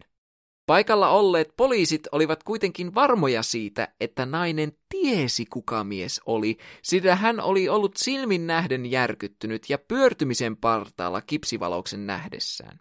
Paikalla 0.67 1.09
olleet 1.09 1.53
poliisit 1.57 2.09
olivat 2.13 2.43
kuitenkin 2.43 2.95
varmoja 2.95 3.43
siitä, 3.43 3.89
että 4.01 4.27
nainen 4.27 4.73
tiesi 4.89 5.47
kuka 5.47 5.85
mies 5.85 6.21
oli, 6.27 6.59
sillä 6.83 7.17
hän 7.17 7.41
oli 7.41 7.69
ollut 7.69 7.97
silmin 7.97 8.47
nähden 8.47 8.87
järkyttynyt 8.87 9.71
ja 9.71 9.79
pyörtymisen 9.79 10.57
partaalla 10.57 11.21
kipsivalouksen 11.23 12.07
nähdessään. 12.07 12.81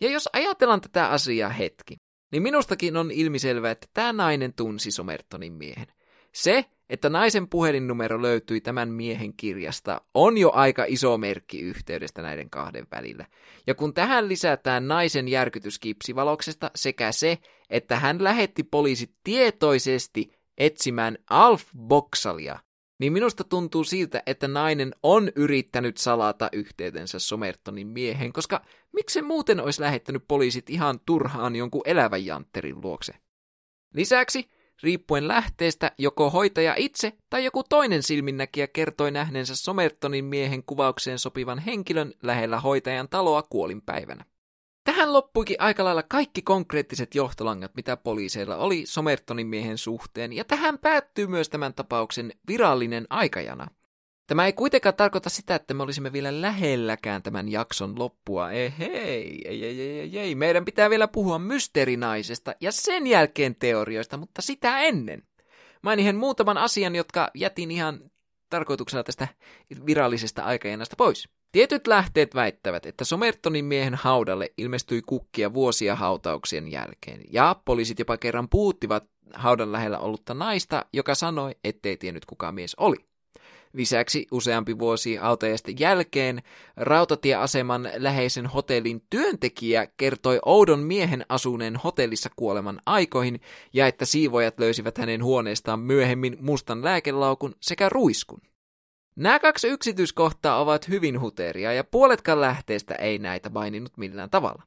Ja 0.00 0.10
jos 0.10 0.28
ajatellaan 0.32 0.80
tätä 0.80 1.08
asiaa 1.08 1.50
hetki, 1.50 1.96
niin 2.32 2.42
minustakin 2.42 2.96
on 2.96 3.10
ilmiselvää, 3.10 3.70
että 3.70 3.86
tämä 3.94 4.12
nainen 4.12 4.54
tunsi 4.54 4.90
Somertonin 4.90 5.52
miehen. 5.52 5.86
Se, 6.34 6.64
että 6.90 7.08
naisen 7.08 7.48
puhelinnumero 7.48 8.22
löytyi 8.22 8.60
tämän 8.60 8.88
miehen 8.88 9.34
kirjasta, 9.36 10.00
on 10.14 10.38
jo 10.38 10.50
aika 10.54 10.84
iso 10.88 11.18
merkki 11.18 11.60
yhteydestä 11.60 12.22
näiden 12.22 12.50
kahden 12.50 12.86
välillä. 12.90 13.26
Ja 13.66 13.74
kun 13.74 13.94
tähän 13.94 14.28
lisätään 14.28 14.88
naisen 14.88 15.28
järkytys 15.28 15.78
kipsivaloksesta 15.78 16.70
sekä 16.74 17.12
se, 17.12 17.38
että 17.70 17.96
hän 17.96 18.24
lähetti 18.24 18.62
poliisit 18.62 19.14
tietoisesti 19.24 20.32
etsimään 20.58 21.18
Alf 21.30 21.64
Boxalia, 21.78 22.58
niin 22.98 23.12
minusta 23.12 23.44
tuntuu 23.44 23.84
siltä, 23.84 24.22
että 24.26 24.48
nainen 24.48 24.94
on 25.02 25.30
yrittänyt 25.36 25.96
salata 25.96 26.48
yhteytensä 26.52 27.18
Somertonin 27.18 27.86
miehen, 27.86 28.32
koska 28.32 28.64
miksi 28.92 29.22
muuten 29.22 29.60
olisi 29.60 29.80
lähettänyt 29.80 30.24
poliisit 30.28 30.70
ihan 30.70 31.00
turhaan 31.06 31.56
jonkun 31.56 31.82
elävän 31.84 32.26
jantterin 32.26 32.80
luokse? 32.82 33.12
Lisäksi, 33.94 34.48
riippuen 34.82 35.28
lähteestä, 35.28 35.92
joko 35.98 36.30
hoitaja 36.30 36.74
itse 36.76 37.12
tai 37.30 37.44
joku 37.44 37.62
toinen 37.68 38.02
silminnäkijä 38.02 38.66
kertoi 38.66 39.10
nähneensä 39.10 39.56
Somertonin 39.56 40.24
miehen 40.24 40.64
kuvaukseen 40.64 41.18
sopivan 41.18 41.58
henkilön 41.58 42.12
lähellä 42.22 42.60
hoitajan 42.60 43.08
taloa 43.08 43.42
kuolinpäivänä. 43.42 44.24
Tähän 44.84 45.12
loppuikin 45.12 45.56
aika 45.58 45.84
lailla 45.84 46.02
kaikki 46.02 46.42
konkreettiset 46.42 47.14
johtolangat, 47.14 47.74
mitä 47.74 47.96
poliiseilla 47.96 48.56
oli 48.56 48.82
Somertonin 48.86 49.46
miehen 49.46 49.78
suhteen, 49.78 50.32
ja 50.32 50.44
tähän 50.44 50.78
päättyy 50.78 51.26
myös 51.26 51.48
tämän 51.48 51.74
tapauksen 51.74 52.32
virallinen 52.48 53.06
aikajana. 53.10 53.66
Tämä 54.26 54.46
ei 54.46 54.52
kuitenkaan 54.52 54.94
tarkoita 54.94 55.30
sitä, 55.30 55.54
että 55.54 55.74
me 55.74 55.82
olisimme 55.82 56.12
vielä 56.12 56.40
lähelläkään 56.40 57.22
tämän 57.22 57.48
jakson 57.48 57.98
loppua. 57.98 58.50
Ei, 58.50 58.72
hei, 58.78 59.42
ei, 59.44 59.64
ei, 59.64 59.80
ei, 59.80 60.18
ei. 60.18 60.34
Meidän 60.34 60.64
pitää 60.64 60.90
vielä 60.90 61.08
puhua 61.08 61.38
mysteerinaisesta 61.38 62.54
ja 62.60 62.72
sen 62.72 63.06
jälkeen 63.06 63.54
teorioista, 63.54 64.16
mutta 64.16 64.42
sitä 64.42 64.78
ennen. 64.78 65.22
Mainihin 65.82 66.16
muutaman 66.16 66.58
asian, 66.58 66.94
jotka 66.94 67.30
jätin 67.34 67.70
ihan 67.70 68.10
tarkoituksena 68.50 69.04
tästä 69.04 69.28
virallisesta 69.86 70.42
aikajanasta 70.42 70.96
pois. 70.96 71.28
Tietyt 71.52 71.86
lähteet 71.86 72.34
väittävät, 72.34 72.86
että 72.86 73.04
Somertonin 73.04 73.64
miehen 73.64 73.94
haudalle 73.94 74.52
ilmestyi 74.58 75.02
kukkia 75.02 75.54
vuosia 75.54 75.96
hautauksien 75.96 76.72
jälkeen, 76.72 77.20
ja 77.32 77.56
poliisit 77.64 77.98
jopa 77.98 78.16
kerran 78.16 78.48
puuttivat 78.48 79.10
haudan 79.34 79.72
lähellä 79.72 79.98
ollutta 79.98 80.34
naista, 80.34 80.84
joka 80.92 81.14
sanoi, 81.14 81.56
ettei 81.64 81.96
tiennyt 81.96 82.24
kuka 82.24 82.52
mies 82.52 82.74
oli. 82.74 82.96
Lisäksi 83.74 84.26
useampi 84.30 84.78
vuosi 84.78 85.16
hautajasta 85.16 85.70
jälkeen 85.78 86.42
rautatieaseman 86.76 87.88
läheisen 87.96 88.46
hotellin 88.46 89.02
työntekijä 89.10 89.86
kertoi 89.96 90.38
oudon 90.44 90.80
miehen 90.80 91.24
asuneen 91.28 91.76
hotellissa 91.76 92.30
kuoleman 92.36 92.80
aikoihin 92.86 93.40
ja 93.72 93.86
että 93.86 94.04
siivojat 94.04 94.58
löysivät 94.58 94.98
hänen 94.98 95.24
huoneestaan 95.24 95.80
myöhemmin 95.80 96.36
mustan 96.40 96.84
lääkelaukun 96.84 97.54
sekä 97.60 97.88
ruiskun. 97.88 98.40
Nämä 99.16 99.38
kaksi 99.38 99.68
yksityiskohtaa 99.68 100.60
ovat 100.60 100.88
hyvin 100.88 101.20
huteria 101.20 101.72
ja 101.72 101.84
puoletkaan 101.84 102.40
lähteestä 102.40 102.94
ei 102.94 103.18
näitä 103.18 103.50
maininnut 103.50 103.96
millään 103.96 104.30
tavalla. 104.30 104.62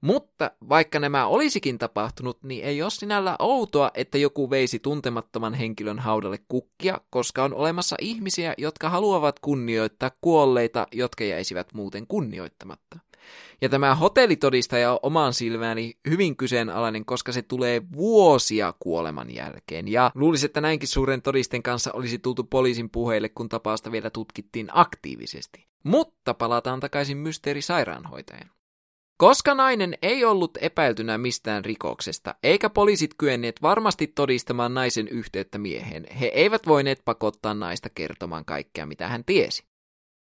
Mutta 0.00 0.50
vaikka 0.68 1.00
nämä 1.00 1.26
olisikin 1.26 1.78
tapahtunut, 1.78 2.42
niin 2.42 2.64
ei 2.64 2.82
ole 2.82 2.90
sinällä 2.90 3.36
outoa, 3.38 3.90
että 3.94 4.18
joku 4.18 4.50
veisi 4.50 4.78
tuntemattoman 4.78 5.54
henkilön 5.54 5.98
haudalle 5.98 6.38
kukkia, 6.48 7.00
koska 7.10 7.44
on 7.44 7.54
olemassa 7.54 7.96
ihmisiä, 8.00 8.54
jotka 8.58 8.90
haluavat 8.90 9.40
kunnioittaa 9.40 10.10
kuolleita, 10.20 10.86
jotka 10.92 11.24
jäisivät 11.24 11.74
muuten 11.74 12.06
kunnioittamatta. 12.06 12.98
Ja 13.60 13.68
tämä 13.68 13.94
hotellitodistaja 13.94 14.92
on 14.92 14.98
oman 15.02 15.34
silmääni 15.34 15.94
hyvin 16.10 16.36
kyseenalainen, 16.36 17.04
koska 17.04 17.32
se 17.32 17.42
tulee 17.42 17.82
vuosia 17.92 18.74
kuoleman 18.80 19.34
jälkeen. 19.34 19.88
Ja 19.88 20.10
luulisin, 20.14 20.46
että 20.46 20.60
näinkin 20.60 20.88
suuren 20.88 21.22
todisten 21.22 21.62
kanssa 21.62 21.92
olisi 21.92 22.18
tultu 22.18 22.44
poliisin 22.44 22.90
puheille, 22.90 23.28
kun 23.28 23.48
tapausta 23.48 23.92
vielä 23.92 24.10
tutkittiin 24.10 24.68
aktiivisesti. 24.72 25.66
Mutta 25.82 26.34
palataan 26.34 26.80
takaisin 26.80 27.16
mysteerisairaanhoitajan. 27.16 28.55
Koska 29.18 29.54
nainen 29.54 29.98
ei 30.02 30.24
ollut 30.24 30.58
epäiltynä 30.60 31.18
mistään 31.18 31.64
rikoksesta, 31.64 32.34
eikä 32.42 32.70
poliisit 32.70 33.14
kyenneet 33.18 33.62
varmasti 33.62 34.06
todistamaan 34.06 34.74
naisen 34.74 35.08
yhteyttä 35.08 35.58
mieheen, 35.58 36.06
he 36.20 36.26
eivät 36.26 36.66
voineet 36.66 37.02
pakottaa 37.04 37.54
naista 37.54 37.88
kertomaan 37.90 38.44
kaikkea, 38.44 38.86
mitä 38.86 39.08
hän 39.08 39.24
tiesi. 39.24 39.64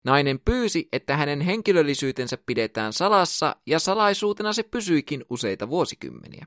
Nainen 0.05 0.41
pyysi, 0.45 0.89
että 0.93 1.17
hänen 1.17 1.41
henkilöllisyytensä 1.41 2.39
pidetään 2.47 2.93
salassa, 2.93 3.57
ja 3.67 3.79
salaisuutena 3.79 4.53
se 4.53 4.63
pysyikin 4.63 5.25
useita 5.31 5.69
vuosikymmeniä. 5.69 6.47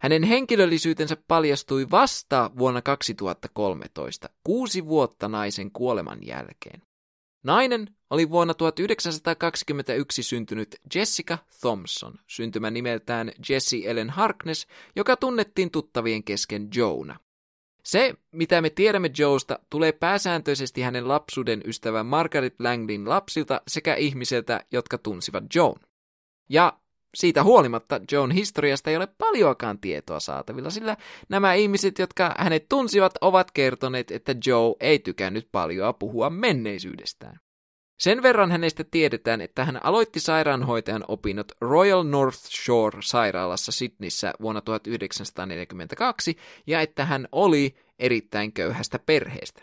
Hänen 0.00 0.22
henkilöllisyytensä 0.22 1.16
paljastui 1.28 1.90
vasta 1.90 2.50
vuonna 2.58 2.82
2013, 2.82 4.28
kuusi 4.44 4.86
vuotta 4.86 5.28
naisen 5.28 5.70
kuoleman 5.70 6.18
jälkeen. 6.26 6.82
Nainen 7.44 7.96
oli 8.14 8.30
vuonna 8.30 8.54
1921 8.54 10.22
syntynyt 10.22 10.76
Jessica 10.94 11.38
Thompson, 11.60 12.14
syntymä 12.26 12.70
nimeltään 12.70 13.32
Jessie 13.48 13.90
Ellen 13.90 14.10
Harkness, 14.10 14.66
joka 14.96 15.16
tunnettiin 15.16 15.70
tuttavien 15.70 16.24
kesken 16.24 16.68
Jouna. 16.74 17.18
Se, 17.84 18.14
mitä 18.32 18.60
me 18.60 18.70
tiedämme 18.70 19.10
Joesta, 19.18 19.58
tulee 19.70 19.92
pääsääntöisesti 19.92 20.82
hänen 20.82 21.08
lapsuuden 21.08 21.62
ystävän 21.66 22.06
Margaret 22.06 22.54
Langlin 22.58 23.08
lapsilta 23.08 23.62
sekä 23.68 23.94
ihmisiltä, 23.94 24.64
jotka 24.72 24.98
tunsivat 24.98 25.44
Joan. 25.54 25.80
Ja 26.48 26.78
siitä 27.14 27.42
huolimatta 27.44 28.00
Joan 28.12 28.30
historiasta 28.30 28.90
ei 28.90 28.96
ole 28.96 29.08
paljoakaan 29.18 29.78
tietoa 29.78 30.20
saatavilla, 30.20 30.70
sillä 30.70 30.96
nämä 31.28 31.54
ihmiset, 31.54 31.98
jotka 31.98 32.34
hänet 32.38 32.68
tunsivat, 32.68 33.12
ovat 33.20 33.50
kertoneet, 33.50 34.10
että 34.10 34.34
Joe 34.46 34.74
ei 34.80 34.98
tykännyt 34.98 35.48
paljoa 35.52 35.92
puhua 35.92 36.30
menneisyydestään. 36.30 37.43
Sen 38.04 38.22
verran 38.22 38.50
hänestä 38.50 38.84
tiedetään, 38.90 39.40
että 39.40 39.64
hän 39.64 39.84
aloitti 39.84 40.20
sairaanhoitajan 40.20 41.04
opinnot 41.08 41.52
Royal 41.60 42.02
North 42.02 42.38
Shore 42.38 42.98
sairaalassa 43.02 43.72
Sydneyssä 43.72 44.32
vuonna 44.40 44.60
1942 44.60 46.36
ja 46.66 46.80
että 46.80 47.04
hän 47.04 47.28
oli 47.32 47.74
erittäin 47.98 48.52
köyhästä 48.52 48.98
perheestä. 48.98 49.62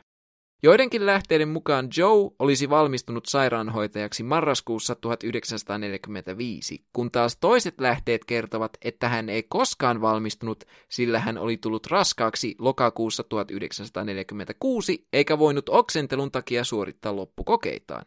Joidenkin 0.63 1.06
lähteiden 1.06 1.49
mukaan 1.49 1.88
Joe 1.97 2.32
olisi 2.39 2.69
valmistunut 2.69 3.25
sairaanhoitajaksi 3.25 4.23
marraskuussa 4.23 4.95
1945, 4.95 6.86
kun 6.93 7.12
taas 7.12 7.38
toiset 7.38 7.82
lähteet 7.82 8.25
kertovat, 8.25 8.77
että 8.82 9.10
hän 9.10 9.30
ei 9.30 9.43
koskaan 9.43 10.01
valmistunut, 10.01 10.63
sillä 10.89 11.19
hän 11.19 11.38
oli 11.38 11.58
tullut 11.58 11.88
raskaaksi 11.88 12.56
lokakuussa 12.60 13.23
1946 13.23 15.08
eikä 15.13 15.39
voinut 15.39 15.69
oksentelun 15.69 16.32
takia 16.32 16.63
suorittaa 16.63 17.15
loppukokeitaan. 17.15 18.06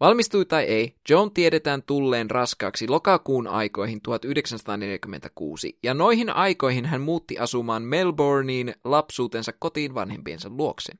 Valmistui 0.00 0.44
tai 0.44 0.64
ei, 0.64 0.94
John 1.08 1.30
tiedetään 1.30 1.82
tulleen 1.82 2.30
raskaaksi 2.30 2.88
lokakuun 2.88 3.46
aikoihin 3.46 4.00
1946, 4.00 5.78
ja 5.82 5.94
noihin 5.94 6.30
aikoihin 6.30 6.86
hän 6.86 7.00
muutti 7.00 7.38
asumaan 7.38 7.82
Melbourneen 7.82 8.74
lapsuutensa 8.84 9.52
kotiin 9.58 9.94
vanhempiensa 9.94 10.48
luokse. 10.52 10.92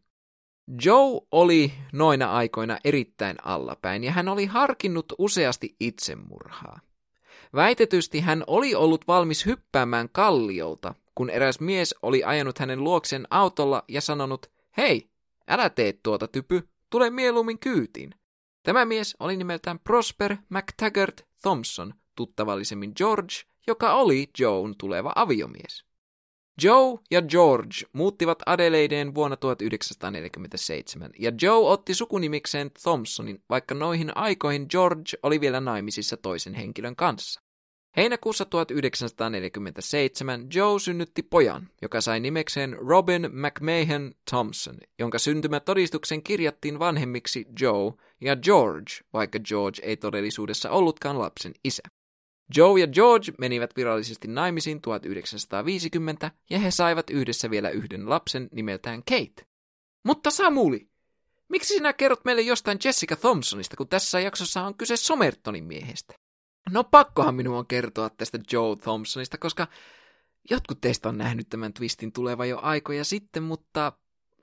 Joe 0.85 1.21
oli 1.33 1.73
noina 1.93 2.33
aikoina 2.33 2.79
erittäin 2.85 3.37
allapäin, 3.45 4.05
ja 4.05 4.13
hän 4.13 4.29
oli 4.29 4.47
harkinnut 4.47 5.13
useasti 5.19 5.77
itsemurhaa. 5.81 6.81
Väitetysti 7.55 8.21
hän 8.21 8.45
oli 8.47 8.75
ollut 8.75 9.09
valmis 9.09 9.47
hyppäämään 9.47 10.09
kalliolta, 10.13 10.95
kun 11.15 11.31
eräs 11.31 11.61
mies 11.61 11.95
oli 12.03 12.25
ajanut 12.25 12.59
hänen 12.59 12.85
luoksen 12.85 13.27
autolla 13.31 13.85
ja 13.89 14.01
sanonut, 14.01 14.47
hei, 14.77 15.11
älä 15.49 15.71
tee 15.71 15.93
tuota 16.03 16.29
typy, 16.29 16.69
tule 16.91 17.11
mieluummin 17.11 17.59
kyytiin. 17.59 18.15
Tämä 18.63 18.85
mies 18.85 19.17
oli 19.21 19.37
nimeltään 19.37 19.79
Prosper 19.79 20.37
McTaggart 20.49 21.27
Thompson, 21.43 21.95
tuttavallisemmin 22.17 22.93
George, 22.97 23.35
joka 23.67 23.95
oli 23.95 24.31
Joan 24.39 24.75
tuleva 24.79 25.13
aviomies. 25.15 25.85
Joe 26.63 26.99
ja 27.11 27.23
George 27.23 27.77
muuttivat 27.93 28.39
Adelaideen 28.47 29.15
vuonna 29.15 29.37
1947, 29.37 31.11
ja 31.19 31.33
Joe 31.43 31.71
otti 31.71 31.95
sukunimikseen 31.95 32.71
Thompsonin, 32.83 33.43
vaikka 33.51 33.75
noihin 33.75 34.17
aikoihin 34.17 34.67
George 34.71 35.19
oli 35.23 35.41
vielä 35.41 35.61
naimisissa 35.61 36.17
toisen 36.17 36.55
henkilön 36.55 36.97
kanssa. 36.97 37.41
Heinäkuussa 37.97 38.45
1947 38.45 40.47
Joe 40.55 40.81
synnytti 40.81 41.23
pojan, 41.23 41.69
joka 41.83 42.01
sai 42.01 42.21
nimekseen 42.21 42.77
Robin 42.89 43.29
McMahon 43.33 44.13
Thompson, 44.31 44.77
jonka 44.99 45.19
syntymätodistuksen 45.19 46.23
kirjattiin 46.23 46.79
vanhemmiksi 46.79 47.47
Joe 47.61 47.93
ja 48.21 48.37
George, 48.37 48.93
vaikka 49.13 49.39
George 49.39 49.83
ei 49.83 49.97
todellisuudessa 49.97 50.71
ollutkaan 50.71 51.19
lapsen 51.19 51.53
isä. 51.65 51.83
Joe 52.57 52.81
ja 52.81 52.87
George 52.87 53.33
menivät 53.39 53.77
virallisesti 53.77 54.29
naimisiin 54.29 54.81
1950 54.81 56.31
ja 56.51 56.59
he 56.59 56.71
saivat 56.71 57.11
yhdessä 57.11 57.51
vielä 57.51 57.71
yhden 57.71 58.11
lapsen 58.11 58.49
nimeltään 58.53 59.03
Kate. 59.05 59.47
Mutta 60.05 60.31
Samuli, 60.31 60.89
miksi 61.49 61.75
sinä 61.75 61.93
kerrot 61.93 62.25
meille 62.25 62.43
jostain 62.43 62.79
Jessica 62.85 63.17
Thompsonista, 63.17 63.77
kun 63.77 63.89
tässä 63.89 64.21
jaksossa 64.21 64.63
on 64.63 64.75
kyse 64.75 64.97
Somertonin 64.97 65.65
miehestä? 65.65 66.15
No 66.71 66.85
pakkohan 66.85 67.35
minun 67.35 67.57
on 67.57 67.67
kertoa 67.67 68.11
tästä 68.11 68.39
Joe 68.53 68.77
Thompsonista, 68.77 69.39
koska 69.39 69.67
jotkut 70.51 70.81
teistä 70.81 71.09
on 71.09 71.19
nähnyt 71.19 71.49
tämän 71.49 71.73
twistin 71.73 72.13
tuleva 72.13 72.47
jo 72.47 72.59
aikoja 72.63 73.05
sitten, 73.05 73.43
mutta 73.43 73.93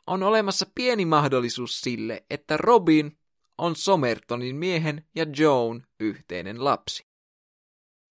on 0.07 0.23
olemassa 0.23 0.65
pieni 0.75 1.05
mahdollisuus 1.05 1.81
sille, 1.81 2.23
että 2.29 2.57
Robin 2.57 3.17
on 3.57 3.75
Somertonin 3.75 4.55
miehen 4.55 5.05
ja 5.15 5.25
Joan 5.37 5.83
yhteinen 5.99 6.63
lapsi. 6.63 7.07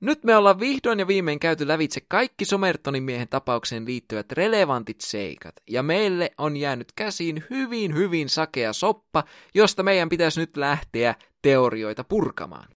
Nyt 0.01 0.25
me 0.25 0.37
ollaan 0.37 0.61
vihdoin 0.61 0.99
ja 0.99 1.07
viimein 1.07 1.41
käyty 1.41 1.69
lävitse 1.69 2.01
kaikki 2.09 2.45
Somertonin 2.45 3.03
miehen 3.03 3.29
tapaukseen 3.29 3.87
liittyvät 3.87 4.33
relevantit 4.33 5.01
seikat, 5.01 5.55
ja 5.71 5.83
meille 5.83 6.31
on 6.39 6.57
jäänyt 6.57 6.93
käsiin 6.97 7.45
hyvin 7.51 7.95
hyvin 7.95 8.29
sakea 8.29 8.73
soppa, 8.73 9.25
josta 9.55 9.83
meidän 9.83 10.09
pitäisi 10.09 10.41
nyt 10.41 10.57
lähteä 10.57 11.15
teorioita 11.43 12.05
purkamaan. 12.05 12.76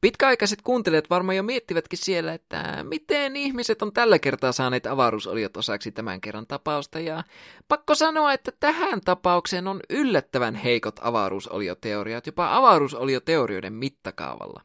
Pitkäaikaiset 0.00 0.62
kuuntelijat 0.62 1.10
varmaan 1.10 1.36
jo 1.36 1.42
miettivätkin 1.42 1.98
siellä, 1.98 2.34
että 2.34 2.84
miten 2.88 3.36
ihmiset 3.36 3.82
on 3.82 3.92
tällä 3.92 4.18
kertaa 4.18 4.52
saaneet 4.52 4.86
avaruusoliot 4.86 5.56
osaksi 5.56 5.92
tämän 5.92 6.20
kerran 6.20 6.46
tapausta, 6.46 7.00
ja 7.00 7.24
pakko 7.68 7.94
sanoa, 7.94 8.32
että 8.32 8.52
tähän 8.60 9.00
tapaukseen 9.04 9.68
on 9.68 9.80
yllättävän 9.90 10.54
heikot 10.54 11.00
avaruusolioteoriat, 11.02 12.26
jopa 12.26 12.56
avaruusolioteorioiden 12.56 13.72
mittakaavalla. 13.72 14.60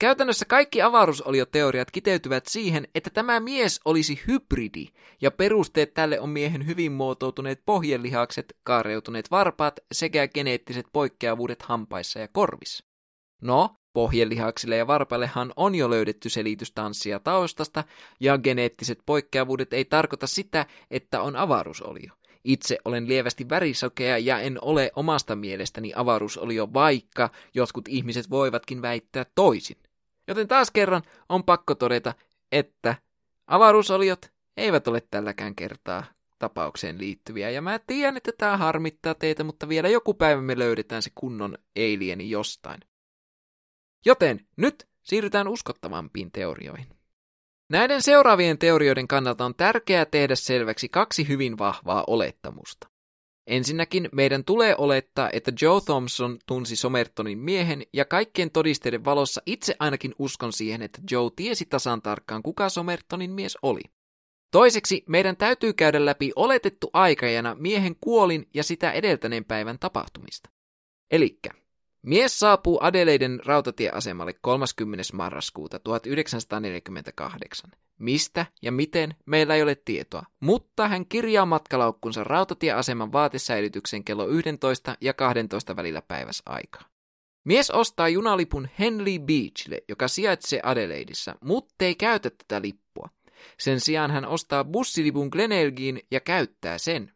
Käytännössä 0.00 0.44
kaikki 0.44 0.82
avaruusolioteoriat 0.82 1.90
kiteytyvät 1.90 2.46
siihen, 2.46 2.88
että 2.94 3.10
tämä 3.10 3.40
mies 3.40 3.80
olisi 3.84 4.22
hybridi, 4.26 4.86
ja 5.20 5.30
perusteet 5.30 5.94
tälle 5.94 6.20
on 6.20 6.28
miehen 6.28 6.66
hyvin 6.66 6.92
muotoutuneet 6.92 7.62
pohjelihakset, 7.66 8.56
kaareutuneet 8.62 9.30
varpaat 9.30 9.80
sekä 9.92 10.28
geneettiset 10.28 10.86
poikkeavuudet 10.92 11.62
hampaissa 11.62 12.18
ja 12.18 12.28
korvissa. 12.32 12.84
No, 13.42 13.74
pohjelihaksille 13.92 14.76
ja 14.76 14.86
varpaillehan 14.86 15.52
on 15.56 15.74
jo 15.74 15.90
löydetty 15.90 16.28
selitys 16.28 16.72
tanssia 16.72 17.20
taustasta, 17.20 17.84
ja 18.20 18.38
geneettiset 18.38 18.98
poikkeavuudet 19.06 19.72
ei 19.72 19.84
tarkoita 19.84 20.26
sitä, 20.26 20.66
että 20.90 21.22
on 21.22 21.36
avaruusolio. 21.36 22.12
Itse 22.44 22.78
olen 22.84 23.08
lievästi 23.08 23.48
värisokea 23.48 24.18
ja 24.18 24.40
en 24.40 24.58
ole 24.62 24.90
omasta 24.96 25.36
mielestäni 25.36 25.92
avaruusolio, 25.96 26.68
vaikka 26.74 27.30
jotkut 27.54 27.88
ihmiset 27.88 28.30
voivatkin 28.30 28.82
väittää 28.82 29.26
toisin. 29.34 29.76
Joten 30.28 30.48
taas 30.48 30.70
kerran 30.70 31.02
on 31.28 31.44
pakko 31.44 31.74
todeta, 31.74 32.14
että 32.52 32.94
avaruusoliot 33.46 34.32
eivät 34.56 34.88
ole 34.88 35.02
tälläkään 35.10 35.54
kertaa 35.54 36.04
tapaukseen 36.38 36.98
liittyviä. 36.98 37.50
Ja 37.50 37.62
mä 37.62 37.80
tiedän, 37.86 38.16
että 38.16 38.32
tämä 38.38 38.56
harmittaa 38.56 39.14
teitä, 39.14 39.44
mutta 39.44 39.68
vielä 39.68 39.88
joku 39.88 40.14
päivä 40.14 40.42
me 40.42 40.58
löydetään 40.58 41.02
se 41.02 41.10
kunnon 41.14 41.58
alieni 41.76 42.30
jostain. 42.30 42.80
Joten 44.06 44.46
nyt 44.56 44.88
siirrytään 45.02 45.48
uskottavampiin 45.48 46.32
teorioihin. 46.32 46.86
Näiden 47.68 48.02
seuraavien 48.02 48.58
teorioiden 48.58 49.08
kannalta 49.08 49.44
on 49.44 49.54
tärkeää 49.54 50.04
tehdä 50.04 50.34
selväksi 50.34 50.88
kaksi 50.88 51.28
hyvin 51.28 51.58
vahvaa 51.58 52.04
olettamusta. 52.06 52.90
Ensinnäkin 53.46 54.08
meidän 54.12 54.44
tulee 54.44 54.74
olettaa, 54.78 55.30
että 55.32 55.52
Joe 55.62 55.80
Thompson 55.80 56.38
tunsi 56.46 56.76
Somertonin 56.76 57.38
miehen 57.38 57.82
ja 57.92 58.04
kaikkien 58.04 58.50
todisteiden 58.50 59.04
valossa 59.04 59.42
itse 59.46 59.76
ainakin 59.78 60.14
uskon 60.18 60.52
siihen, 60.52 60.82
että 60.82 61.00
Joe 61.10 61.30
tiesi 61.36 61.66
tasan 61.66 62.02
tarkkaan, 62.02 62.42
kuka 62.42 62.68
Somertonin 62.68 63.30
mies 63.30 63.58
oli. 63.62 63.80
Toiseksi 64.50 65.04
meidän 65.08 65.36
täytyy 65.36 65.72
käydä 65.72 66.04
läpi 66.04 66.32
oletettu 66.36 66.90
aikajana 66.92 67.56
miehen 67.58 67.96
kuolin 68.00 68.48
ja 68.54 68.64
sitä 68.64 68.92
edeltäneen 68.92 69.44
päivän 69.44 69.78
tapahtumista. 69.78 70.50
Elikkä, 71.10 71.50
mies 72.02 72.38
saapuu 72.38 72.78
Adeleiden 72.82 73.40
rautatieasemalle 73.44 74.34
30. 74.40 75.04
marraskuuta 75.12 75.78
1948. 75.78 77.70
Mistä 77.98 78.46
ja 78.62 78.72
miten 78.72 79.14
meillä 79.26 79.54
ei 79.54 79.62
ole 79.62 79.74
tietoa, 79.74 80.22
mutta 80.40 80.88
hän 80.88 81.06
kirjaa 81.06 81.46
matkalaukkunsa 81.46 82.24
rautatieaseman 82.24 83.12
vaatesäilytyksen 83.12 84.04
kello 84.04 84.28
11 84.28 84.96
ja 85.00 85.14
12 85.14 85.76
välillä 85.76 86.02
päivässä 86.02 86.42
aikaa. 86.46 86.82
Mies 87.44 87.70
ostaa 87.70 88.08
junalipun 88.08 88.68
Henley 88.78 89.18
Beachille, 89.18 89.82
joka 89.88 90.08
sijaitsee 90.08 90.60
Adelaideissa, 90.62 91.34
mutta 91.40 91.84
ei 91.84 91.94
käytä 91.94 92.30
tätä 92.30 92.62
lippua. 92.62 93.08
Sen 93.58 93.80
sijaan 93.80 94.10
hän 94.10 94.26
ostaa 94.26 94.64
bussilipun 94.64 95.28
Glenelgiin 95.32 96.00
ja 96.10 96.20
käyttää 96.20 96.78
sen. 96.78 97.12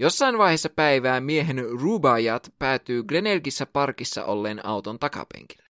Jossain 0.00 0.38
vaiheessa 0.38 0.68
päivää 0.68 1.20
miehen 1.20 1.64
Rubaiyat 1.70 2.54
päätyy 2.58 3.02
Glenelgissä 3.02 3.66
parkissa 3.66 4.24
olleen 4.24 4.66
auton 4.66 4.98
takapenkille. 4.98 5.68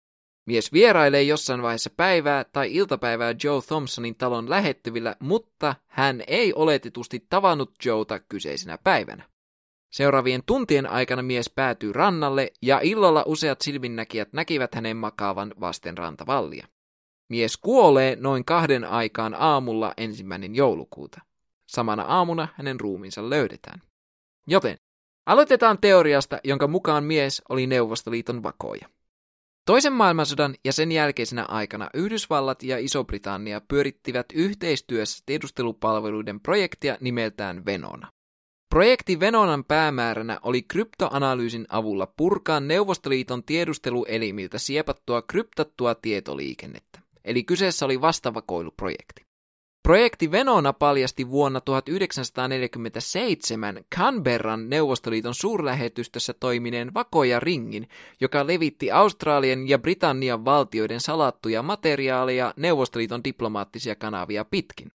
Mies 0.45 0.73
vierailee 0.73 1.23
jossain 1.23 1.61
vaiheessa 1.61 1.89
päivää 1.97 2.43
tai 2.43 2.75
iltapäivää 2.75 3.35
Joe 3.43 3.61
Thompsonin 3.67 4.15
talon 4.15 4.49
lähettyvillä, 4.49 5.15
mutta 5.19 5.75
hän 5.87 6.23
ei 6.27 6.53
oletetusti 6.53 7.25
tavannut 7.29 7.71
Joeta 7.85 8.19
kyseisenä 8.19 8.77
päivänä. 8.83 9.23
Seuraavien 9.89 10.41
tuntien 10.45 10.89
aikana 10.89 11.21
mies 11.21 11.49
päätyy 11.49 11.93
rannalle 11.93 12.51
ja 12.61 12.79
illalla 12.83 13.23
useat 13.27 13.61
silminnäkijät 13.61 14.33
näkivät 14.33 14.75
hänen 14.75 14.97
makaavan 14.97 15.53
vasten 15.59 15.97
rantavallia. 15.97 16.67
Mies 17.29 17.57
kuolee 17.57 18.17
noin 18.19 18.45
kahden 18.45 18.85
aikaan 18.85 19.35
aamulla 19.39 19.93
ensimmäinen 19.97 20.55
joulukuuta. 20.55 21.21
Samana 21.67 22.03
aamuna 22.03 22.47
hänen 22.55 22.79
ruumiinsa 22.79 23.29
löydetään. 23.29 23.81
Joten 24.51 24.77
aloitetaan 25.25 25.77
teoriasta, 25.81 26.39
jonka 26.43 26.67
mukaan 26.67 27.03
mies 27.03 27.41
oli 27.49 27.67
Neuvostoliiton 27.67 28.43
vakoja. 28.43 28.89
Toisen 29.65 29.93
maailmansodan 29.93 30.55
ja 30.65 30.73
sen 30.73 30.91
jälkeisenä 30.91 31.45
aikana 31.45 31.89
Yhdysvallat 31.93 32.63
ja 32.63 32.77
Iso-Britannia 32.77 33.61
pyörittivät 33.67 34.25
yhteistyössä 34.33 35.23
tiedustelupalveluiden 35.25 36.39
projektia 36.39 36.97
nimeltään 37.01 37.65
Venona. 37.65 38.11
Projekti 38.69 39.19
Venonan 39.19 39.65
päämääränä 39.65 40.39
oli 40.43 40.61
kryptoanalyysin 40.61 41.65
avulla 41.69 42.13
purkaa 42.17 42.59
Neuvostoliiton 42.59 43.43
tiedusteluelimiltä 43.43 44.57
siepattua 44.57 45.21
kryptattua 45.21 45.95
tietoliikennettä, 45.95 46.99
eli 47.25 47.43
kyseessä 47.43 47.85
oli 47.85 48.01
vastavakoiluprojekti. 48.01 49.30
Projekti 49.83 50.31
Venona 50.31 50.73
paljasti 50.73 51.29
vuonna 51.29 51.61
1947 51.61 53.83
Canberran 53.95 54.69
Neuvostoliiton 54.69 55.35
suurlähetystössä 55.35 56.33
toimineen 56.33 56.93
vakoja 56.93 57.39
ringin, 57.39 57.89
joka 58.19 58.47
levitti 58.47 58.91
Australian 58.91 59.69
ja 59.69 59.79
Britannian 59.79 60.45
valtioiden 60.45 60.99
salattuja 60.99 61.63
materiaaleja 61.63 62.53
Neuvostoliiton 62.57 63.23
diplomaattisia 63.23 63.95
kanavia 63.95 64.45
pitkin. 64.45 64.91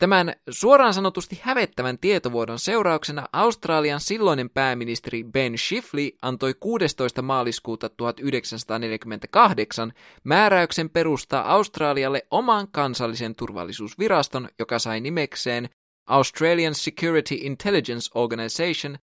Tämän 0.00 0.34
suoraan 0.50 0.94
sanotusti 0.94 1.40
hävettävän 1.42 1.98
tietovuodon 1.98 2.58
seurauksena 2.58 3.28
Australian 3.32 4.00
silloinen 4.00 4.50
pääministeri 4.50 5.24
Ben 5.24 5.58
Shifley 5.58 6.10
antoi 6.22 6.54
16. 6.60 7.22
maaliskuuta 7.22 7.88
1948 7.88 9.92
määräyksen 10.24 10.90
perustaa 10.90 11.52
Australialle 11.52 12.26
oman 12.30 12.68
kansallisen 12.72 13.34
turvallisuusviraston, 13.34 14.48
joka 14.58 14.78
sai 14.78 15.00
nimekseen 15.00 15.68
Australian 16.06 16.74
Security 16.74 17.34
Intelligence 17.34 18.10
Organization, 18.14 18.98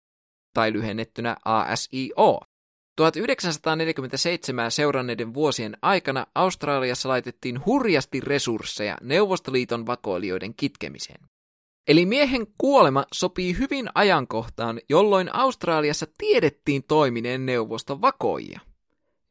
tai 0.54 0.74
lyhennettynä 0.74 1.38
ASIO. 1.46 2.40
1947 2.98 4.72
seuranneiden 4.72 5.34
vuosien 5.34 5.78
aikana 5.82 6.28
Australiassa 6.36 7.10
laitettiin 7.10 7.66
hurjasti 7.66 8.20
resursseja 8.20 8.98
Neuvostoliiton 9.02 9.86
vakoilijoiden 9.86 10.54
kitkemiseen. 10.56 11.20
Eli 11.88 12.06
miehen 12.06 12.48
kuolema 12.58 13.06
sopii 13.14 13.58
hyvin 13.58 13.90
ajankohtaan, 13.96 14.82
jolloin 14.90 15.36
Australiassa 15.36 16.06
tiedettiin 16.18 16.84
toimineen 16.84 17.46
neuvoston 17.46 18.02
vakoja. 18.02 18.60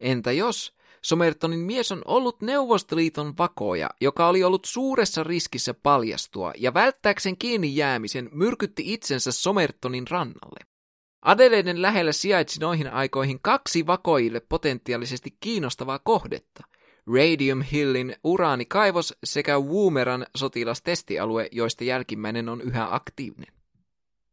Entä 0.00 0.32
jos 0.32 0.76
Somertonin 1.02 1.60
mies 1.60 1.92
on 1.92 2.02
ollut 2.04 2.42
Neuvostoliiton 2.42 3.34
vakoja, 3.38 3.90
joka 4.00 4.28
oli 4.28 4.44
ollut 4.44 4.64
suuressa 4.64 5.24
riskissä 5.24 5.74
paljastua 5.74 6.52
ja 6.58 6.74
välttääkseen 6.74 7.36
kiinni 7.36 7.76
jäämisen 7.76 8.28
myrkytti 8.32 8.92
itsensä 8.92 9.32
Somertonin 9.32 10.08
rannalle. 10.08 10.75
Adeleiden 11.22 11.82
lähellä 11.82 12.12
sijaitsi 12.12 12.60
noihin 12.60 12.92
aikoihin 12.92 13.38
kaksi 13.42 13.86
vakoille 13.86 14.40
potentiaalisesti 14.40 15.36
kiinnostavaa 15.40 15.98
kohdetta. 15.98 16.64
Radium 17.06 17.62
Hillin 17.62 18.16
uraanikaivos 18.24 19.14
sekä 19.24 19.58
Woomeran 19.58 20.26
sotilastestialue, 20.36 21.48
joista 21.52 21.84
jälkimmäinen 21.84 22.48
on 22.48 22.60
yhä 22.60 22.88
aktiivinen. 22.90 23.54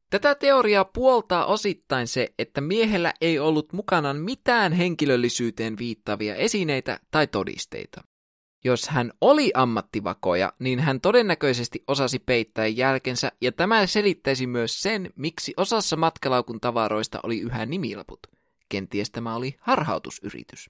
Tätä 0.10 0.36
teoriaa 0.36 0.86
puoltaa 0.86 1.46
osittain 1.46 2.08
se, 2.08 2.34
että 2.40 2.62
miehellä 2.62 3.14
ei 3.22 3.40
ollut 3.40 3.74
mukanaan 3.74 4.18
mitään 4.18 4.74
henkilöllisyyteen 4.74 5.78
viittavia 5.78 6.36
esineitä 6.36 7.00
tai 7.12 7.28
todisteita. 7.28 8.02
Jos 8.64 8.88
hän 8.88 9.12
oli 9.22 9.52
ammattivakoja, 9.54 10.54
niin 10.60 10.80
hän 10.80 11.02
todennäköisesti 11.02 11.84
osasi 11.88 12.20
peittää 12.20 12.68
jälkensä, 12.68 13.32
ja 13.42 13.52
tämä 13.52 13.88
selittäisi 13.88 14.48
myös 14.48 14.82
sen, 14.82 15.10
miksi 15.16 15.54
osassa 15.58 15.96
matkalaukun 15.96 16.60
tavaroista 16.60 17.20
oli 17.24 17.40
yhä 17.40 17.66
nimilaput. 17.66 18.20
Kenties 18.70 19.12
tämä 19.12 19.36
oli 19.36 19.56
harhautusyritys. 19.60 20.70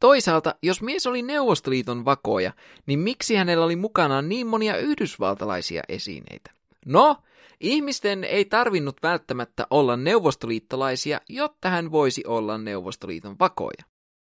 Toisaalta, 0.00 0.54
jos 0.62 0.82
mies 0.82 1.06
oli 1.06 1.22
Neuvostoliiton 1.22 2.04
vakoja, 2.04 2.52
niin 2.86 2.98
miksi 2.98 3.34
hänellä 3.34 3.64
oli 3.64 3.76
mukanaan 3.76 4.28
niin 4.28 4.46
monia 4.46 4.76
yhdysvaltalaisia 4.76 5.82
esineitä? 5.88 6.50
No, 6.86 7.16
ihmisten 7.60 8.24
ei 8.24 8.44
tarvinnut 8.44 8.96
välttämättä 9.02 9.66
olla 9.70 9.96
neuvostoliittolaisia, 9.96 11.20
jotta 11.28 11.70
hän 11.70 11.90
voisi 11.90 12.22
olla 12.26 12.58
Neuvostoliiton 12.58 13.36
vakoja. 13.40 13.95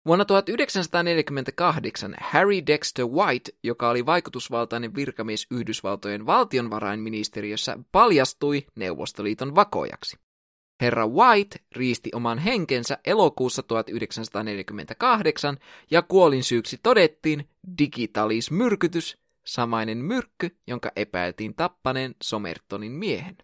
Vuonna 0.07 0.25
1948 0.25 2.15
Harry 2.21 2.67
Dexter 2.67 3.07
White, 3.07 3.53
joka 3.63 3.91
oli 3.91 4.07
vaikutusvaltainen 4.07 4.95
virkamies 4.95 5.47
Yhdysvaltojen 5.51 6.27
valtionvarainministeriössä, 6.27 7.79
paljastui 7.93 8.67
Neuvostoliiton 8.77 9.55
vakojaksi. 9.55 10.17
Herra 10.81 11.09
White 11.09 11.59
riisti 11.77 12.11
oman 12.15 12.39
henkensä 12.39 12.99
elokuussa 13.07 13.63
1948 13.63 15.59
ja 15.91 16.03
kuolin 16.03 16.45
syyksi 16.45 16.79
todettiin 16.83 17.49
digitalismyrkytys, 17.79 19.19
samainen 19.47 19.99
myrkky, 19.99 20.57
jonka 20.67 20.91
epäiltiin 20.97 21.55
tappaneen 21.55 22.15
Somertonin 22.23 22.93
miehen. 22.93 23.37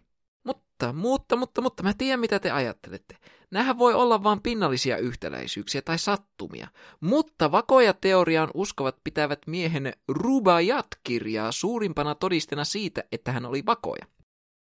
Mutta, 0.87 1.35
mutta, 1.35 1.35
mutta, 1.35 1.61
mutta, 1.61 1.83
mä 1.83 1.93
tiedän 1.97 2.19
mitä 2.19 2.39
te 2.39 2.51
ajattelette. 2.51 3.17
Nämähän 3.51 3.77
voi 3.77 3.93
olla 3.93 4.23
vain 4.23 4.41
pinnallisia 4.41 4.97
yhtäläisyyksiä 4.97 5.81
tai 5.81 5.99
sattumia, 5.99 6.67
mutta 6.99 7.51
vakoja 7.51 7.93
teoriaan 7.93 8.49
uskovat 8.53 8.97
pitävät 9.03 9.39
miehen 9.47 9.93
Rubaiyat-kirjaa 10.07 11.51
suurimpana 11.51 12.15
todistena 12.15 12.63
siitä, 12.63 13.03
että 13.11 13.31
hän 13.31 13.45
oli 13.45 13.63
vakoja. 13.65 14.05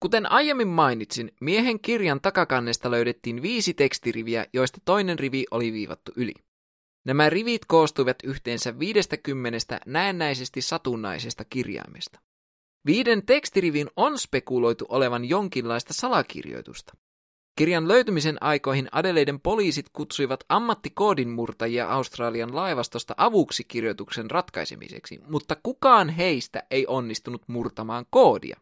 Kuten 0.01 0.33
aiemmin 0.33 0.69
mainitsin, 0.69 1.33
miehen 1.41 1.81
kirjan 1.81 2.21
takakannesta 2.21 2.91
löydettiin 2.91 3.43
viisi 3.43 3.75
tekstiriviä, 3.75 4.47
joista 4.53 4.79
toinen 4.85 5.19
rivi 5.19 5.45
oli 5.51 5.73
viivattu 5.73 6.13
yli. 6.17 6.35
Nämä 7.05 7.31
rivit 7.31 7.65
koostuivat 7.65 8.17
yhteensä 8.25 8.79
50 8.79 9.81
näennäisesti 9.87 10.63
satunnaisesta 10.63 11.45
kirjaimesta. 11.45 12.21
Viiden 12.87 13.27
tekstirivin 13.27 13.89
on 13.97 14.19
spekuloitu 14.19 14.87
olevan 14.89 15.25
jonkinlaista 15.25 15.93
salakirjoitusta. 15.93 16.93
Kirjan 17.59 17.89
löytymisen 17.89 18.39
aikoihin 18.41 18.89
Adeleiden 18.93 19.41
poliisit 19.41 19.87
kutsuivat 19.93 20.45
ammattikoodin 20.49 21.29
murtajia 21.29 21.89
Australian 21.89 22.57
laivastosta 22.57 23.15
avuksi 23.17 23.65
kirjoituksen 23.65 24.31
ratkaisemiseksi, 24.31 25.21
mutta 25.29 25.57
kukaan 25.63 26.09
heistä 26.09 26.63
ei 26.71 26.87
onnistunut 26.87 27.43
murtamaan 27.47 28.07
koodia. 28.11 28.61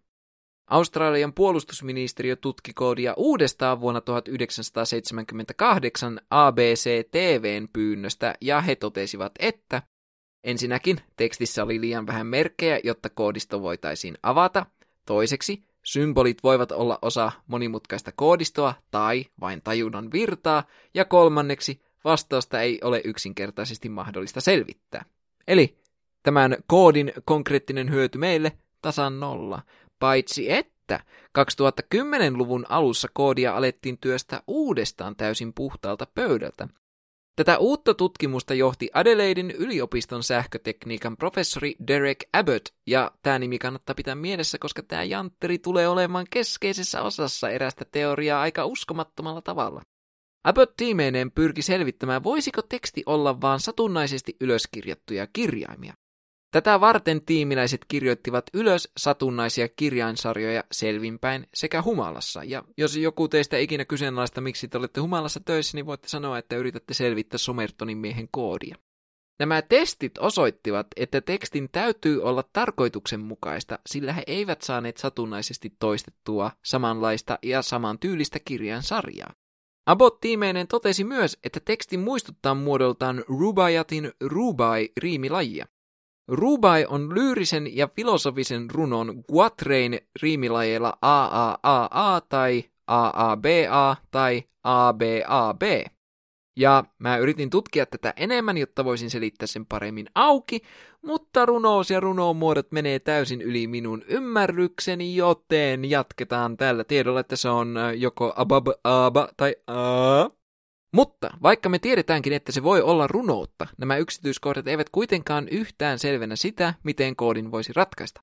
Australian 0.70 1.32
puolustusministeriö 1.32 2.36
tutki 2.36 2.72
koodia 2.72 3.14
uudestaan 3.16 3.80
vuonna 3.80 4.00
1978 4.00 6.20
ABC-TVn 6.30 7.68
pyynnöstä 7.72 8.34
ja 8.40 8.60
he 8.60 8.76
totesivat, 8.76 9.32
että 9.38 9.82
ensinnäkin 10.44 10.96
tekstissä 11.16 11.64
oli 11.64 11.80
liian 11.80 12.06
vähän 12.06 12.26
merkkejä, 12.26 12.80
jotta 12.84 13.10
koodisto 13.10 13.62
voitaisiin 13.62 14.18
avata. 14.22 14.66
Toiseksi 15.06 15.64
symbolit 15.84 16.42
voivat 16.42 16.72
olla 16.72 16.98
osa 17.02 17.32
monimutkaista 17.46 18.12
koodistoa 18.12 18.74
tai 18.90 19.24
vain 19.40 19.62
tajunnan 19.62 20.12
virtaa. 20.12 20.64
Ja 20.94 21.04
kolmanneksi 21.04 21.82
vastausta 22.04 22.60
ei 22.60 22.78
ole 22.82 23.00
yksinkertaisesti 23.04 23.88
mahdollista 23.88 24.40
selvittää. 24.40 25.04
Eli 25.48 25.76
tämän 26.22 26.56
koodin 26.66 27.12
konkreettinen 27.24 27.90
hyöty 27.90 28.18
meille 28.18 28.52
tasan 28.82 29.20
nolla. 29.20 29.62
Paitsi 29.98 30.52
että 30.52 31.00
2010-luvun 31.38 32.66
alussa 32.68 33.08
koodia 33.12 33.56
alettiin 33.56 33.98
työstä 33.98 34.42
uudestaan 34.46 35.16
täysin 35.16 35.52
puhtaalta 35.52 36.06
pöydältä. 36.14 36.68
Tätä 37.36 37.58
uutta 37.58 37.94
tutkimusta 37.94 38.54
johti 38.54 38.90
Adelaidein 38.94 39.50
yliopiston 39.50 40.22
sähkötekniikan 40.22 41.16
professori 41.16 41.74
Derek 41.86 42.24
Abbott, 42.32 42.68
ja 42.86 43.10
tämä 43.22 43.38
nimi 43.38 43.58
kannattaa 43.58 43.94
pitää 43.94 44.14
mielessä, 44.14 44.58
koska 44.58 44.82
tämä 44.82 45.02
jantteri 45.04 45.58
tulee 45.58 45.88
olemaan 45.88 46.26
keskeisessä 46.30 47.02
osassa 47.02 47.50
erästä 47.50 47.84
teoriaa 47.92 48.40
aika 48.40 48.64
uskomattomalla 48.64 49.42
tavalla. 49.42 49.82
Abbott 50.44 50.76
tiimeineen 50.76 51.30
pyrki 51.30 51.62
selvittämään, 51.62 52.24
voisiko 52.24 52.62
teksti 52.62 53.02
olla 53.06 53.40
vain 53.40 53.60
satunnaisesti 53.60 54.36
ylöskirjattuja 54.40 55.26
kirjaimia. 55.32 55.94
Tätä 56.52 56.80
varten 56.80 57.22
tiimiläiset 57.22 57.84
kirjoittivat 57.88 58.44
ylös 58.54 58.88
satunnaisia 58.96 59.68
kirjainsarjoja 59.68 60.64
selvinpäin 60.72 61.46
sekä 61.54 61.82
humalassa. 61.82 62.44
Ja 62.44 62.64
jos 62.76 62.96
joku 62.96 63.28
teistä 63.28 63.58
ikinä 63.58 63.84
kyseenalaista, 63.84 64.40
miksi 64.40 64.68
te 64.68 64.78
olette 64.78 65.00
humalassa 65.00 65.40
töissä, 65.40 65.76
niin 65.76 65.86
voitte 65.86 66.08
sanoa, 66.08 66.38
että 66.38 66.56
yritätte 66.56 66.94
selvittää 66.94 67.38
Somertonin 67.38 67.98
miehen 67.98 68.28
koodia. 68.30 68.76
Nämä 69.40 69.62
testit 69.62 70.18
osoittivat, 70.18 70.86
että 70.96 71.20
tekstin 71.20 71.68
täytyy 71.72 72.22
olla 72.22 72.44
tarkoituksenmukaista, 72.52 73.78
sillä 73.86 74.12
he 74.12 74.22
eivät 74.26 74.62
saaneet 74.62 74.96
satunnaisesti 74.96 75.72
toistettua 75.78 76.50
samanlaista 76.64 77.38
ja 77.42 77.62
samantyylistä 77.62 78.38
kirjainsarjaa. 78.44 79.34
Abbott 79.86 80.20
tiimeinen 80.20 80.68
totesi 80.68 81.04
myös, 81.04 81.38
että 81.44 81.60
teksti 81.64 81.96
muistuttaa 81.96 82.54
muodoltaan 82.54 83.24
Rubaiyatin 83.28 84.12
Rubai-riimilajia. 84.20 85.66
Rubai 86.28 86.86
on 86.88 87.14
lyyrisen 87.14 87.76
ja 87.76 87.88
filosofisen 87.88 88.70
runon 88.70 89.24
Guatrein 89.32 90.00
riimilajeilla 90.22 90.98
AAAA 91.02 92.20
tai 92.28 92.64
AABA 92.86 93.96
tai 94.10 94.42
ABAB. 94.64 95.62
Ja 96.56 96.84
mä 96.98 97.16
yritin 97.16 97.50
tutkia 97.50 97.86
tätä 97.86 98.14
enemmän, 98.16 98.58
jotta 98.58 98.84
voisin 98.84 99.10
selittää 99.10 99.46
sen 99.46 99.66
paremmin 99.66 100.06
auki, 100.14 100.60
mutta 101.02 101.46
runous 101.46 101.90
ja 101.90 102.00
runomuodot 102.00 102.72
menee 102.72 102.98
täysin 102.98 103.42
yli 103.42 103.66
minun 103.66 104.02
ymmärrykseni, 104.08 105.16
joten 105.16 105.90
jatketaan 105.90 106.56
tällä 106.56 106.84
tiedolla, 106.84 107.20
että 107.20 107.36
se 107.36 107.48
on 107.48 107.76
joko 107.96 108.32
abab, 108.36 108.66
aba 108.84 109.28
tai 109.36 109.56
a. 109.66 110.41
Mutta 110.92 111.30
vaikka 111.42 111.68
me 111.68 111.78
tiedetäänkin, 111.78 112.32
että 112.32 112.52
se 112.52 112.62
voi 112.62 112.82
olla 112.82 113.06
runoutta, 113.06 113.66
nämä 113.78 113.96
yksityiskohdat 113.96 114.68
eivät 114.68 114.90
kuitenkaan 114.90 115.48
yhtään 115.48 115.98
selvennä 115.98 116.36
sitä, 116.36 116.74
miten 116.82 117.16
koodin 117.16 117.50
voisi 117.50 117.72
ratkaista. 117.72 118.22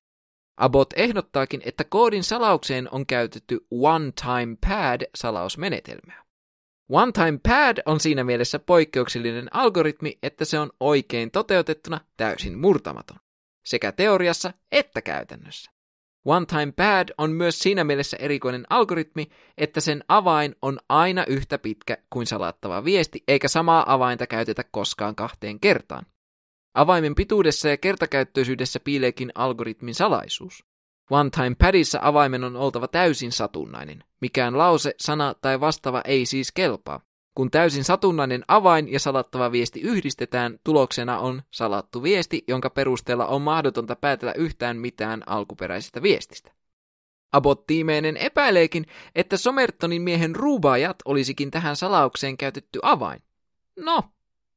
Abbott 0.56 0.92
ehdottaakin, 0.96 1.62
että 1.64 1.84
koodin 1.84 2.24
salaukseen 2.24 2.88
on 2.92 3.06
käytetty 3.06 3.66
one-time 3.70 4.56
pad-salausmenetelmää. 4.68 6.24
One-time 6.90 7.38
pad 7.48 7.78
on 7.86 8.00
siinä 8.00 8.24
mielessä 8.24 8.58
poikkeuksellinen 8.58 9.56
algoritmi, 9.56 10.18
että 10.22 10.44
se 10.44 10.58
on 10.58 10.70
oikein 10.80 11.30
toteutettuna 11.30 12.00
täysin 12.16 12.58
murtamaton, 12.58 13.18
sekä 13.64 13.92
teoriassa 13.92 14.52
että 14.72 15.02
käytännössä. 15.02 15.70
One-time 16.24 16.72
pad 16.72 17.08
on 17.18 17.32
myös 17.32 17.58
siinä 17.58 17.84
mielessä 17.84 18.16
erikoinen 18.16 18.66
algoritmi, 18.70 19.30
että 19.58 19.80
sen 19.80 20.04
avain 20.08 20.56
on 20.62 20.78
aina 20.88 21.24
yhtä 21.28 21.58
pitkä 21.58 21.96
kuin 22.10 22.26
salattava 22.26 22.84
viesti, 22.84 23.22
eikä 23.28 23.48
samaa 23.48 23.94
avainta 23.94 24.26
käytetä 24.26 24.64
koskaan 24.70 25.14
kahteen 25.14 25.60
kertaan. 25.60 26.06
Avaimen 26.74 27.14
pituudessa 27.14 27.68
ja 27.68 27.76
kertakäyttöisyydessä 27.76 28.80
piileekin 28.80 29.32
algoritmin 29.34 29.94
salaisuus. 29.94 30.64
One-time 31.10 31.54
padissa 31.58 31.98
avaimen 32.02 32.44
on 32.44 32.56
oltava 32.56 32.88
täysin 32.88 33.32
satunnainen. 33.32 34.04
Mikään 34.20 34.58
lause, 34.58 34.94
sana 34.98 35.34
tai 35.34 35.60
vastaava 35.60 36.02
ei 36.04 36.26
siis 36.26 36.52
kelpaa. 36.52 37.00
Kun 37.34 37.50
täysin 37.50 37.84
satunnainen 37.84 38.44
avain 38.48 38.92
ja 38.92 39.00
salattava 39.00 39.52
viesti 39.52 39.80
yhdistetään, 39.80 40.58
tuloksena 40.64 41.18
on 41.18 41.42
salattu 41.50 42.02
viesti, 42.02 42.44
jonka 42.48 42.70
perusteella 42.70 43.26
on 43.26 43.42
mahdotonta 43.42 43.96
päätellä 43.96 44.34
yhtään 44.34 44.76
mitään 44.76 45.22
alkuperäisestä 45.26 46.02
viestistä. 46.02 46.52
Abbott-tiimeinen 47.32 48.16
epäileekin, 48.16 48.86
että 49.14 49.36
Somertonin 49.36 50.02
miehen 50.02 50.36
ruubaajat 50.36 50.96
olisikin 51.04 51.50
tähän 51.50 51.76
salaukseen 51.76 52.36
käytetty 52.36 52.78
avain. 52.82 53.22
No, 53.76 54.02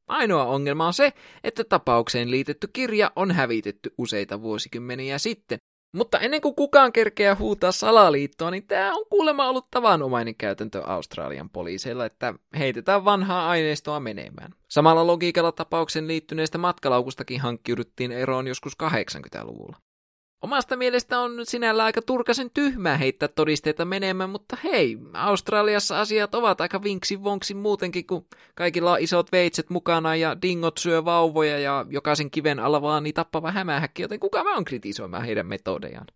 ainoa 0.07 0.45
ongelma 0.45 0.87
on 0.87 0.93
se, 0.93 1.13
että 1.43 1.63
tapaukseen 1.63 2.31
liitetty 2.31 2.67
kirja 2.67 3.11
on 3.15 3.31
hävitetty 3.31 3.93
useita 3.97 4.41
vuosikymmeniä 4.41 5.17
sitten, 5.17 5.59
mutta 5.93 6.19
ennen 6.19 6.41
kuin 6.41 6.55
kukaan 6.55 6.93
kerkeää 6.93 7.35
huutaa 7.35 7.71
salaliittoa, 7.71 8.51
niin 8.51 8.67
tämä 8.67 8.93
on 8.93 9.05
kuulemma 9.09 9.49
ollut 9.49 9.67
tavanomainen 9.71 10.35
käytäntö 10.35 10.81
Australian 10.85 11.49
poliiseilla, 11.49 12.05
että 12.05 12.33
heitetään 12.57 13.05
vanhaa 13.05 13.49
aineistoa 13.49 13.99
menemään. 13.99 14.53
Samalla 14.69 15.07
logiikalla 15.07 15.51
tapauksen 15.51 16.07
liittyneestä 16.07 16.57
matkalaukustakin 16.57 17.41
hankkiuduttiin 17.41 18.11
eroon 18.11 18.47
joskus 18.47 18.73
80-luvulla. 18.83 19.77
Omasta 20.43 20.77
mielestä 20.77 21.19
on 21.19 21.45
sinällä 21.45 21.83
aika 21.83 22.01
turkasen 22.01 22.49
tyhmää 22.53 22.97
heittää 22.97 23.27
todisteita 23.27 23.85
menemään, 23.85 24.29
mutta 24.29 24.57
hei, 24.63 24.97
Australiassa 25.13 25.99
asiat 26.01 26.35
ovat 26.35 26.61
aika 26.61 26.83
vinksi 26.83 27.23
vonksi 27.23 27.53
muutenkin, 27.53 28.07
kun 28.07 28.25
kaikilla 28.55 28.91
on 28.91 28.99
isot 28.99 29.31
veitset 29.31 29.69
mukana 29.69 30.15
ja 30.15 30.41
dingot 30.41 30.77
syö 30.77 31.05
vauvoja 31.05 31.59
ja 31.59 31.85
jokaisen 31.89 32.31
kiven 32.31 32.59
alla 32.59 32.81
vaan 32.81 33.03
niin 33.03 33.13
tappava 33.13 33.51
hämähäkki, 33.51 34.01
joten 34.01 34.19
kuka 34.19 34.43
mä 34.43 34.55
on 34.55 34.65
kritisoimaan 34.65 35.23
heidän 35.23 35.47
metodejaan. 35.47 36.07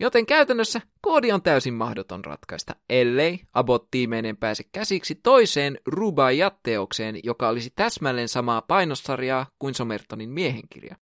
Joten 0.00 0.26
käytännössä 0.26 0.80
koodi 1.00 1.32
on 1.32 1.42
täysin 1.42 1.74
mahdoton 1.74 2.24
ratkaista, 2.24 2.76
ellei 2.88 3.40
Abbott-tiimeinen 3.52 4.36
pääse 4.36 4.64
käsiksi 4.72 5.14
toiseen 5.14 5.78
Rubaiyat-teokseen, 5.86 7.20
joka 7.24 7.48
olisi 7.48 7.72
täsmälleen 7.76 8.28
samaa 8.28 8.62
painossarjaa 8.62 9.46
kuin 9.58 9.74
Somertonin 9.74 10.30
miehenkirja. 10.30 10.96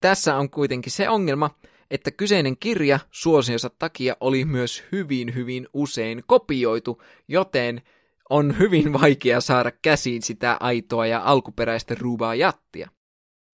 Tässä 0.00 0.36
on 0.36 0.50
kuitenkin 0.50 0.92
se 0.92 1.08
ongelma, 1.08 1.50
että 1.90 2.10
kyseinen 2.10 2.56
kirja 2.56 3.00
suosionsa 3.10 3.70
takia 3.70 4.16
oli 4.20 4.44
myös 4.44 4.84
hyvin 4.92 5.34
hyvin 5.34 5.68
usein 5.72 6.22
kopioitu, 6.26 7.02
joten 7.28 7.82
on 8.30 8.58
hyvin 8.58 8.92
vaikea 8.92 9.40
saada 9.40 9.70
käsiin 9.82 10.22
sitä 10.22 10.56
aitoa 10.60 11.06
ja 11.06 11.22
alkuperäistä 11.24 11.96
rubaa 12.00 12.34
jattia. 12.34 12.88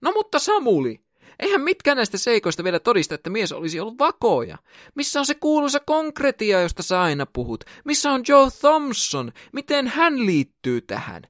No 0.02 0.12
mutta 0.12 0.38
Samuli, 0.38 1.00
eihän 1.38 1.60
mitkään 1.60 1.96
näistä 1.96 2.18
seikoista 2.18 2.64
vielä 2.64 2.80
todista, 2.80 3.14
että 3.14 3.30
mies 3.30 3.52
olisi 3.52 3.80
ollut 3.80 3.98
vakoja. 3.98 4.58
Missä 4.94 5.20
on 5.20 5.26
se 5.26 5.34
kuuluisa 5.34 5.80
konkretia, 5.80 6.60
josta 6.60 6.82
sä 6.82 7.02
aina 7.02 7.26
puhut? 7.26 7.64
Missä 7.84 8.12
on 8.12 8.22
Joe 8.28 8.48
Thompson? 8.60 9.32
Miten 9.52 9.86
hän 9.86 10.26
liittyy 10.26 10.80
tähän? 10.80 11.22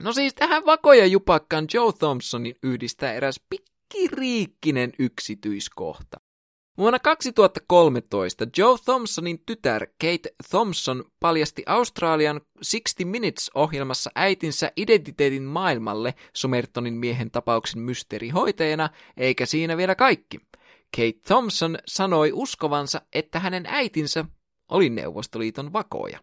No 0.00 0.12
siis 0.12 0.34
tähän 0.34 0.66
vakoja 0.66 1.06
jupakkaan 1.06 1.66
Joe 1.74 1.92
Thompsonin 1.92 2.54
yhdistää 2.62 3.12
eräs 3.12 3.40
pikkiriikkinen 3.50 4.92
yksityiskohta. 4.98 6.20
Vuonna 6.78 6.98
2013 6.98 8.46
Joe 8.56 8.76
Thompsonin 8.84 9.42
tytär 9.46 9.86
Kate 9.86 10.34
Thompson 10.50 11.04
paljasti 11.20 11.62
Australian 11.66 12.40
60 12.40 13.04
Minutes-ohjelmassa 13.04 14.10
äitinsä 14.14 14.72
identiteetin 14.76 15.42
maailmalle 15.42 16.14
Somertonin 16.34 16.94
miehen 16.94 17.30
tapauksen 17.30 17.82
mysteerihoitajana, 17.82 18.88
eikä 19.16 19.46
siinä 19.46 19.76
vielä 19.76 19.94
kaikki. 19.94 20.38
Kate 20.96 21.20
Thompson 21.26 21.78
sanoi 21.86 22.32
uskovansa, 22.32 23.02
että 23.12 23.40
hänen 23.40 23.66
äitinsä 23.66 24.24
oli 24.70 24.90
Neuvostoliiton 24.90 25.72
vakoja. 25.72 26.20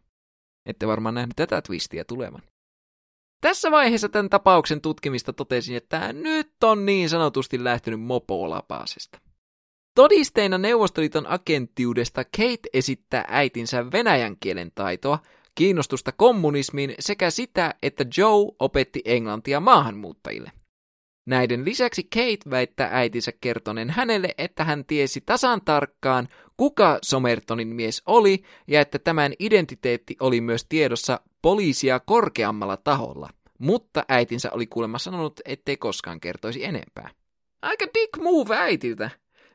Ette 0.65 0.87
varmaan 0.87 1.15
nähnyt 1.15 1.35
tätä 1.35 1.61
twistiä 1.61 2.03
tulevan. 2.03 2.41
Tässä 3.41 3.71
vaiheessa 3.71 4.09
tämän 4.09 4.29
tapauksen 4.29 4.81
tutkimista 4.81 5.33
totesin, 5.33 5.75
että 5.75 6.13
nyt 6.13 6.63
on 6.63 6.85
niin 6.85 7.09
sanotusti 7.09 7.63
lähtenyt 7.63 8.01
mopolapasesta. 8.01 9.26
Todisteina 9.97 10.57
Neuvostoliiton 10.57 11.27
agenttiudesta 11.27 12.23
Kate 12.23 12.69
esittää 12.73 13.25
äitinsä 13.27 13.91
venäjän 13.91 14.35
kielen 14.39 14.71
taitoa, 14.75 15.19
kiinnostusta 15.55 16.11
kommunismiin 16.11 16.95
sekä 16.99 17.29
sitä, 17.29 17.73
että 17.83 18.05
Joe 18.17 18.55
opetti 18.59 19.01
englantia 19.05 19.59
maahanmuuttajille. 19.59 20.51
Näiden 21.25 21.65
lisäksi 21.65 22.03
Kate 22.03 22.49
väittää 22.49 22.89
äitinsä 22.91 23.31
kertoneen 23.41 23.89
hänelle, 23.89 24.29
että 24.37 24.63
hän 24.63 24.85
tiesi 24.85 25.21
tasan 25.21 25.61
tarkkaan, 25.65 26.27
kuka 26.57 26.99
Somertonin 27.01 27.67
mies 27.67 28.01
oli 28.05 28.43
ja 28.67 28.81
että 28.81 28.99
tämän 28.99 29.33
identiteetti 29.39 30.15
oli 30.19 30.41
myös 30.41 30.65
tiedossa 30.69 31.19
poliisia 31.41 31.99
korkeammalla 31.99 32.77
taholla. 32.77 33.29
Mutta 33.59 34.05
äitinsä 34.09 34.51
oli 34.51 34.67
kuulemma 34.67 34.99
sanonut, 34.99 35.39
ettei 35.45 35.77
koskaan 35.77 36.19
kertoisi 36.19 36.65
enempää. 36.65 37.09
Aika 37.61 37.85
dick 37.93 38.17
move 38.17 38.55
äitiltä. 38.55 39.09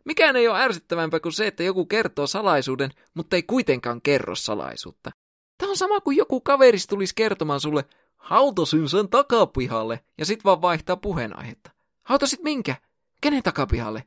Mikään 0.05 0.37
ei 0.37 0.49
ole 0.49 0.63
ärsyttävämpää 0.63 1.21
kuin 1.21 1.33
se, 1.33 1.47
että 1.47 1.63
joku 1.63 1.87
kertoo 1.87 2.27
salaisuuden, 2.27 2.91
mutta 3.15 3.37
ei 3.37 3.43
kuitenkaan 3.43 4.03
kerro 4.03 4.35
salaisuutta. 4.35 5.11
Tämä 5.59 5.71
on 5.71 5.77
sama 5.77 6.01
kuin 6.01 6.17
joku 6.17 6.41
kaveris 6.41 6.87
tulisi 6.87 7.15
kertomaan 7.15 7.61
sulle, 7.61 7.85
hautasin 8.17 8.89
sen 8.89 9.09
takapihalle, 9.09 10.01
ja 10.19 10.25
sit 10.25 10.45
vaan 10.45 10.63
vaihtaa 10.63 10.97
puheenaihetta. 10.97 11.71
Hautasit 12.03 12.43
minkä? 12.43 12.75
Kenen 13.21 13.43
takapihalle? 13.43 14.05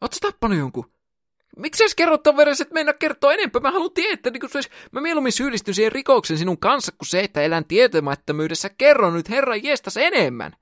Ootko 0.00 0.16
tappanut 0.20 0.58
jonkun? 0.58 0.90
Miksi 1.56 1.88
sä 1.88 1.94
kerrot 1.96 2.22
ton 2.22 2.36
verran, 2.36 2.56
että 2.60 2.74
mennä 2.74 2.92
kertoa 2.92 3.32
enempää? 3.32 3.60
Mä 3.60 3.70
haluan 3.70 3.90
tietää, 3.94 4.32
niin 4.32 4.40
kun 4.40 4.50
se 4.50 4.60
mä 4.92 5.00
mieluummin 5.00 5.32
syyllistyn 5.32 5.74
siihen 5.74 5.92
rikoksen 5.92 6.38
sinun 6.38 6.58
kanssa, 6.58 6.92
kuin 6.92 7.08
se, 7.08 7.20
että 7.20 7.42
elän 7.42 7.64
tietämättömyydessä. 7.64 8.68
Kerro 8.78 9.10
nyt 9.10 9.30
herran 9.30 9.64
jestas 9.64 9.96
enemmän. 9.96 10.56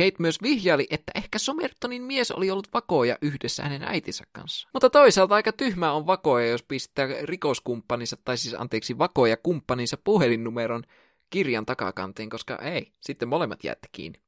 Kate 0.00 0.16
myös 0.18 0.42
vihjaili, 0.42 0.86
että 0.90 1.12
ehkä 1.14 1.38
Somertonin 1.38 2.02
mies 2.02 2.30
oli 2.30 2.50
ollut 2.50 2.68
vakoja 2.74 3.18
yhdessä 3.22 3.62
hänen 3.62 3.82
äitinsä 3.82 4.24
kanssa. 4.32 4.68
Mutta 4.72 4.90
toisaalta 4.90 5.34
aika 5.34 5.52
tyhmä 5.52 5.92
on 5.92 6.06
vakoja, 6.06 6.46
jos 6.46 6.62
pistää 6.62 7.08
rikoskumppaninsa, 7.22 8.16
tai 8.24 8.36
siis 8.36 8.54
anteeksi 8.58 8.98
vakoja 8.98 9.36
kumppaninsa 9.36 9.96
puhelinnumeron 10.04 10.82
kirjan 11.30 11.66
takakanteen, 11.66 12.30
koska 12.30 12.56
ei, 12.56 12.92
sitten 13.00 13.28
molemmat 13.28 13.64
jäätte 13.64 13.88
kiinni. 13.92 14.20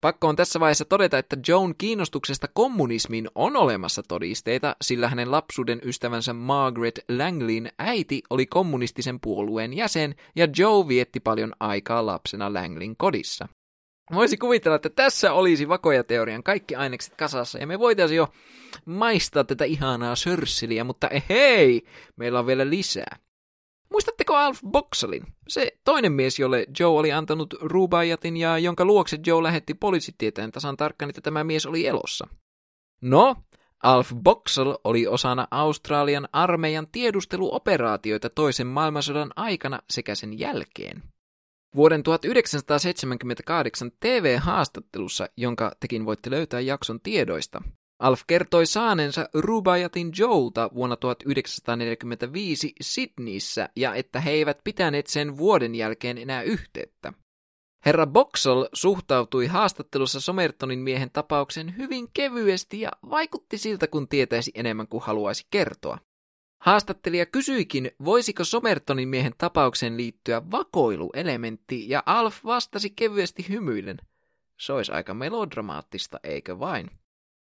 Pakko 0.00 0.28
on 0.28 0.36
tässä 0.36 0.60
vaiheessa 0.60 0.84
todeta, 0.84 1.18
että 1.18 1.36
Joan 1.48 1.74
kiinnostuksesta 1.78 2.48
kommunismiin 2.54 3.28
on 3.34 3.56
olemassa 3.56 4.02
todisteita, 4.08 4.76
sillä 4.82 5.08
hänen 5.08 5.30
lapsuuden 5.30 5.80
ystävänsä 5.84 6.32
Margaret 6.32 7.00
Langlin 7.08 7.70
äiti 7.78 8.22
oli 8.30 8.46
kommunistisen 8.46 9.20
puolueen 9.20 9.72
jäsen 9.72 10.14
ja 10.36 10.48
Joe 10.58 10.88
vietti 10.88 11.20
paljon 11.20 11.52
aikaa 11.60 12.06
lapsena 12.06 12.52
Langlin 12.52 12.96
kodissa. 12.96 13.48
Voisi 14.12 14.36
kuvitella, 14.36 14.76
että 14.76 14.90
tässä 14.90 15.32
olisi 15.32 15.68
vakoja-teorian 15.68 16.42
kaikki 16.42 16.74
ainekset 16.74 17.16
kasassa, 17.16 17.58
ja 17.58 17.66
me 17.66 17.78
voitaisiin 17.78 18.16
jo 18.16 18.28
maistaa 18.84 19.44
tätä 19.44 19.64
ihanaa 19.64 20.16
sörsseliä, 20.16 20.84
mutta 20.84 21.10
hei, 21.28 21.86
meillä 22.16 22.38
on 22.38 22.46
vielä 22.46 22.70
lisää. 22.70 23.16
Muistatteko 23.92 24.34
Alf 24.34 24.60
Boxelin? 24.70 25.26
Se 25.48 25.72
toinen 25.84 26.12
mies, 26.12 26.38
jolle 26.38 26.66
Joe 26.80 26.98
oli 26.98 27.12
antanut 27.12 27.54
Rubayatin 27.60 28.36
ja 28.36 28.58
jonka 28.58 28.84
luokse 28.84 29.18
Joe 29.26 29.42
lähetti 29.42 29.74
poliisitieteen 29.74 30.52
tasan 30.52 30.76
tarkkaan, 30.76 31.08
että 31.08 31.20
tämä 31.20 31.44
mies 31.44 31.66
oli 31.66 31.86
elossa. 31.86 32.28
No, 33.00 33.36
Alf 33.82 34.12
Boxel 34.14 34.74
oli 34.84 35.06
osana 35.06 35.48
Australian 35.50 36.28
armeijan 36.32 36.86
tiedusteluoperaatioita 36.92 38.30
toisen 38.30 38.66
maailmansodan 38.66 39.30
aikana 39.36 39.78
sekä 39.90 40.14
sen 40.14 40.38
jälkeen. 40.38 41.02
Vuoden 41.76 42.02
1978 42.02 43.90
TV-haastattelussa, 44.00 45.28
jonka 45.36 45.72
tekin 45.80 46.06
voitte 46.06 46.30
löytää 46.30 46.60
jakson 46.60 47.00
tiedoista, 47.00 47.62
Alf 47.98 48.20
kertoi 48.26 48.66
saaneensa 48.66 49.28
Rubayatin 49.34 50.12
Joelta 50.18 50.70
vuonna 50.74 50.96
1945 50.96 52.72
Sydneyssä 52.80 53.68
ja 53.76 53.94
että 53.94 54.20
he 54.20 54.30
eivät 54.30 54.58
pitäneet 54.64 55.06
sen 55.06 55.36
vuoden 55.36 55.74
jälkeen 55.74 56.18
enää 56.18 56.42
yhteyttä. 56.42 57.12
Herra 57.86 58.06
Boxall 58.06 58.66
suhtautui 58.72 59.46
haastattelussa 59.46 60.20
Somertonin 60.20 60.78
miehen 60.78 61.10
tapauksen 61.10 61.76
hyvin 61.76 62.08
kevyesti 62.14 62.80
ja 62.80 62.90
vaikutti 63.10 63.58
siltä, 63.58 63.86
kun 63.86 64.08
tietäisi 64.08 64.50
enemmän 64.54 64.88
kuin 64.88 65.02
haluaisi 65.02 65.46
kertoa. 65.50 65.98
Haastattelija 66.58 67.26
kysyikin, 67.26 67.90
voisiko 68.04 68.44
Somertonin 68.44 69.08
miehen 69.08 69.34
tapaukseen 69.38 69.96
liittyä 69.96 70.50
vakoiluelementti, 70.50 71.88
ja 71.88 72.02
Alf 72.06 72.44
vastasi 72.44 72.90
kevyesti 72.90 73.46
hymyillen. 73.48 73.96
Se 74.60 74.72
olisi 74.72 74.92
aika 74.92 75.14
melodramaattista, 75.14 76.20
eikö 76.24 76.58
vain? 76.58 76.90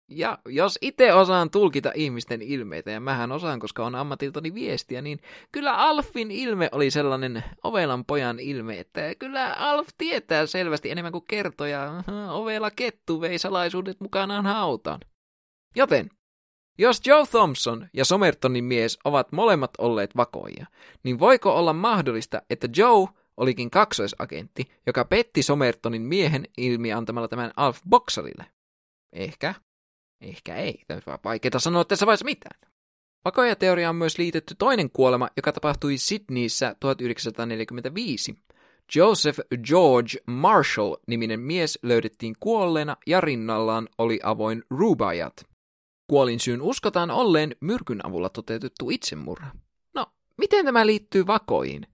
Ja 0.07 0.37
jos 0.45 0.77
itse 0.81 1.13
osaan 1.13 1.49
tulkita 1.49 1.91
ihmisten 1.95 2.41
ilmeitä, 2.41 2.91
ja 2.91 2.99
mähän 2.99 3.31
osaan, 3.31 3.59
koska 3.59 3.85
on 3.85 3.95
ammatiltani 3.95 4.53
viestiä, 4.53 5.01
niin 5.01 5.19
kyllä 5.51 5.77
Alfin 5.77 6.31
ilme 6.31 6.69
oli 6.71 6.91
sellainen 6.91 7.43
ovelan 7.63 8.05
pojan 8.05 8.39
ilme, 8.39 8.79
että 8.79 9.15
kyllä 9.15 9.53
Alf 9.53 9.87
tietää 9.97 10.45
selvästi 10.45 10.91
enemmän 10.91 11.11
kuin 11.11 11.25
kertoja. 11.27 12.03
Ovela 12.29 12.71
kettu 12.71 13.21
vei 13.21 13.39
salaisuudet 13.39 13.99
mukanaan 13.99 14.45
hautaan. 14.45 14.99
Joten 15.75 16.09
jos 16.77 17.01
Joe 17.05 17.25
Thompson 17.25 17.87
ja 17.93 18.05
Somertonin 18.05 18.63
mies 18.63 18.99
ovat 19.03 19.31
molemmat 19.31 19.71
olleet 19.77 20.17
vakoja, 20.17 20.65
niin 21.03 21.19
voiko 21.19 21.55
olla 21.55 21.73
mahdollista, 21.73 22.41
että 22.49 22.67
Joe 22.77 23.07
olikin 23.37 23.71
kaksoisagentti, 23.71 24.71
joka 24.87 25.05
petti 25.05 25.43
Somertonin 25.43 26.01
miehen 26.01 26.47
ilmi 26.57 26.93
antamalla 26.93 27.27
tämän 27.27 27.51
Alf 27.55 27.79
Boxalille? 27.89 28.45
Ehkä. 29.13 29.53
Ehkä 30.21 30.55
ei. 30.55 30.81
Tämä 30.87 31.01
on 31.07 31.17
vaikeaa 31.23 31.59
sanoa 31.59 31.85
tässä 31.85 32.05
vaiheessa 32.05 32.25
mitään. 32.25 32.59
Vakoja-teoria 33.25 33.89
on 33.89 33.95
myös 33.95 34.17
liitetty 34.17 34.55
toinen 34.55 34.89
kuolema, 34.89 35.29
joka 35.37 35.51
tapahtui 35.51 35.97
Sydneyssä 35.97 36.75
1945. 36.79 38.35
Joseph 38.95 39.39
George 39.67 40.17
Marshall-niminen 40.27 41.39
mies 41.39 41.79
löydettiin 41.83 42.35
kuolleena 42.39 42.97
ja 43.07 43.21
rinnallaan 43.21 43.89
oli 43.97 44.19
avoin 44.23 44.63
Rubaiyat. 44.69 45.52
Kuolinsyyn 46.07 46.61
uskotaan 46.61 47.11
olleen 47.11 47.55
myrkyn 47.59 48.05
avulla 48.05 48.29
toteutettu 48.29 48.89
itsemurha. 48.89 49.51
No, 49.93 50.05
miten 50.37 50.65
tämä 50.65 50.85
liittyy 50.85 51.27
vakoihin? 51.27 51.87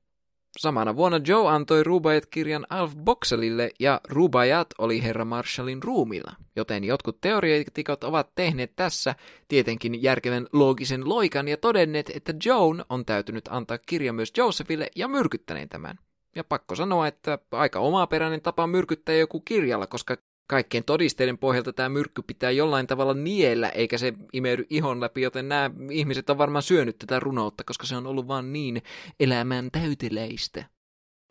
Samana 0.57 0.95
vuonna 0.95 1.19
Joe 1.27 1.47
antoi 1.47 1.83
Rubaiyat-kirjan 1.83 2.65
Alf 2.69 2.95
Boxelille 2.95 3.71
ja 3.79 4.01
Rubaiyat 4.09 4.67
oli 4.77 5.03
herra 5.03 5.25
Marshallin 5.25 5.83
ruumilla, 5.83 6.35
joten 6.55 6.83
jotkut 6.83 7.21
teoreetikot 7.21 8.03
ovat 8.03 8.35
tehneet 8.35 8.75
tässä 8.75 9.15
tietenkin 9.47 10.03
järkevän 10.03 10.47
loogisen 10.53 11.09
loikan 11.09 11.47
ja 11.47 11.57
todenneet, 11.57 12.11
että 12.15 12.33
Joan 12.45 12.85
on 12.89 13.05
täytynyt 13.05 13.47
antaa 13.49 13.77
kirja 13.77 14.13
myös 14.13 14.33
Josephille 14.37 14.87
ja 14.95 15.07
myrkyttäneen 15.07 15.69
tämän. 15.69 15.99
Ja 16.35 16.43
pakko 16.43 16.75
sanoa, 16.75 17.07
että 17.07 17.39
aika 17.51 17.79
omaperäinen 17.79 18.41
tapa 18.41 18.67
myrkyttää 18.67 19.15
joku 19.15 19.39
kirjalla, 19.39 19.87
koska 19.87 20.17
kaikkien 20.49 20.83
todisteiden 20.83 21.37
pohjalta 21.37 21.73
tämä 21.73 21.89
myrkky 21.89 22.21
pitää 22.21 22.51
jollain 22.51 22.87
tavalla 22.87 23.13
niellä, 23.13 23.69
eikä 23.69 23.97
se 23.97 24.13
imeydy 24.33 24.65
ihon 24.69 25.01
läpi, 25.01 25.21
joten 25.21 25.49
nämä 25.49 25.71
ihmiset 25.91 26.29
on 26.29 26.37
varmaan 26.37 26.63
syönyt 26.63 26.97
tätä 26.99 27.19
runoutta, 27.19 27.63
koska 27.63 27.85
se 27.85 27.95
on 27.95 28.07
ollut 28.07 28.27
vaan 28.27 28.53
niin 28.53 28.83
elämän 29.19 29.69
täyteläistä. 29.71 30.65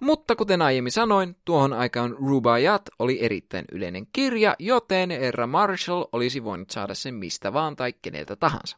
Mutta 0.00 0.36
kuten 0.36 0.62
aiemmin 0.62 0.92
sanoin, 0.92 1.36
tuohon 1.44 1.72
aikaan 1.72 2.16
Rubaiyat 2.28 2.82
oli 2.98 3.18
erittäin 3.24 3.64
yleinen 3.72 4.06
kirja, 4.12 4.56
joten 4.58 5.10
herra 5.10 5.46
Marshall 5.46 6.04
olisi 6.12 6.44
voinut 6.44 6.70
saada 6.70 6.94
sen 6.94 7.14
mistä 7.14 7.52
vaan 7.52 7.76
tai 7.76 7.92
keneltä 8.02 8.36
tahansa. 8.36 8.76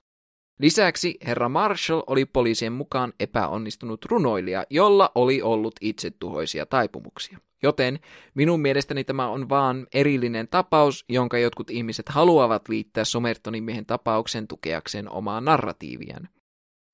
Lisäksi 0.58 1.18
herra 1.26 1.48
Marshall 1.48 2.02
oli 2.06 2.24
poliisien 2.24 2.72
mukaan 2.72 3.12
epäonnistunut 3.20 4.04
runoilija, 4.04 4.64
jolla 4.70 5.12
oli 5.14 5.42
ollut 5.42 5.74
itsetuhoisia 5.80 6.66
taipumuksia. 6.66 7.38
Joten 7.62 7.98
minun 8.34 8.60
mielestäni 8.60 9.04
tämä 9.04 9.28
on 9.28 9.48
vaan 9.48 9.86
erillinen 9.94 10.48
tapaus, 10.50 11.04
jonka 11.08 11.38
jotkut 11.38 11.70
ihmiset 11.70 12.08
haluavat 12.08 12.68
liittää 12.68 13.04
Somertonin 13.04 13.64
miehen 13.64 13.86
tapauksen 13.86 14.48
tukeakseen 14.48 15.10
omaa 15.10 15.40
narratiiviaan. 15.40 16.28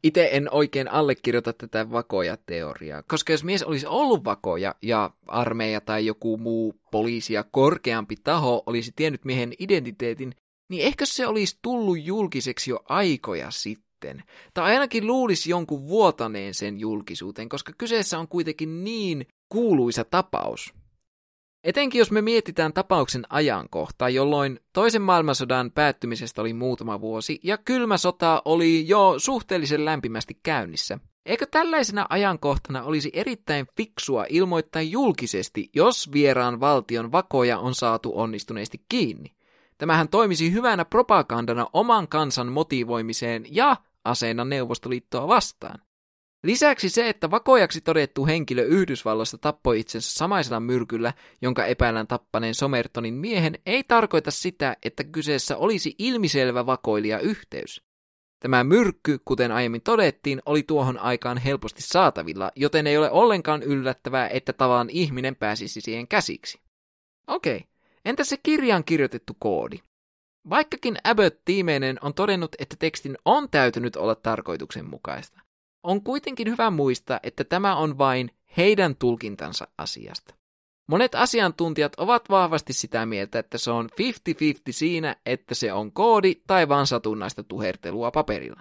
Itse 0.03 0.29
en 0.33 0.49
oikein 0.53 0.89
allekirjoita 0.89 1.53
tätä 1.53 1.91
vakoja-teoriaa, 1.91 3.03
koska 3.03 3.33
jos 3.33 3.45
mies 3.45 3.63
olisi 3.63 3.87
ollut 3.87 4.25
vakoja 4.25 4.75
ja 4.83 5.11
armeija 5.27 5.81
tai 5.81 6.07
joku 6.07 6.39
muu 6.39 6.75
poliisi 6.91 7.35
ja 7.35 7.45
korkeampi 7.45 8.17
taho 8.25 8.63
olisi 8.67 8.93
tiennyt 8.97 9.25
miehen 9.25 9.53
identiteetin, 9.59 10.35
niin 10.69 10.83
ehkä 10.83 11.07
se 11.07 11.27
olisi 11.27 11.59
tullut 11.63 11.99
julkiseksi 12.03 12.71
jo 12.71 12.81
aikoja 12.89 13.51
sitten. 13.51 13.86
Tai 14.55 14.73
ainakin 14.73 15.07
luulisi 15.07 15.51
jonkun 15.51 15.89
vuotaneen 15.89 16.55
sen 16.55 16.81
julkisuuteen, 16.81 17.49
koska 17.49 17.73
kyseessä 17.79 18.19
on 18.19 18.29
kuitenkin 18.29 18.85
niin 18.85 19.27
kuuluisa 19.49 20.05
tapaus. 20.05 20.75
Etenkin 21.65 21.99
jos 21.99 22.11
me 22.11 22.23
mietitään 22.23 22.73
tapauksen 22.73 23.25
ajankohtaa, 23.31 24.09
jolloin 24.09 24.61
toisen 24.73 25.03
maailmansodan 25.03 25.71
päättymisestä 25.71 26.41
oli 26.41 26.53
muutama 26.53 27.01
vuosi 27.01 27.41
ja 27.43 27.59
kylmä 27.59 27.97
sota 27.97 28.43
oli 28.45 28.89
jo 28.89 29.15
suhteellisen 29.19 29.85
lämpimästi 29.85 30.39
käynnissä. 30.43 30.99
Eikö 31.27 31.47
tällaisena 31.51 32.07
ajankohtana 32.09 32.83
olisi 32.83 33.11
erittäin 33.13 33.67
fiksua 33.77 34.27
ilmoittaa 34.29 34.83
julkisesti, 34.83 35.71
jos 35.75 36.13
vieraan 36.13 36.61
valtion 36.61 37.13
vakoja 37.13 37.59
on 37.59 37.75
saatu 37.75 38.13
onnistuneesti 38.19 38.85
kiinni? 38.89 39.36
Tämähän 39.79 40.09
toimisi 40.09 40.53
hyvänä 40.53 40.85
propagandana 40.85 41.67
oman 41.73 42.09
kansan 42.09 42.53
motivoimiseen 42.53 43.45
ja 43.51 43.77
aseena 44.05 44.45
Neuvostoliittoa 44.45 45.29
vastaan. 45.29 45.79
Lisäksi 46.45 46.89
se, 46.89 47.09
että 47.09 47.31
vakojaksi 47.31 47.81
todettu 47.81 48.27
henkilö 48.27 48.63
Yhdysvalloista 48.63 49.39
tappoi 49.39 49.81
itsensä 49.81 50.13
samaisella 50.15 50.61
myrkyllä, 50.61 51.13
jonka 51.43 51.67
epäillään 51.67 52.07
tappaneen 52.07 52.55
Somertonin 52.55 53.15
miehen, 53.15 53.59
ei 53.67 53.85
tarkoita 53.85 54.31
sitä, 54.31 54.77
että 54.83 55.05
kyseessä 55.05 55.57
olisi 55.57 55.95
ilmiselvä 55.99 56.67
vakoilija 56.67 57.19
yhteys. 57.19 57.83
Tämä 58.41 58.65
myrkky, 58.65 59.19
kuten 59.25 59.53
aiemmin 59.53 59.83
todettiin, 59.83 60.43
oli 60.47 60.63
tuohon 60.63 60.99
aikaan 60.99 61.39
helposti 61.39 61.83
saatavilla, 61.83 62.51
joten 62.57 62.87
ei 62.87 62.99
ole 62.99 63.11
ollenkaan 63.11 63.63
yllättävää, 63.63 64.29
että 64.29 64.53
tavan 64.53 64.91
ihminen 64.91 65.37
pääsisi 65.37 65.81
siihen 65.81 66.09
käsiksi. 66.09 66.61
Okei, 67.27 67.65
entä 68.07 68.25
se 68.25 68.37
kirjaan 68.43 68.85
kirjoitettu 68.85 69.33
koodi? 69.39 69.79
Vaikkakin 70.51 70.97
Abbott-tiimeinen 71.05 71.99
on 72.03 72.15
todennut, 72.15 72.55
että 72.59 72.77
tekstin 72.79 73.19
on 73.25 73.51
täytynyt 73.51 73.97
olla 73.97 74.15
tarkoituksenmukaista, 74.15 75.41
on 75.83 76.03
kuitenkin 76.03 76.49
hyvä 76.51 76.71
muistaa, 76.71 77.21
että 77.23 77.45
tämä 77.45 77.77
on 77.77 77.99
vain 77.99 78.31
heidän 78.57 78.97
tulkintansa 78.97 79.69
asiasta. 79.79 80.35
Monet 80.89 81.15
asiantuntijat 81.15 81.95
ovat 81.97 82.31
vahvasti 82.31 82.73
sitä 82.73 83.07
mieltä, 83.07 83.39
että 83.39 83.59
se 83.59 83.71
on 83.71 83.89
50-50 83.91 83.97
siinä, 84.71 85.17
että 85.27 85.55
se 85.55 85.73
on 85.73 85.93
koodi 85.93 86.35
tai 86.47 86.69
vaan 86.69 86.87
satunnaista 86.87 87.43
tuhertelua 87.43 88.11
paperilla. 88.11 88.61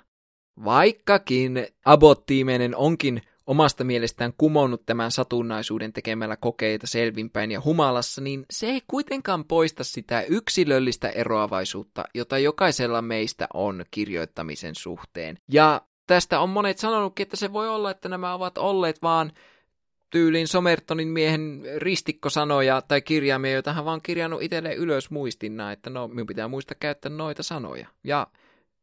Vaikkakin 0.63 1.67
Abbott-tiimeinen 1.85 2.75
onkin 2.75 3.21
omasta 3.47 3.83
mielestään 3.83 4.33
kumonnut 4.37 4.85
tämän 4.85 5.11
satunnaisuuden 5.11 5.93
tekemällä 5.93 6.37
kokeita 6.37 6.87
selvinpäin 6.87 7.51
ja 7.51 7.61
humalassa, 7.65 8.21
niin 8.21 8.45
se 8.51 8.67
ei 8.67 8.81
kuitenkaan 8.87 9.45
poista 9.45 9.83
sitä 9.83 10.21
yksilöllistä 10.21 11.09
eroavaisuutta, 11.09 12.03
jota 12.13 12.37
jokaisella 12.37 13.01
meistä 13.01 13.47
on 13.53 13.85
kirjoittamisen 13.91 14.75
suhteen. 14.75 15.37
Ja 15.51 15.81
tästä 16.07 16.39
on 16.39 16.49
monet 16.49 16.77
sanonutkin, 16.77 17.23
että 17.23 17.37
se 17.37 17.53
voi 17.53 17.69
olla, 17.69 17.91
että 17.91 18.09
nämä 18.09 18.33
ovat 18.33 18.57
olleet 18.57 19.01
vaan 19.01 19.31
tyylin 20.09 20.47
Somertonin 20.47 21.07
miehen 21.07 21.61
ristikkosanoja 21.77 22.81
tai 22.81 23.01
kirjaimia, 23.01 23.51
joita 23.51 23.73
hän 23.73 23.85
vaan 23.85 24.01
kirjannut 24.01 24.41
itselleen 24.41 24.77
ylös 24.77 25.09
muistinna, 25.09 25.71
että 25.71 25.89
no, 25.89 26.07
minun 26.07 26.27
pitää 26.27 26.47
muistaa 26.47 26.77
käyttää 26.79 27.11
noita 27.11 27.43
sanoja. 27.43 27.87
Ja 28.03 28.27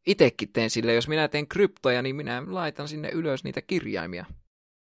itekin 0.06 0.52
teen 0.52 0.70
sille, 0.70 0.94
jos 0.94 1.08
minä 1.08 1.28
teen 1.28 1.48
kryptoja, 1.48 2.02
niin 2.02 2.16
minä 2.16 2.42
laitan 2.46 2.88
sinne 2.88 3.08
ylös 3.08 3.44
niitä 3.44 3.62
kirjaimia. 3.62 4.26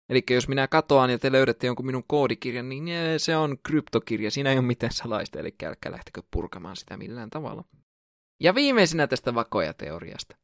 Eli 0.10 0.24
jos 0.30 0.48
minä 0.48 0.68
katoan 0.68 1.10
ja 1.10 1.20
te 1.20 1.32
löydätte 1.32 1.68
jonkun 1.68 1.86
minun 1.86 2.04
koodikirjan, 2.08 2.70
niin 2.70 2.90
se 3.18 3.38
on 3.38 3.58
kryptokirja, 3.64 4.32
siinä 4.32 4.50
ei 4.52 4.58
ole 4.58 4.66
mitään 4.66 4.94
salaista, 4.94 5.40
eli 5.40 5.56
älkää 5.64 5.92
lähtekö 5.92 6.22
purkamaan 6.32 6.76
sitä 6.76 6.98
millään 6.98 7.30
tavalla. 7.30 7.64
Ja 8.40 8.56
viimeisenä 8.56 9.08
tästä 9.08 9.36
vakoja-teoriasta. 9.36 10.36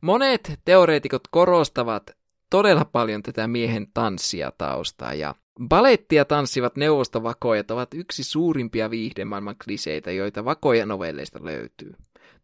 Monet 0.00 0.60
teoreetikot 0.64 1.28
korostavat 1.30 2.10
todella 2.50 2.84
paljon 2.84 3.22
tätä 3.22 3.46
miehen 3.46 3.86
tanssia 3.94 4.52
taustaa 4.58 5.14
ja 5.14 5.34
Balettia 5.68 6.24
tanssivat 6.24 6.76
neuvostovakojat 6.76 7.70
ovat 7.70 7.94
yksi 7.94 8.24
suurimpia 8.24 8.90
viihdemaailman 8.90 9.56
kliseitä, 9.64 10.12
joita 10.12 10.44
vakoja 10.44 10.86
novelleista 10.86 11.44
löytyy. 11.44 11.92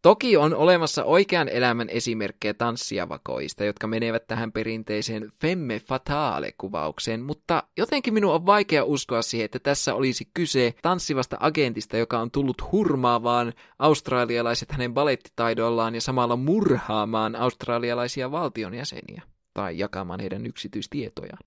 Toki 0.02 0.36
on 0.36 0.54
olemassa 0.54 1.04
oikean 1.04 1.48
elämän 1.48 1.88
esimerkkejä 1.88 2.54
tanssiavakoista, 2.54 3.64
jotka 3.64 3.86
menevät 3.86 4.26
tähän 4.26 4.52
perinteiseen 4.52 5.32
femme 5.40 5.80
fatale-kuvaukseen, 5.80 7.22
mutta 7.22 7.62
jotenkin 7.76 8.14
minun 8.14 8.34
on 8.34 8.46
vaikea 8.46 8.84
uskoa 8.84 9.22
siihen, 9.22 9.44
että 9.44 9.58
tässä 9.58 9.94
olisi 9.94 10.28
kyse 10.34 10.74
tanssivasta 10.82 11.36
agentista, 11.40 11.96
joka 11.96 12.18
on 12.18 12.30
tullut 12.30 12.72
hurmaavaan 12.72 13.52
australialaiset 13.78 14.72
hänen 14.72 14.94
balettitaidollaan 14.94 15.94
ja 15.94 16.00
samalla 16.00 16.36
murhaamaan 16.36 17.36
australialaisia 17.36 18.30
valtionjäseniä 18.30 19.22
tai 19.54 19.78
jakamaan 19.78 20.20
heidän 20.20 20.46
yksityistietojaan. 20.46 21.38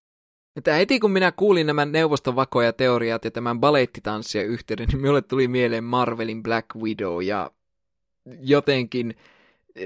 Että 0.56 0.74
heti 0.74 1.00
kun 1.00 1.12
minä 1.12 1.32
kuulin 1.32 1.68
nämä 1.68 1.86
neuvostovakoja 1.86 2.74
teoriat 2.74 3.26
ja 3.26 3.32
tämän 3.32 3.60
balettitanssia 3.60 4.44
yhteyden, 4.44 4.88
niin 4.88 5.02
minulle 5.02 5.22
tuli 5.22 5.48
mieleen 5.48 5.84
Marvelin 5.84 6.44
Black 6.44 6.76
Widow 6.76 7.24
ja 7.24 7.52
jotenkin 8.40 9.16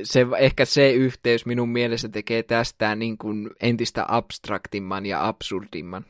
se, 0.03 0.25
ehkä 0.39 0.65
se 0.65 0.91
yhteys 0.91 1.45
minun 1.45 1.69
mielessä 1.69 2.09
tekee 2.09 2.43
tästä 2.43 2.95
niin 2.95 3.17
kuin 3.17 3.49
entistä 3.61 4.05
abstraktimman 4.07 5.05
ja 5.05 5.27
absurdimman. 5.27 6.05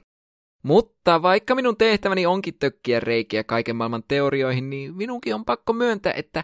Mutta 0.64 1.22
vaikka 1.22 1.56
minun 1.56 1.78
tehtäväni 1.78 2.26
onkin 2.26 2.60
tökkiä 2.60 3.00
reikiä 3.00 3.44
kaiken 3.44 3.76
maailman 3.76 4.04
teorioihin, 4.08 4.70
niin 4.70 4.96
minunkin 4.96 5.36
on 5.36 5.46
pakko 5.46 5.74
myöntää, 5.74 6.14
että 6.14 6.44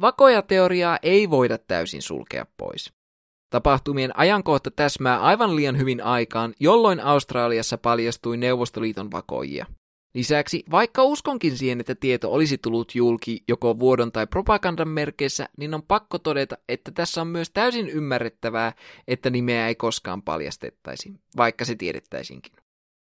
vakoja 0.00 0.42
teoriaa 0.42 0.98
ei 1.02 1.30
voida 1.30 1.58
täysin 1.58 2.02
sulkea 2.02 2.46
pois. 2.56 2.92
Tapahtumien 3.50 4.18
ajankohta 4.18 4.70
täsmää 4.70 5.20
aivan 5.20 5.56
liian 5.56 5.78
hyvin 5.78 6.04
aikaan, 6.04 6.54
jolloin 6.60 7.00
Australiassa 7.00 7.78
paljastui 7.78 8.36
Neuvostoliiton 8.36 9.10
vakoijia. 9.10 9.66
Lisäksi, 10.14 10.64
vaikka 10.70 11.02
uskonkin 11.02 11.58
siihen, 11.58 11.80
että 11.80 11.94
tieto 11.94 12.32
olisi 12.32 12.58
tullut 12.58 12.94
julki 12.94 13.42
joko 13.48 13.78
vuodon 13.78 14.12
tai 14.12 14.26
propagandan 14.26 14.88
merkeissä, 14.88 15.48
niin 15.56 15.74
on 15.74 15.82
pakko 15.82 16.18
todeta, 16.18 16.56
että 16.68 16.90
tässä 16.90 17.20
on 17.20 17.26
myös 17.26 17.50
täysin 17.50 17.88
ymmärrettävää, 17.88 18.72
että 19.08 19.30
nimeä 19.30 19.68
ei 19.68 19.74
koskaan 19.74 20.22
paljastettaisi, 20.22 21.12
vaikka 21.36 21.64
se 21.64 21.74
tiedettäisinkin. 21.74 22.52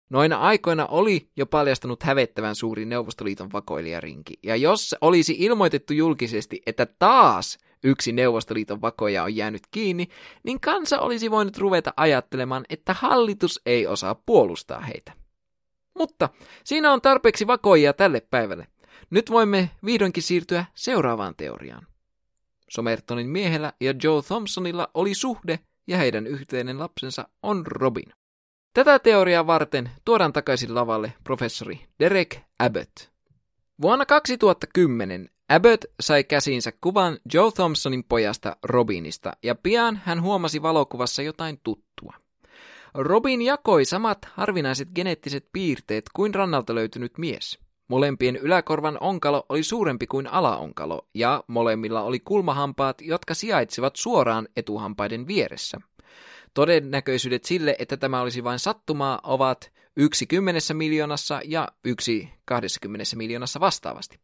Noina 0.09 0.37
aikoina 0.37 0.85
oli 0.85 1.29
jo 1.37 1.45
paljastunut 1.45 2.03
hävettävän 2.03 2.55
suuri 2.55 2.85
Neuvostoliiton 2.85 3.51
vakoilijarinki, 3.53 4.33
ja 4.43 4.55
jos 4.55 4.95
olisi 5.01 5.35
ilmoitettu 5.39 5.93
julkisesti, 5.93 6.61
että 6.65 6.85
taas 6.99 7.57
yksi 7.83 8.11
Neuvostoliiton 8.11 8.81
vakoja 8.81 9.23
on 9.23 9.35
jäänyt 9.35 9.61
kiinni, 9.71 10.07
niin 10.43 10.59
kansa 10.59 10.99
olisi 10.99 11.31
voinut 11.31 11.57
ruveta 11.57 11.93
ajattelemaan, 11.97 12.65
että 12.69 12.93
hallitus 12.93 13.61
ei 13.65 13.87
osaa 13.87 14.15
puolustaa 14.25 14.79
heitä. 14.79 15.22
Mutta 15.93 16.29
siinä 16.63 16.91
on 16.91 17.01
tarpeeksi 17.01 17.47
vakoja 17.47 17.93
tälle 17.93 18.21
päivälle. 18.29 18.67
Nyt 19.09 19.29
voimme 19.29 19.69
vihdoinkin 19.85 20.23
siirtyä 20.23 20.65
seuraavaan 20.75 21.35
teoriaan. 21.35 21.87
Somertonin 22.69 23.29
miehellä 23.29 23.73
ja 23.81 23.93
Joe 24.03 24.21
Thompsonilla 24.21 24.87
oli 24.93 25.13
suhde 25.13 25.59
ja 25.87 25.97
heidän 25.97 26.27
yhteinen 26.27 26.79
lapsensa 26.79 27.27
on 27.43 27.67
Robin. 27.67 28.13
Tätä 28.73 28.99
teoriaa 28.99 29.47
varten 29.47 29.91
tuodaan 30.05 30.33
takaisin 30.33 30.75
lavalle 30.75 31.13
professori 31.23 31.87
Derek 31.99 32.37
Abbott. 32.59 33.13
Vuonna 33.81 34.05
2010 34.05 35.29
Abbott 35.49 35.85
sai 35.99 36.23
käsiinsä 36.23 36.71
kuvan 36.81 37.17
Joe 37.33 37.51
Thompsonin 37.51 38.03
pojasta 38.03 38.55
Robinista 38.63 39.33
ja 39.43 39.55
pian 39.55 40.01
hän 40.05 40.21
huomasi 40.21 40.61
valokuvassa 40.61 41.21
jotain 41.21 41.59
tuttua. 41.63 42.22
Robin 42.95 43.41
jakoi 43.41 43.85
samat 43.85 44.17
harvinaiset 44.33 44.89
geneettiset 44.95 45.49
piirteet 45.53 46.05
kuin 46.13 46.33
rannalta 46.33 46.75
löytynyt 46.75 47.17
mies. 47.17 47.59
Molempien 47.87 48.35
yläkorvan 48.35 48.97
onkalo 49.01 49.45
oli 49.49 49.63
suurempi 49.63 50.07
kuin 50.07 50.27
alaonkalo, 50.27 51.07
ja 51.13 51.43
molemmilla 51.47 52.01
oli 52.01 52.19
kulmahampaat, 52.19 53.01
jotka 53.01 53.33
sijaitsivat 53.33 53.95
suoraan 53.95 54.47
etuhampaiden 54.55 55.27
vieressä. 55.27 55.77
Todennäköisyydet 56.53 57.43
sille, 57.43 57.75
että 57.79 57.97
tämä 57.97 58.21
olisi 58.21 58.43
vain 58.43 58.59
sattumaa, 58.59 59.19
ovat 59.23 59.73
yksi 59.97 60.27
kymmenessä 60.27 60.73
miljoonassa 60.73 61.41
ja 61.45 61.67
yksi 61.85 62.29
kahdessakymmenessä 62.45 63.17
miljoonassa 63.17 63.59
vastaavasti. 63.59 64.19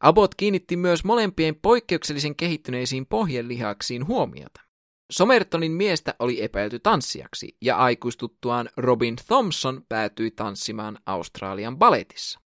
Abbott 0.00 0.34
kiinnitti 0.36 0.76
myös 0.76 1.04
molempien 1.04 1.56
poikkeuksellisen 1.62 2.36
kehittyneisiin 2.36 3.06
pohjelihaksiin 3.06 4.06
huomiota. 4.06 4.69
Somertonin 5.10 5.72
miestä 5.72 6.14
oli 6.18 6.42
epäilty 6.42 6.78
tanssijaksi, 6.78 7.56
ja 7.60 7.76
aikuistuttuaan 7.76 8.68
Robin 8.76 9.16
Thompson 9.26 9.84
päätyi 9.88 10.30
tanssimaan 10.30 10.98
Australian 11.06 11.78
baletissa. 11.78 12.40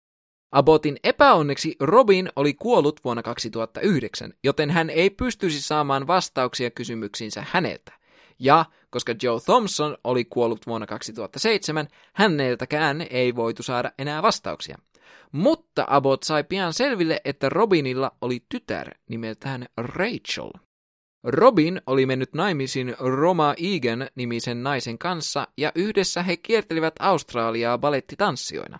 Abotin 0.52 0.96
epäonneksi 1.04 1.76
Robin 1.80 2.28
oli 2.36 2.54
kuollut 2.54 3.00
vuonna 3.04 3.22
2009, 3.22 4.32
joten 4.44 4.70
hän 4.70 4.90
ei 4.90 5.10
pystyisi 5.10 5.62
saamaan 5.62 6.06
vastauksia 6.06 6.70
kysymyksiinsä 6.70 7.44
häneltä. 7.50 7.92
Ja 8.38 8.64
koska 8.90 9.14
Joe 9.22 9.40
Thompson 9.40 9.96
oli 10.04 10.24
kuollut 10.24 10.66
vuonna 10.66 10.86
2007, 10.86 11.88
häneltäkään 12.12 13.06
ei 13.10 13.36
voitu 13.36 13.62
saada 13.62 13.92
enää 13.98 14.22
vastauksia. 14.22 14.78
Mutta 15.32 15.84
Abbott 15.88 16.22
sai 16.22 16.44
pian 16.44 16.72
selville, 16.72 17.20
että 17.24 17.48
Robinilla 17.48 18.12
oli 18.20 18.44
tytär 18.48 18.90
nimeltään 19.08 19.66
Rachel. 19.76 20.50
Robin 21.24 21.80
oli 21.86 22.06
mennyt 22.06 22.34
naimisiin 22.34 22.94
Roma 22.98 23.54
Egan 23.56 24.08
nimisen 24.14 24.62
naisen 24.62 24.98
kanssa 24.98 25.48
ja 25.56 25.72
yhdessä 25.74 26.22
he 26.22 26.36
kiertelivät 26.36 26.94
Australiaa 27.00 27.78
balettitanssijoina. 27.78 28.78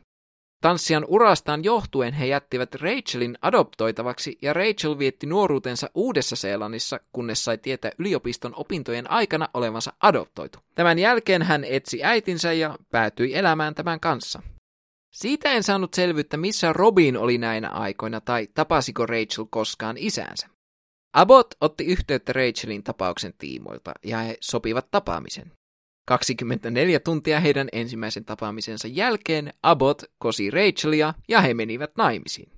Tanssijan 0.60 1.04
urastaan 1.08 1.64
johtuen 1.64 2.12
he 2.12 2.26
jättivät 2.26 2.74
Rachelin 2.74 3.38
adoptoitavaksi 3.42 4.38
ja 4.42 4.52
Rachel 4.52 4.98
vietti 4.98 5.26
nuoruutensa 5.26 5.90
Uudessa-Seelannissa, 5.94 7.00
kunnes 7.12 7.44
sai 7.44 7.58
tietää 7.58 7.90
yliopiston 7.98 8.52
opintojen 8.56 9.10
aikana 9.10 9.48
olevansa 9.54 9.92
adoptoitu. 10.00 10.58
Tämän 10.74 10.98
jälkeen 10.98 11.42
hän 11.42 11.64
etsi 11.64 12.04
äitinsä 12.04 12.52
ja 12.52 12.78
päätyi 12.90 13.34
elämään 13.34 13.74
tämän 13.74 14.00
kanssa. 14.00 14.42
Siitä 15.10 15.52
en 15.52 15.62
saanut 15.62 15.94
selvyyttä, 15.94 16.36
missä 16.36 16.72
Robin 16.72 17.16
oli 17.16 17.38
näinä 17.38 17.68
aikoina 17.68 18.20
tai 18.20 18.48
tapasiko 18.54 19.06
Rachel 19.06 19.46
koskaan 19.50 19.96
isänsä. 19.98 20.48
Abbott 21.12 21.54
otti 21.60 21.84
yhteyttä 21.84 22.32
Rachelin 22.32 22.82
tapauksen 22.82 23.34
tiimoilta 23.38 23.92
ja 24.04 24.18
he 24.18 24.36
sopivat 24.40 24.90
tapaamisen. 24.90 25.52
24 26.06 27.00
tuntia 27.00 27.40
heidän 27.40 27.68
ensimmäisen 27.72 28.24
tapaamisensa 28.24 28.88
jälkeen 28.88 29.52
Abbott 29.62 30.02
kosi 30.18 30.50
Rachelia 30.50 31.14
ja 31.28 31.40
he 31.40 31.54
menivät 31.54 31.90
naimisiin. 31.96 32.52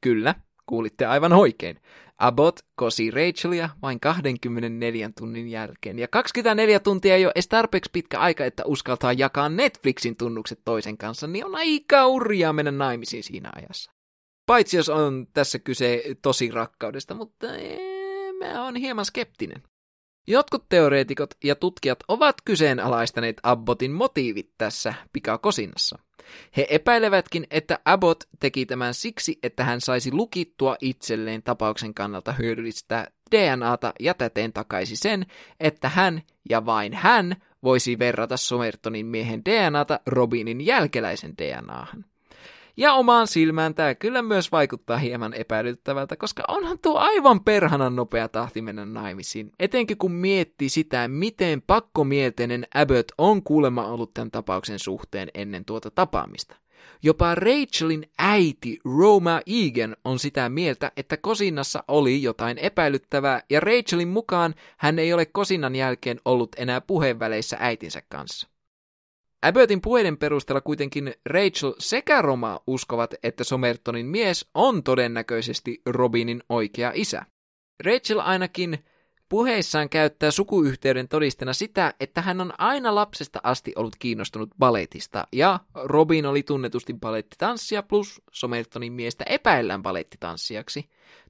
Kyllä, 0.00 0.34
kuulitte 0.66 1.06
aivan 1.06 1.32
oikein. 1.32 1.80
Abbott 2.18 2.60
kosi 2.74 3.10
Rachelia 3.10 3.68
vain 3.82 4.00
24 4.00 5.10
tunnin 5.18 5.48
jälkeen. 5.48 5.98
Ja 5.98 6.08
24 6.08 6.80
tuntia 6.80 7.14
ei 7.14 7.24
ole 7.24 7.32
edes 7.34 7.48
tarpeeksi 7.48 7.90
pitkä 7.92 8.18
aika, 8.18 8.44
että 8.44 8.62
uskaltaa 8.66 9.12
jakaa 9.12 9.48
Netflixin 9.48 10.16
tunnukset 10.16 10.60
toisen 10.64 10.98
kanssa, 10.98 11.26
niin 11.26 11.46
on 11.46 11.56
aika 11.56 12.06
urjaa 12.06 12.52
mennä 12.52 12.70
naimisiin 12.70 13.24
siinä 13.24 13.50
ajassa. 13.56 13.92
Paitsi 14.50 14.76
jos 14.76 14.88
on 14.88 15.26
tässä 15.32 15.58
kyse 15.58 16.02
tosi 16.22 16.50
rakkaudesta, 16.50 17.14
mutta 17.14 17.56
ee, 17.56 18.32
mä 18.32 18.64
oon 18.64 18.76
hieman 18.76 19.04
skeptinen. 19.04 19.62
Jotkut 20.26 20.68
teoreetikot 20.68 21.30
ja 21.44 21.54
tutkijat 21.54 21.98
ovat 22.08 22.36
kyseenalaistaneet 22.44 23.40
Abbottin 23.42 23.92
motiivit 23.92 24.50
tässä 24.58 24.94
pikakosinnassa. 25.12 25.98
He 26.56 26.66
epäilevätkin, 26.70 27.46
että 27.50 27.78
Abbott 27.84 28.24
teki 28.40 28.66
tämän 28.66 28.94
siksi, 28.94 29.38
että 29.42 29.64
hän 29.64 29.80
saisi 29.80 30.12
lukittua 30.12 30.76
itselleen 30.80 31.42
tapauksen 31.42 31.94
kannalta 31.94 32.32
hyödyllistä 32.32 33.10
DNAta 33.30 33.92
ja 34.00 34.14
täten 34.14 34.52
takaisi 34.52 34.96
sen, 34.96 35.26
että 35.60 35.88
hän 35.88 36.22
ja 36.50 36.66
vain 36.66 36.94
hän 36.94 37.36
voisi 37.62 37.98
verrata 37.98 38.36
Somertonin 38.36 39.06
miehen 39.06 39.44
DNAta 39.44 40.00
Robinin 40.06 40.66
jälkeläisen 40.66 41.34
DNAhan. 41.38 42.09
Ja 42.80 42.92
omaan 42.92 43.26
silmään 43.26 43.74
tämä 43.74 43.94
kyllä 43.94 44.22
myös 44.22 44.52
vaikuttaa 44.52 44.98
hieman 44.98 45.34
epäilyttävältä, 45.34 46.16
koska 46.16 46.42
onhan 46.48 46.78
tuo 46.78 46.98
aivan 46.98 47.44
perhanan 47.44 47.96
nopea 47.96 48.28
tahti 48.28 48.62
mennä 48.62 48.84
naimisiin. 48.84 49.52
Etenkin 49.58 49.96
kun 49.96 50.12
miettii 50.12 50.68
sitä, 50.68 51.08
miten 51.08 51.62
pakkomielteinen 51.62 52.66
Abbott 52.74 53.08
on 53.18 53.42
kuulemma 53.42 53.86
ollut 53.86 54.14
tämän 54.14 54.30
tapauksen 54.30 54.78
suhteen 54.78 55.28
ennen 55.34 55.64
tuota 55.64 55.90
tapaamista. 55.90 56.56
Jopa 57.02 57.34
Rachelin 57.34 58.04
äiti 58.18 58.78
Roma 58.98 59.40
Egan 59.46 59.96
on 60.04 60.18
sitä 60.18 60.48
mieltä, 60.48 60.92
että 60.96 61.16
kosinnassa 61.16 61.84
oli 61.88 62.22
jotain 62.22 62.58
epäilyttävää, 62.58 63.42
ja 63.50 63.60
Rachelin 63.60 64.08
mukaan 64.08 64.54
hän 64.76 64.98
ei 64.98 65.12
ole 65.12 65.26
kosinnan 65.26 65.76
jälkeen 65.76 66.20
ollut 66.24 66.50
enää 66.56 66.80
puheenväleissä 66.80 67.56
äitinsä 67.60 68.02
kanssa. 68.08 68.49
Abbottin 69.42 69.80
puheiden 69.80 70.18
perusteella 70.18 70.60
kuitenkin 70.60 71.14
Rachel 71.26 71.74
sekä 71.78 72.22
Roma 72.22 72.60
uskovat, 72.66 73.14
että 73.22 73.44
Somertonin 73.44 74.06
mies 74.06 74.50
on 74.54 74.82
todennäköisesti 74.82 75.82
Robinin 75.86 76.42
oikea 76.48 76.92
isä. 76.94 77.26
Rachel 77.84 78.18
ainakin 78.18 78.84
puheissaan 79.30 79.88
käyttää 79.88 80.30
sukuyhteyden 80.30 81.08
todistena 81.08 81.52
sitä, 81.52 81.94
että 82.00 82.22
hän 82.22 82.40
on 82.40 82.52
aina 82.58 82.94
lapsesta 82.94 83.40
asti 83.42 83.72
ollut 83.76 83.96
kiinnostunut 83.98 84.50
baletista, 84.58 85.26
ja 85.32 85.60
Robin 85.74 86.26
oli 86.26 86.42
tunnetusti 86.42 86.94
balettitanssia 86.94 87.82
plus 87.82 88.22
Somertonin 88.32 88.92
miestä 88.92 89.24
epäillään 89.28 89.82
balettitanssijaksi. 89.82 90.84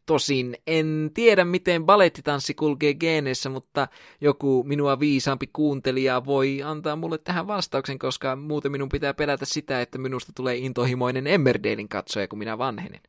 Tosin 0.07 0.57
en 0.66 1.11
tiedä, 1.14 1.44
miten 1.44 1.86
balettitanssi 1.86 2.55
kulkee 2.55 2.94
geeneissä, 2.94 3.48
mutta 3.48 3.88
joku 4.20 4.64
minua 4.66 5.01
viisaampi 5.01 5.46
kuuntelija 5.53 6.24
voi 6.24 6.62
antaa 6.64 6.96
mulle 6.96 7.18
tähän 7.18 7.46
vastauksen, 7.46 7.98
koska 7.98 8.36
muuten 8.36 8.72
minun 8.72 8.88
pitää 8.88 9.14
pelätä 9.14 9.44
sitä, 9.44 9.80
että 9.80 9.98
minusta 9.98 10.32
tulee 10.36 10.57
intohimoinen 10.57 11.26
Emmerdalein 11.26 11.88
katsoja, 11.88 12.28
kun 12.28 12.38
minä 12.38 12.59
vanhenen. 12.59 13.01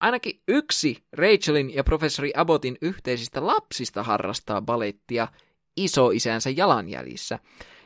Ainakin 0.00 0.40
yksi 0.48 1.04
Rachelin 1.12 1.74
ja 1.74 1.84
professori 1.84 2.32
Abbottin 2.36 2.78
yhteisistä 2.82 3.46
lapsista 3.46 4.02
harrastaa 4.02 4.62
balettia 4.62 5.28
isoisänsä 5.76 6.50
jalanjäljissä. 6.50 7.38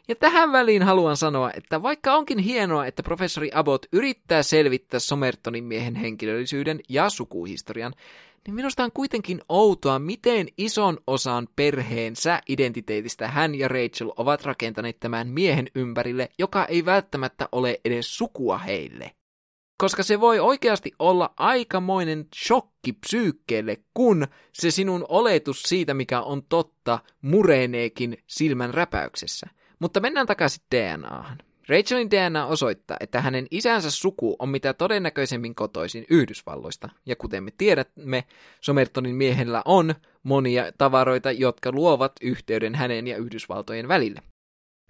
Ja 0.09 0.15
tähän 0.17 0.53
väliin 0.53 0.83
haluan 0.83 1.17
sanoa, 1.17 1.51
että 1.55 1.83
vaikka 1.83 2.15
onkin 2.15 2.39
hienoa, 2.39 2.87
että 2.87 3.03
professori 3.03 3.51
Abbott 3.55 3.87
yrittää 3.93 4.43
selvittää 4.43 5.01
Somertonin 5.01 5.65
miehen 5.65 5.95
henkilöllisyyden 5.95 6.81
ja 6.89 7.11
sukuhistorian, 7.11 7.93
niin 8.47 8.55
minusta 8.55 8.85
on 8.85 8.93
kuitenkin 8.93 9.41
outoa, 9.49 9.99
miten 9.99 10.47
ison 10.59 10.99
osan 11.07 11.49
perheensä 11.57 12.41
identiteetistä 12.49 13.29
hän 13.29 13.55
ja 13.55 13.69
Rachel 13.69 14.13
ovat 14.17 14.45
rakentaneet 14.45 15.01
tämän 15.01 15.29
miehen 15.29 15.69
ympärille, 15.75 16.29
joka 16.39 16.65
ei 16.65 16.85
välttämättä 16.85 17.49
ole 17.53 17.81
edes 17.85 18.17
sukua 18.17 18.59
heille. 18.59 19.11
Koska 19.81 20.03
se 20.03 20.21
voi 20.21 20.41
oikeasti 20.41 20.93
olla 20.99 21.35
aikamoinen 21.37 22.27
shokki 22.37 22.93
psyykkeelle, 22.93 23.77
kun 23.95 24.27
se 24.53 24.71
sinun 24.71 25.05
oletus 25.09 25.63
siitä, 25.63 25.95
mikä 25.95 26.21
on 26.21 26.43
totta, 26.49 26.99
mureneekin 27.23 28.19
silmän 28.27 28.75
räpäyksessä. 28.75 29.47
Mutta 29.79 30.01
mennään 30.01 30.27
takaisin 30.27 30.63
DNAhan. 30.75 31.39
Rachelin 31.69 32.11
DNA 32.11 32.47
osoittaa, 32.47 32.97
että 33.01 33.21
hänen 33.21 33.47
isänsä 33.51 33.91
suku 33.91 34.37
on 34.39 34.49
mitä 34.49 34.75
todennäköisemmin 34.75 35.55
kotoisin 35.55 36.07
Yhdysvalloista, 36.11 36.89
ja 37.07 37.17
kuten 37.17 37.45
me 37.45 37.51
tiedämme, 37.59 38.25
Somertonin 38.61 39.17
miehellä 39.17 39.63
on 39.65 39.95
monia 40.23 40.73
tavaroita, 40.79 41.33
jotka 41.33 41.73
luovat 41.73 42.13
yhteyden 42.23 42.75
hänen 42.75 43.07
ja 43.07 43.17
Yhdysvaltojen 43.17 43.89
välille. 43.89 44.23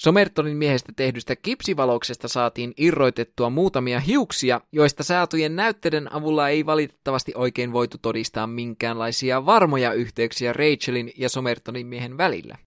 Somertonin 0.00 0.56
miehestä 0.56 0.92
tehdystä 0.96 1.36
kipsivaloksesta 1.36 2.28
saatiin 2.28 2.74
irroitettua 2.76 3.50
muutamia 3.50 4.00
hiuksia, 4.00 4.60
joista 4.72 5.02
saatujen 5.04 5.56
näytteiden 5.56 6.14
avulla 6.14 6.48
ei 6.48 6.66
valitettavasti 6.66 7.32
oikein 7.34 7.72
voitu 7.72 7.98
todistaa 8.02 8.46
minkäänlaisia 8.46 9.46
varmoja 9.46 9.92
yhteyksiä 9.92 10.52
Rachelin 10.52 11.12
ja 11.16 11.28
Somertonin 11.28 11.86
miehen 11.86 12.18
välillä. 12.18 12.58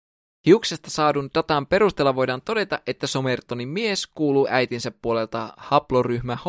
Hiuksesta 0.46 0.90
saadun 0.90 1.30
datan 1.36 1.68
perusteella 1.68 2.16
voidaan 2.16 2.42
todeta, 2.42 2.80
että 2.88 3.08
Somertonin 3.08 3.70
mies 3.70 4.08
kuuluu 4.08 4.48
äitinsä 4.50 4.92
puolelta 5.02 5.54
haploryhmä 5.58 6.36
H, 6.36 6.46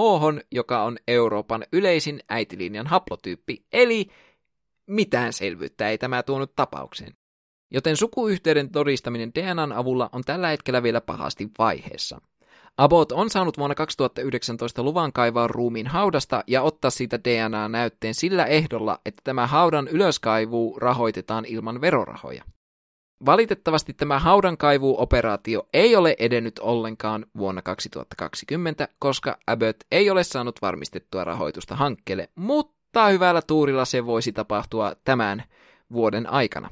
joka 0.53 0.83
on 0.83 0.99
Euroopan 1.09 1.65
yleisin 1.73 2.21
äitilinjan 2.29 2.87
haplotyyppi, 2.87 3.65
eli 3.73 4.09
mitään 4.87 5.33
selvyyttä 5.33 5.89
ei 5.89 5.99
tämä 5.99 6.23
tuonut 6.23 6.57
tapaukseen. 6.57 7.15
Joten 7.71 7.97
sukuyhteyden 7.97 8.71
todistaminen 8.71 9.33
DNAn 9.35 9.73
avulla 9.73 10.09
on 10.13 10.23
tällä 10.27 10.49
hetkellä 10.49 10.83
vielä 10.83 11.01
pahasti 11.01 11.51
vaiheessa. 11.59 12.21
Abbott 12.77 13.13
on 13.13 13.31
saanut 13.31 13.59
vuonna 13.59 13.75
2019 13.75 14.83
luvan 14.83 15.13
kaivaa 15.13 15.47
ruumiin 15.47 15.87
haudasta 15.87 16.45
ja 16.47 16.63
ottaa 16.63 16.91
siitä 16.91 17.19
DNA-näytteen 17.25 18.15
sillä 18.15 18.45
ehdolla, 18.45 19.01
että 19.07 19.21
tämä 19.25 19.47
haudan 19.47 19.89
ylöskaivu 19.89 20.77
rahoitetaan 20.79 21.45
ilman 21.45 21.81
verorahoja. 21.81 22.45
Valitettavasti 23.27 23.95
tämä 23.95 24.19
haudankaivuoperaatio 24.19 25.67
ei 25.73 25.97
ole 25.97 26.17
edennyt 26.19 26.59
ollenkaan 26.59 27.27
vuonna 27.39 27.63
2020, 27.63 28.89
koska 28.99 29.39
Abbott 29.47 29.81
ei 29.93 30.11
ole 30.11 30.25
saanut 30.25 30.63
varmistettua 30.63 31.25
rahoitusta 31.25 31.77
hankkeelle, 31.77 32.29
mutta 32.35 33.07
hyvällä 33.07 33.43
tuurilla 33.43 33.85
se 33.85 34.07
voisi 34.07 34.33
tapahtua 34.33 34.93
tämän 35.05 35.45
vuoden 35.93 36.31
aikana. 36.31 36.69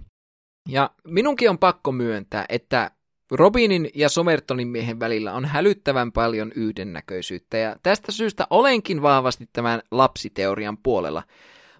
Ja 0.69 0.91
minunkin 1.05 1.51
on 1.51 1.59
pakko 1.59 1.93
myöntää, 1.93 2.45
että 2.49 2.91
Robinin 3.31 3.91
ja 3.95 4.09
Somertonin 4.09 4.69
miehen 4.69 5.01
välillä 5.01 5.33
on 5.33 5.45
hälyttävän 5.45 6.13
paljon 6.13 6.53
yhdennäköisyyttä, 6.55 7.57
ja 7.57 7.77
tästä 7.83 8.13
syystä 8.13 8.47
olenkin 8.51 9.03
vahvasti 9.03 9.49
tämän 9.53 9.83
lapsiteorian 9.91 10.79
puolella. 10.79 11.23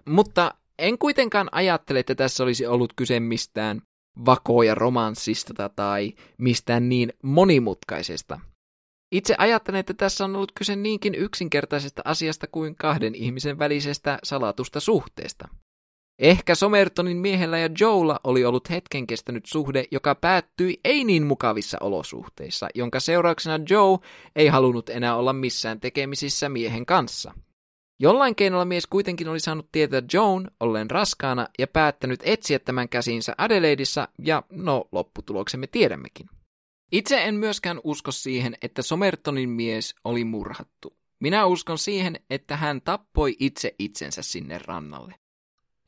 Mutta 0.05 0.53
en 0.79 0.97
kuitenkaan 0.97 1.49
ajattele, 1.51 1.99
että 1.99 2.15
tässä 2.15 2.43
olisi 2.43 2.65
ollut 2.65 2.93
kyse 2.95 3.19
mistään 3.19 3.81
vakoja 4.25 4.75
romanssista 4.75 5.69
tai 5.69 6.13
mistään 6.37 6.89
niin 6.89 7.13
monimutkaisesta. 7.23 8.39
Itse 9.11 9.35
ajattelen, 9.37 9.79
että 9.79 9.93
tässä 9.93 10.23
on 10.25 10.35
ollut 10.35 10.51
kyse 10.55 10.75
niinkin 10.75 11.15
yksinkertaisesta 11.15 12.01
asiasta 12.05 12.47
kuin 12.47 12.75
kahden 12.75 13.15
ihmisen 13.15 13.59
välisestä 13.59 14.19
salatusta 14.23 14.79
suhteesta. 14.79 15.47
Ehkä 16.19 16.55
Somertonin 16.55 17.17
miehellä 17.17 17.57
ja 17.57 17.69
Joella 17.79 18.19
oli 18.23 18.45
ollut 18.45 18.69
hetken 18.69 19.07
kestänyt 19.07 19.45
suhde, 19.45 19.85
joka 19.91 20.15
päättyi 20.15 20.79
ei 20.83 21.03
niin 21.03 21.23
mukavissa 21.23 21.77
olosuhteissa, 21.81 22.67
jonka 22.75 22.99
seurauksena 22.99 23.65
Joe 23.69 23.97
ei 24.35 24.47
halunnut 24.47 24.89
enää 24.89 25.15
olla 25.15 25.33
missään 25.33 25.79
tekemisissä 25.79 26.49
miehen 26.49 26.85
kanssa. 26.85 27.33
Jollain 27.99 28.35
keinolla 28.35 28.65
mies 28.65 28.87
kuitenkin 28.87 29.27
oli 29.27 29.39
saanut 29.39 29.71
tietää 29.71 30.01
Joan 30.13 30.51
ollen 30.59 30.91
raskaana 30.91 31.47
ja 31.59 31.67
päättänyt 31.67 32.19
etsiä 32.23 32.59
tämän 32.59 32.89
käsinsä 32.89 33.35
Adelaideissa, 33.37 34.07
ja 34.19 34.43
no, 34.51 34.85
lopputuloksemme 34.91 35.67
tiedämmekin. 35.67 36.29
Itse 36.91 37.23
en 37.23 37.35
myöskään 37.35 37.79
usko 37.83 38.11
siihen, 38.11 38.55
että 38.61 38.81
Somertonin 38.81 39.49
mies 39.49 39.95
oli 40.03 40.23
murhattu. 40.23 40.93
Minä 41.19 41.45
uskon 41.45 41.77
siihen, 41.77 42.19
että 42.29 42.57
hän 42.57 42.81
tappoi 42.81 43.35
itse 43.39 43.75
itsensä 43.79 44.21
sinne 44.21 44.57
rannalle. 44.57 45.15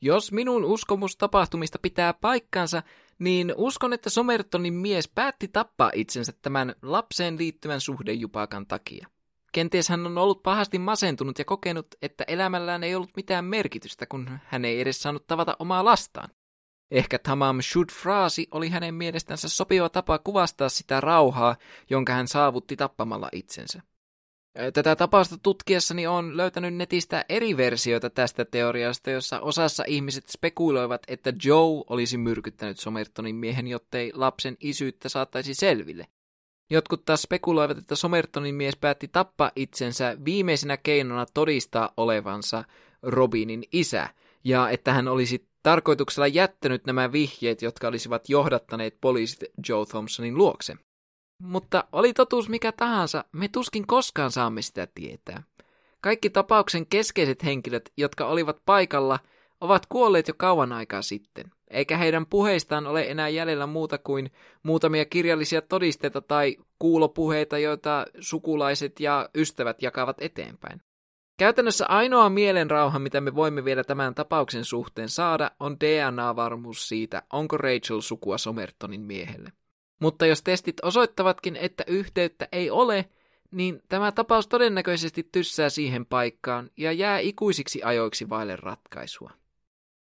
Jos 0.00 0.32
minun 0.32 0.64
uskomus 0.64 1.16
tapahtumista 1.16 1.78
pitää 1.78 2.14
paikkansa, 2.14 2.82
niin 3.18 3.54
uskon, 3.56 3.92
että 3.92 4.10
Somertonin 4.10 4.74
mies 4.74 5.08
päätti 5.08 5.48
tappaa 5.48 5.90
itsensä 5.94 6.32
tämän 6.42 6.74
lapseen 6.82 7.38
liittyvän 7.38 7.80
suhdejupakan 7.80 8.66
takia. 8.66 9.06
Kenties 9.52 9.88
hän 9.88 10.06
on 10.06 10.18
ollut 10.18 10.42
pahasti 10.42 10.78
masentunut 10.78 11.38
ja 11.38 11.44
kokenut, 11.44 11.86
että 12.02 12.24
elämällään 12.28 12.84
ei 12.84 12.94
ollut 12.94 13.16
mitään 13.16 13.44
merkitystä, 13.44 14.06
kun 14.06 14.38
hän 14.44 14.64
ei 14.64 14.80
edes 14.80 15.02
saanut 15.02 15.26
tavata 15.26 15.56
omaa 15.58 15.84
lastaan. 15.84 16.30
Ehkä 16.90 17.18
Tamam 17.18 17.58
Shud-fraasi 17.60 18.46
oli 18.50 18.68
hänen 18.68 18.94
mielestänsä 18.94 19.48
sopiva 19.48 19.88
tapa 19.88 20.18
kuvastaa 20.18 20.68
sitä 20.68 21.00
rauhaa, 21.00 21.56
jonka 21.90 22.12
hän 22.12 22.28
saavutti 22.28 22.76
tappamalla 22.76 23.28
itsensä. 23.32 23.82
Tätä 24.74 24.96
tapausta 24.96 25.38
tutkiessani 25.42 26.06
on 26.06 26.36
löytänyt 26.36 26.74
netistä 26.74 27.24
eri 27.28 27.56
versioita 27.56 28.10
tästä 28.10 28.44
teoriasta, 28.44 29.10
jossa 29.10 29.40
osassa 29.40 29.84
ihmiset 29.86 30.28
spekuloivat, 30.28 31.02
että 31.08 31.32
Joe 31.44 31.84
olisi 31.90 32.18
myrkyttänyt 32.18 32.78
Somertonin 32.78 33.36
miehen, 33.36 33.66
jottei 33.66 34.12
lapsen 34.14 34.56
isyyttä 34.60 35.08
saattaisi 35.08 35.54
selville. 35.54 36.06
Jotkut 36.70 37.04
taas 37.04 37.22
spekuloivat, 37.22 37.78
että 37.78 37.94
Somertonin 37.94 38.54
mies 38.54 38.76
päätti 38.76 39.08
tappaa 39.08 39.50
itsensä 39.56 40.16
viimeisenä 40.24 40.76
keinona 40.76 41.26
todistaa 41.34 41.92
olevansa 41.96 42.64
Robinin 43.02 43.64
isä, 43.72 44.08
ja 44.44 44.70
että 44.70 44.92
hän 44.92 45.08
olisi 45.08 45.48
tarkoituksella 45.62 46.26
jättänyt 46.26 46.86
nämä 46.86 47.12
vihjeet, 47.12 47.62
jotka 47.62 47.88
olisivat 47.88 48.28
johdattaneet 48.28 48.96
poliisit 49.00 49.44
Joe 49.68 49.86
Thompsonin 49.86 50.38
luokse. 50.38 50.76
Mutta 51.42 51.84
oli 51.92 52.12
totuus 52.12 52.48
mikä 52.48 52.72
tahansa, 52.72 53.24
me 53.32 53.48
tuskin 53.48 53.86
koskaan 53.86 54.30
saamme 54.30 54.62
sitä 54.62 54.88
tietää. 54.94 55.42
Kaikki 56.00 56.30
tapauksen 56.30 56.86
keskeiset 56.86 57.44
henkilöt, 57.44 57.92
jotka 57.96 58.26
olivat 58.26 58.62
paikalla, 58.66 59.18
ovat 59.60 59.86
kuolleet 59.86 60.28
jo 60.28 60.34
kauan 60.36 60.72
aikaa 60.72 61.02
sitten, 61.02 61.44
eikä 61.70 61.96
heidän 61.96 62.26
puheistaan 62.26 62.86
ole 62.86 63.02
enää 63.02 63.28
jäljellä 63.28 63.66
muuta 63.66 63.98
kuin 63.98 64.30
muutamia 64.62 65.04
kirjallisia 65.04 65.62
todisteita 65.62 66.20
tai 66.20 66.56
kuulopuheita, 66.78 67.58
joita 67.58 68.06
sukulaiset 68.20 69.00
ja 69.00 69.28
ystävät 69.34 69.82
jakavat 69.82 70.16
eteenpäin. 70.20 70.80
Käytännössä 71.38 71.86
ainoa 71.86 72.28
mielenrauha, 72.28 72.98
mitä 72.98 73.20
me 73.20 73.34
voimme 73.34 73.64
vielä 73.64 73.84
tämän 73.84 74.14
tapauksen 74.14 74.64
suhteen 74.64 75.08
saada, 75.08 75.50
on 75.60 75.76
DNA-varmuus 75.80 76.88
siitä, 76.88 77.22
onko 77.32 77.56
Rachel 77.56 78.00
sukua 78.00 78.38
Somertonin 78.38 79.00
miehelle. 79.00 79.52
Mutta 79.98 80.26
jos 80.26 80.42
testit 80.42 80.76
osoittavatkin, 80.82 81.56
että 81.56 81.84
yhteyttä 81.86 82.48
ei 82.52 82.70
ole, 82.70 83.08
niin 83.50 83.82
tämä 83.88 84.12
tapaus 84.12 84.46
todennäköisesti 84.46 85.28
tyssää 85.32 85.68
siihen 85.68 86.06
paikkaan 86.06 86.70
ja 86.76 86.92
jää 86.92 87.18
ikuisiksi 87.18 87.82
ajoiksi 87.82 88.28
vaille 88.28 88.56
ratkaisua. 88.56 89.30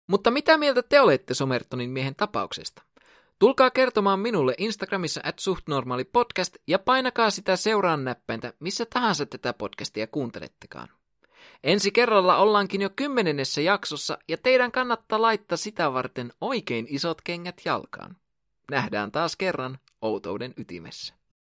Mutta 0.07 0.31
mitä 0.31 0.59
mieltä 0.59 0.83
te 0.83 1.01
olette 1.01 1.35
Somertonin 1.35 1.91
miehen 1.91 2.14
tapauksesta? 2.14 2.83
Tulkaa 3.39 3.70
kertomaan 3.70 4.20
minulle 4.20 4.55
Instagramissa 4.59 5.20
at 5.24 5.39
suhtnormaalipodcast 5.39 6.57
ja 6.66 6.78
painakaa 6.78 7.31
sitä 7.31 7.57
seuraan 7.57 8.05
näppäintä 8.05 8.53
missä 8.61 8.87
tahansa 8.87 9.26
tätä 9.26 9.53
podcastia 9.53 10.07
kuuntelettekaan. 10.07 10.89
Ensi 11.64 11.91
kerralla 11.91 12.37
ollaankin 12.37 12.83
jo 12.83 12.91
kymmenennessä 12.97 13.61
jaksossa 13.61 14.18
ja 14.28 14.39
teidän 14.39 14.72
kannattaa 14.72 15.22
laittaa 15.22 15.57
sitä 15.57 15.93
varten 15.93 16.33
oikein 16.41 16.87
isot 16.89 17.22
kengät 17.22 17.61
jalkaan. 17.64 18.16
Nähdään 18.71 19.12
taas 19.12 19.37
kerran 19.37 19.79
outouden 20.03 20.55
ytimessä. 20.57 21.14